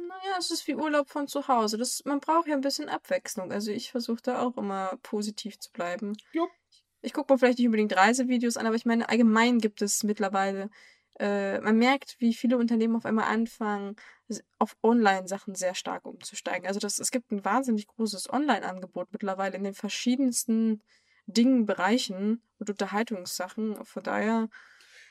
Naja, 0.09 0.38
es 0.39 0.49
ist 0.49 0.67
wie 0.67 0.76
Urlaub 0.76 1.07
von 1.07 1.28
zu 1.28 1.47
Hause. 1.47 1.78
Das, 1.78 2.01
man 2.03 2.20
braucht 2.20 2.47
ja 2.47 2.55
ein 2.55 2.61
bisschen 2.61 2.89
Abwechslung. 2.89 3.51
Also 3.51 3.72
ich 3.72 3.91
versuche 3.91 4.22
da 4.24 4.41
auch 4.41 4.57
immer 4.57 4.97
positiv 5.03 5.59
zu 5.59 5.72
bleiben. 5.72 6.17
Jupp. 6.34 6.49
Ich 7.01 7.13
gucke 7.13 7.32
mir 7.32 7.38
vielleicht 7.38 7.59
nicht 7.59 7.67
unbedingt 7.67 7.95
Reisevideos 7.95 8.57
an, 8.57 8.65
aber 8.65 8.76
ich 8.76 8.86
meine, 8.86 9.07
allgemein 9.07 9.59
gibt 9.59 9.82
es 9.82 10.03
mittlerweile, 10.03 10.70
äh, 11.20 11.59
man 11.59 11.78
merkt, 11.78 12.15
wie 12.20 12.34
viele 12.34 12.57
Unternehmen 12.57 12.95
auf 12.95 13.05
einmal 13.05 13.26
anfangen, 13.26 13.95
auf 14.57 14.76
Online-Sachen 14.84 15.55
sehr 15.55 15.76
stark 15.76 16.05
umzusteigen. 16.05 16.67
Also 16.67 16.80
das, 16.80 16.99
es 16.99 17.11
gibt 17.11 17.32
ein 17.32 17.43
wahnsinnig 17.43 17.88
großes 17.88 18.32
Online-Angebot 18.32 19.09
mittlerweile 19.11 19.57
in 19.57 19.63
den 19.63 19.74
verschiedensten 19.74 20.82
Dingen, 21.26 21.65
Bereichen 21.65 22.41
und 22.57 22.70
Unterhaltungssachen. 22.70 23.84
Von 23.84 24.03
daher, 24.03 24.49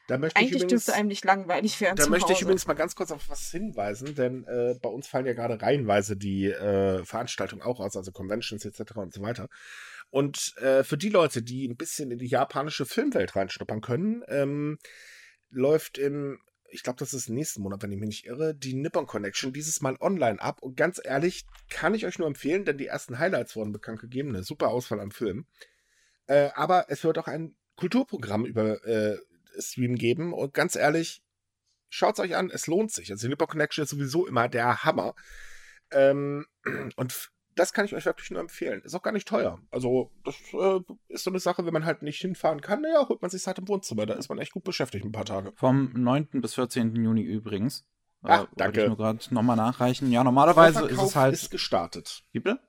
ich 0.07 0.15
eigentlich 0.15 0.51
übrigens, 0.53 0.69
dürfte 0.69 0.95
einem 0.95 1.09
nicht 1.09 1.25
langweilig 1.25 1.81
werden 1.81 1.97
da 1.97 2.09
möchte 2.09 2.33
ich 2.33 2.37
Hause. 2.37 2.45
übrigens 2.45 2.67
mal 2.67 2.75
ganz 2.75 2.95
kurz 2.97 3.11
auf 3.11 3.29
was 3.29 3.51
hinweisen, 3.51 4.15
denn 4.15 4.45
äh, 4.45 4.75
bei 4.81 4.89
uns 4.89 5.07
fallen 5.07 5.27
ja 5.27 5.35
gerade 5.35 5.61
reihenweise 5.61 6.17
die 6.17 6.47
äh, 6.47 7.05
Veranstaltungen 7.05 7.63
auch 7.63 7.81
aus, 7.81 7.97
also 7.97 8.13
Conventions 8.13 8.65
etc. 8.65 8.97
und 8.97 9.13
so 9.13 9.21
weiter. 9.21 9.49
Und 10.11 10.55
äh, 10.59 10.85
für 10.85 10.97
die 10.97 11.11
Leute, 11.11 11.43
die 11.43 11.69
ein 11.69 11.77
bisschen 11.77 12.11
in 12.11 12.19
die 12.19 12.27
japanische 12.27 12.87
Filmwelt 12.87 13.37
reinschnuppern 13.37 13.83
können, 13.83 14.23
ähm, 14.29 14.79
läuft 15.51 15.99
im, 15.99 16.41
ich 16.71 16.83
glaube, 16.83 16.99
das 16.99 17.15
ist 17.15 17.29
nächsten 17.29 17.63
Monat, 17.63 17.83
wenn 17.83 17.93
ich 17.93 17.99
mich 17.99 18.09
nicht 18.09 18.27
irre, 18.27 18.55
die 18.55 18.75
Nippon 18.75 19.07
Connection 19.07 19.53
dieses 19.53 19.81
Mal 19.81 19.97
online 20.01 20.41
ab. 20.41 20.63
Und 20.63 20.77
ganz 20.77 21.01
ehrlich, 21.03 21.47
kann 21.71 21.95
ich 21.95 22.07
euch 22.07 22.19
nur 22.19 22.29
empfehlen, 22.29 22.65
denn 22.65 22.79
die 22.79 22.87
ersten 22.87 23.19
Highlights 23.19 23.57
wurden 23.57 23.73
bekannt 23.73 24.01
gegeben. 24.01 24.31
Eine 24.31 24.45
super 24.45 24.69
Auswahl 24.69 25.01
an 25.01 25.11
Filmen. 25.11 25.47
Äh, 26.27 26.51
aber 26.55 26.87
es 26.89 27.05
wird 27.05 27.19
auch 27.19 27.29
ein 27.29 27.57
Kulturprogramm 27.77 28.45
über 28.45 28.85
äh, 28.87 29.19
Stream 29.59 29.95
geben. 29.95 30.33
Und 30.33 30.53
ganz 30.53 30.77
ehrlich, 30.77 31.23
schaut's 31.89 32.21
euch 32.21 32.37
an, 32.37 32.51
es 32.51 32.67
lohnt 32.67 32.93
sich. 32.93 33.11
Also 33.11 33.27
die 33.27 33.31
Nippon 33.31 33.49
Connection 33.49 33.85
ist 33.85 33.91
sowieso 33.91 34.27
immer 34.27 34.49
der 34.49 34.85
Hammer. 34.85 35.15
Ähm, 35.91 36.47
und 36.97 37.31
das 37.59 37.73
kann 37.73 37.85
ich 37.85 37.95
euch 37.95 38.07
wirklich 38.07 38.31
nur 38.31 38.41
empfehlen. 38.41 38.81
Ist 38.83 38.95
auch 38.95 39.03
gar 39.03 39.13
nicht 39.13 39.27
teuer. 39.29 39.59
Also, 39.71 40.11
das 40.25 40.35
äh, 40.53 40.81
ist 41.09 41.25
so 41.25 41.31
eine 41.31 41.41
Sache, 41.41 41.67
wenn 41.67 41.73
man 41.73 41.85
halt 41.85 42.03
nicht 42.03 42.21
hinfahren 42.21 42.61
kann, 42.61 42.83
naja, 42.83 43.09
holt 43.09 43.21
man 43.21 43.31
sich 43.31 43.47
halt 43.47 43.59
im 43.59 43.69
Wohnzimmer. 43.69 44.07
Da 44.07 44.15
ist 44.15 44.29
man 44.29 44.39
echt 44.39 44.53
gut 44.53 44.65
beschäftigt 44.65 45.05
ein 45.05 45.13
paar 45.13 45.25
Tage. 45.25 45.53
Vom 45.57 45.93
9. 45.95 46.29
bis 46.41 46.55
14. 46.55 46.95
Juni 46.95 47.23
übrigens. 47.23 47.85
Ah, 48.23 48.39
wollte 48.41 48.53
danke. 48.57 48.81
Ich 48.83 48.89
nur 48.89 48.97
gerade 48.97 49.35
nochmal 49.35 49.57
nachreichen. 49.57 50.11
Ja, 50.11 50.25
normalerweise 50.25 50.87
ist 50.87 51.03
es 51.03 51.17
halt. 51.17 51.35
ist 51.35 51.51
gestartet. 51.51 52.25
Wie 52.33 52.41
bitte? 52.41 52.61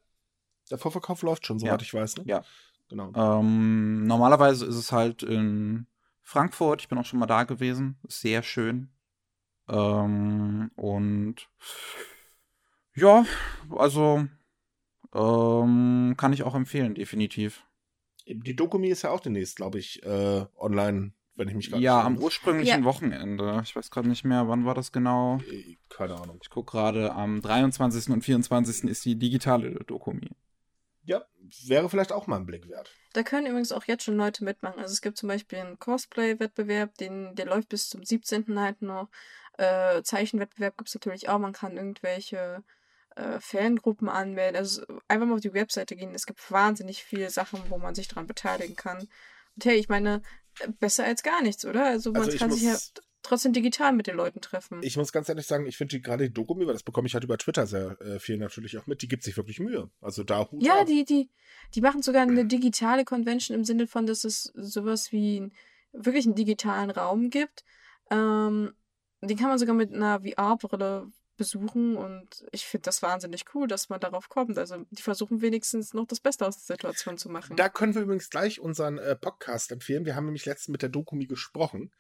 Der 0.70 0.78
Vorverkauf 0.78 1.22
läuft 1.24 1.46
schon, 1.46 1.58
Ja. 1.60 1.68
soweit 1.68 1.82
ich 1.82 1.94
weiß. 1.94 2.18
Ne? 2.18 2.24
Ja. 2.28 2.44
Genau. 2.90 3.12
Ähm, 3.16 4.06
normalerweise 4.06 4.66
ist 4.66 4.76
es 4.76 4.92
halt 4.92 5.24
in 5.24 5.88
Frankfurt. 6.22 6.82
Ich 6.82 6.88
bin 6.90 6.98
auch 6.98 7.06
schon 7.06 7.20
mal 7.20 7.26
da 7.28 7.44
gewesen. 7.44 8.00
Ist 8.08 8.22
Sehr 8.22 8.44
schön. 8.44 8.90
Ähm, 9.68 10.72
und 10.76 11.36
ja, 12.96 13.26
also 13.78 14.28
ähm, 15.14 16.16
kann 16.18 16.34
ich 16.34 16.44
auch 16.44 16.56
empfehlen, 16.56 16.96
definitiv. 16.96 17.64
Die 18.28 18.56
Dokumi 18.56 18.90
ist 18.90 19.02
ja 19.02 19.10
auch 19.12 19.22
demnächst, 19.22 19.56
glaube 19.56 19.80
ich, 19.80 20.04
äh, 20.04 20.46
online, 20.58 21.14
wenn 21.36 21.48
ich 21.48 21.56
mich 21.56 21.70
gerade 21.72 21.82
Ja, 21.82 22.02
am 22.04 22.18
ursprünglichen 22.18 22.80
Ja. 22.82 22.86
Wochenende. 22.86 23.62
Ich 23.64 23.76
weiß 23.76 23.90
gerade 23.90 24.08
nicht 24.08 24.24
mehr, 24.24 24.48
wann 24.48 24.66
war 24.66 24.76
das 24.76 24.92
genau. 24.92 25.40
Äh, 25.50 25.78
Keine 25.90 26.16
Ahnung. 26.16 26.40
Ich 26.44 26.50
gucke 26.50 26.72
gerade, 26.72 27.14
am 27.14 27.42
23. 27.42 28.14
und 28.14 28.22
24. 28.24 28.84
ist 28.90 29.04
die 29.06 29.16
digitale 29.16 29.72
Dokumi. 29.86 30.30
Ja, 31.04 31.24
wäre 31.66 31.90
vielleicht 31.90 32.12
auch 32.12 32.28
mal 32.28 32.36
ein 32.36 32.46
Blick 32.46 32.70
wert. 32.70 32.92
Da 33.14 33.24
können 33.24 33.48
übrigens 33.48 33.72
auch 33.72 33.86
jetzt 33.86 34.04
schon 34.04 34.16
Leute 34.18 34.44
mitmachen. 34.44 34.80
Also 34.80 34.92
es 34.94 35.02
gibt 35.02 35.18
zum 35.18 35.28
Beispiel 35.30 35.58
einen 35.58 35.80
Cosplay-Wettbewerb, 35.80 36.96
den, 37.00 37.34
der 37.34 37.48
läuft 37.48 37.70
bis 37.70 37.90
zum 37.90 38.04
17. 38.04 38.60
halt 38.60 38.84
noch. 38.84 39.10
Äh, 39.58 40.04
Zeichenwettbewerb 40.04 40.78
gibt 40.78 40.90
es 40.90 40.96
natürlich 40.96 41.28
auch. 41.30 41.40
Man 41.40 41.54
kann 41.54 41.78
irgendwelche 41.78 42.64
äh, 43.20 43.40
Fangruppen 43.42 44.10
anmelden. 44.10 44.56
Also 44.58 44.84
einfach 45.08 45.28
mal 45.28 45.36
auf 45.36 45.42
die 45.42 45.54
Webseite 45.54 45.96
gehen. 45.96 46.14
Es 46.16 46.26
gibt 46.26 46.52
wahnsinnig 46.52 47.04
viele 47.04 47.30
Sachen, 47.30 47.62
wo 47.70 47.78
man 47.78 47.96
sich 47.96 48.08
dran 48.08 48.28
beteiligen 48.28 48.76
kann. 48.76 49.00
Und 49.00 49.66
hey, 49.66 49.76
ich 49.78 49.90
meine, 49.90 50.22
äh, 50.60 50.70
besser 50.80 51.06
als 51.06 51.24
gar 51.24 51.42
nichts, 51.42 51.66
oder? 51.66 51.86
Also 51.86 52.12
man 52.12 52.24
Also 52.24 52.38
kann 52.38 52.52
sich 52.52 52.64
ja 52.64 52.78
trotzdem 53.22 53.52
digital 53.54 53.94
mit 53.94 54.08
den 54.08 54.16
Leuten 54.16 54.40
treffen. 54.42 54.82
Ich 54.82 54.96
muss 54.96 55.12
ganz 55.12 55.28
ehrlich 55.28 55.46
sagen, 55.46 55.66
ich 55.66 55.78
finde 55.78 55.98
die 55.98 56.02
gerade 56.02 56.28
die 56.30 56.34
Dokumi, 56.34 56.66
weil 56.66 56.74
das 56.74 56.84
bekomme 56.84 57.08
ich 57.08 57.14
halt 57.14 57.26
über 57.26 57.38
Twitter 57.38 57.68
sehr 57.68 58.00
äh, 58.02 58.20
viel 58.20 58.38
natürlich 58.38 58.78
auch 58.78 58.88
mit, 58.88 59.02
die 59.02 59.08
gibt 59.10 59.24
sich 59.24 59.36
wirklich 59.36 59.60
Mühe. 59.60 59.90
Also 60.02 60.24
da 60.24 60.50
Hut 60.50 60.64
Ja, 60.64 60.82
ab. 60.82 60.88
die, 60.88 61.04
die, 61.04 61.30
die 61.76 61.82
machen 61.82 62.02
sogar 62.02 62.22
eine 62.22 62.46
digitale 62.46 63.04
Convention 63.04 63.56
im 63.58 63.66
Sinne 63.66 63.88
von, 63.88 64.06
dass 64.08 64.24
es 64.24 64.44
sowas 64.56 65.12
wie 65.12 65.42
ein, 65.42 65.54
wirklich 65.92 66.26
einen 66.26 66.36
digitalen 66.36 66.90
Raum 66.92 67.30
gibt. 67.30 67.66
Ähm, 68.10 68.74
den 69.22 69.38
kann 69.38 69.50
man 69.50 69.60
sogar 69.60 69.76
mit 69.76 69.94
einer 69.94 70.22
VR-Brille 70.22 71.12
besuchen 71.40 71.96
und 71.96 72.46
ich 72.52 72.68
finde 72.68 72.84
das 72.84 73.02
wahnsinnig 73.02 73.46
cool, 73.56 73.68
dass 73.68 73.90
man 73.90 74.00
darauf 74.00 74.30
kommt. 74.30 74.60
Also 74.60 74.86
die 74.92 75.02
versuchen 75.02 75.42
wenigstens 75.42 75.96
noch 75.96 76.06
das 76.06 76.20
Beste 76.20 76.46
aus 76.46 76.64
der 76.64 76.76
Situation 76.76 77.18
zu 77.18 77.30
machen. 77.30 77.56
Da 77.56 77.70
können 77.70 77.96
wir 77.96 78.04
übrigens 78.04 78.30
gleich 78.30 78.60
unseren 78.60 79.00
äh, 79.00 79.16
Podcast 79.16 79.72
empfehlen. 79.72 80.06
Wir 80.06 80.16
haben 80.16 80.26
nämlich 80.26 80.46
letztens 80.46 80.74
mit 80.74 80.84
der 80.84 80.90
Dokumi 80.90 81.26
gesprochen. 81.26 81.92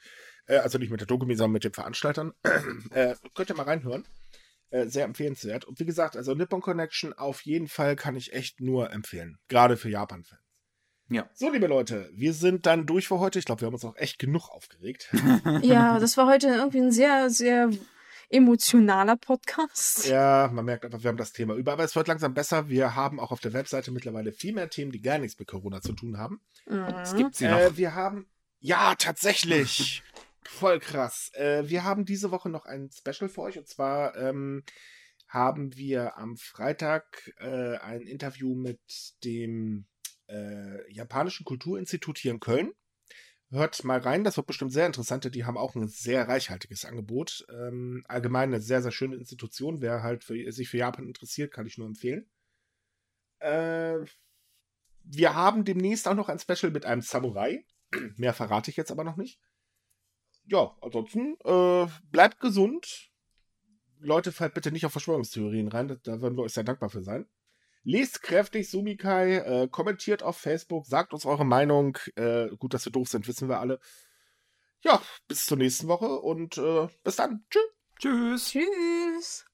Äh, 0.46 0.58
also 0.58 0.78
nicht 0.78 0.92
mit 0.92 1.00
der 1.00 1.08
Dokumi, 1.08 1.36
sondern 1.36 1.54
mit 1.54 1.64
den 1.64 1.74
Veranstaltern. 1.74 2.34
äh, 2.92 3.16
könnt 3.34 3.50
ihr 3.50 3.56
mal 3.56 3.64
reinhören. 3.64 4.06
Äh, 4.70 4.86
sehr 4.88 5.06
empfehlenswert. 5.06 5.66
Und 5.66 5.80
wie 5.80 5.86
gesagt, 5.86 6.16
also 6.16 6.36
Nippon 6.36 6.62
Connection 6.62 7.14
auf 7.14 7.42
jeden 7.42 7.68
Fall 7.68 7.96
kann 7.96 8.16
ich 8.16 8.34
echt 8.34 8.60
nur 8.60 8.92
empfehlen. 8.92 9.40
Gerade 9.48 9.78
für 9.78 9.90
Japan-Fans. 9.90 10.44
Ja. 11.12 11.28
So, 11.34 11.50
liebe 11.50 11.66
Leute, 11.66 12.12
wir 12.14 12.34
sind 12.34 12.68
dann 12.68 12.86
durch 12.86 13.08
für 13.08 13.20
heute. 13.20 13.40
Ich 13.40 13.46
glaube, 13.46 13.62
wir 13.62 13.66
haben 13.66 13.74
uns 13.74 13.86
auch 13.86 13.96
echt 13.96 14.20
genug 14.20 14.50
aufgeregt. 14.50 15.10
ja, 15.64 15.98
das 15.98 16.18
war 16.18 16.28
heute 16.28 16.48
irgendwie 16.50 16.82
ein 16.82 16.92
sehr, 16.92 17.32
sehr 17.32 17.72
emotionaler 18.30 19.18
Podcast. 19.18 20.08
ja, 20.08 20.50
man 20.54 20.66
merkt 20.66 20.86
einfach, 20.86 21.02
wir 21.04 21.10
haben 21.10 21.18
das 21.18 21.34
Thema 21.34 21.56
über. 21.56 21.74
Aber 21.74 21.84
es 21.84 21.96
wird 21.96 22.08
langsam 22.08 22.34
besser. 22.34 22.70
Wir 22.70 22.96
haben 22.96 23.20
auch 23.20 23.32
auf 23.32 23.40
der 23.40 23.54
Webseite 23.54 23.92
mittlerweile 23.92 24.32
viel 24.32 24.54
mehr 24.54 24.70
Themen, 24.70 24.92
die 24.92 25.02
gar 25.02 25.18
nichts 25.18 25.38
mit 25.40 25.48
Corona 25.48 25.82
zu 25.82 25.94
tun 25.94 26.18
haben. 26.18 26.42
Es 27.02 27.14
Mhm. 27.14 27.18
gibt 27.18 27.36
sie 27.36 27.48
noch. 27.48 27.58
Äh, 27.60 27.78
wir 27.78 27.96
haben. 27.96 28.28
Ja, 28.60 28.96
tatsächlich. 28.96 30.04
Voll 30.44 30.80
krass. 30.80 31.32
Äh, 31.34 31.70
wir 31.70 31.84
haben 31.84 32.06
diese 32.06 32.32
Woche 32.32 32.50
noch 32.50 32.66
ein 32.66 32.90
Special 32.92 33.30
für 33.30 33.42
euch. 33.42 33.58
Und 33.58 33.68
zwar 33.68 34.16
ähm, 34.16 34.64
haben 35.28 35.76
wir 35.76 36.18
am 36.18 36.38
Freitag 36.38 37.32
äh, 37.40 37.78
ein 37.78 38.02
Interview 38.02 38.56
mit 38.56 38.80
dem 39.24 39.86
äh, 40.28 40.92
Japanischen 40.92 41.46
Kulturinstitut 41.46 42.18
hier 42.18 42.32
in 42.32 42.40
Köln. 42.40 42.72
Hört 43.52 43.84
mal 43.84 44.00
rein, 44.00 44.24
das 44.24 44.38
wird 44.38 44.46
bestimmt 44.46 44.72
sehr 44.72 44.86
interessant. 44.86 45.34
Die 45.34 45.44
haben 45.46 45.58
auch 45.58 45.74
ein 45.76 45.88
sehr 45.88 46.28
reichhaltiges 46.28 46.86
Angebot. 46.86 47.46
Ähm, 47.50 48.04
allgemein 48.08 48.50
eine 48.50 48.62
sehr, 48.62 48.82
sehr 48.84 48.92
schöne 48.92 49.16
Institution. 49.16 49.82
Wer 49.82 50.04
halt 50.04 50.24
für, 50.24 50.52
sich 50.52 50.70
für 50.70 50.78
Japan 50.78 51.08
interessiert, 51.08 51.52
kann 51.52 51.66
ich 51.66 51.78
nur 51.80 51.88
empfehlen. 51.88 52.30
Äh, 53.40 53.98
wir 55.04 55.34
haben 55.34 55.66
demnächst 55.66 56.08
auch 56.08 56.14
noch 56.14 56.30
ein 56.30 56.38
Special 56.38 56.72
mit 56.72 56.86
einem 56.86 57.02
Samurai. 57.02 57.66
Mehr 58.18 58.34
verrate 58.34 58.70
ich 58.70 58.78
jetzt 58.78 58.92
aber 58.92 59.04
noch 59.04 59.18
nicht. 59.18 59.40
Ja, 60.46 60.76
ansonsten 60.82 61.36
äh, 61.44 61.88
bleibt 62.12 62.40
gesund. 62.40 63.10
Leute, 64.00 64.32
fallt 64.32 64.54
bitte 64.54 64.72
nicht 64.72 64.86
auf 64.86 64.92
Verschwörungstheorien 64.92 65.68
rein. 65.70 65.88
Da- 65.88 65.96
Da 65.96 66.22
würden 66.22 66.38
wir 66.38 66.44
euch 66.44 66.54
sehr 66.54 66.64
dankbar 66.64 66.90
für 66.90 67.02
sein. 67.02 67.26
Lest 67.84 68.22
kräftig 68.22 68.70
Sumikai, 68.70 69.38
äh, 69.38 69.68
kommentiert 69.68 70.22
auf 70.22 70.38
Facebook, 70.38 70.86
sagt 70.86 71.14
uns 71.14 71.26
eure 71.26 71.46
Meinung. 71.46 71.98
Äh, 72.16 72.50
gut, 72.58 72.74
dass 72.74 72.86
wir 72.86 72.92
doof 72.92 73.10
sind, 73.10 73.28
wissen 73.28 73.50
wir 73.50 73.60
alle. 73.60 73.80
Ja, 74.82 75.02
bis 75.28 75.46
zur 75.46 75.58
nächsten 75.58 75.88
Woche 75.88 76.20
und 76.20 76.58
äh, 76.58 76.88
bis 77.04 77.16
dann. 77.18 77.46
Tschüss. 77.50 77.64
Tschüss. 78.00 78.52
Tschüss. 78.52 79.49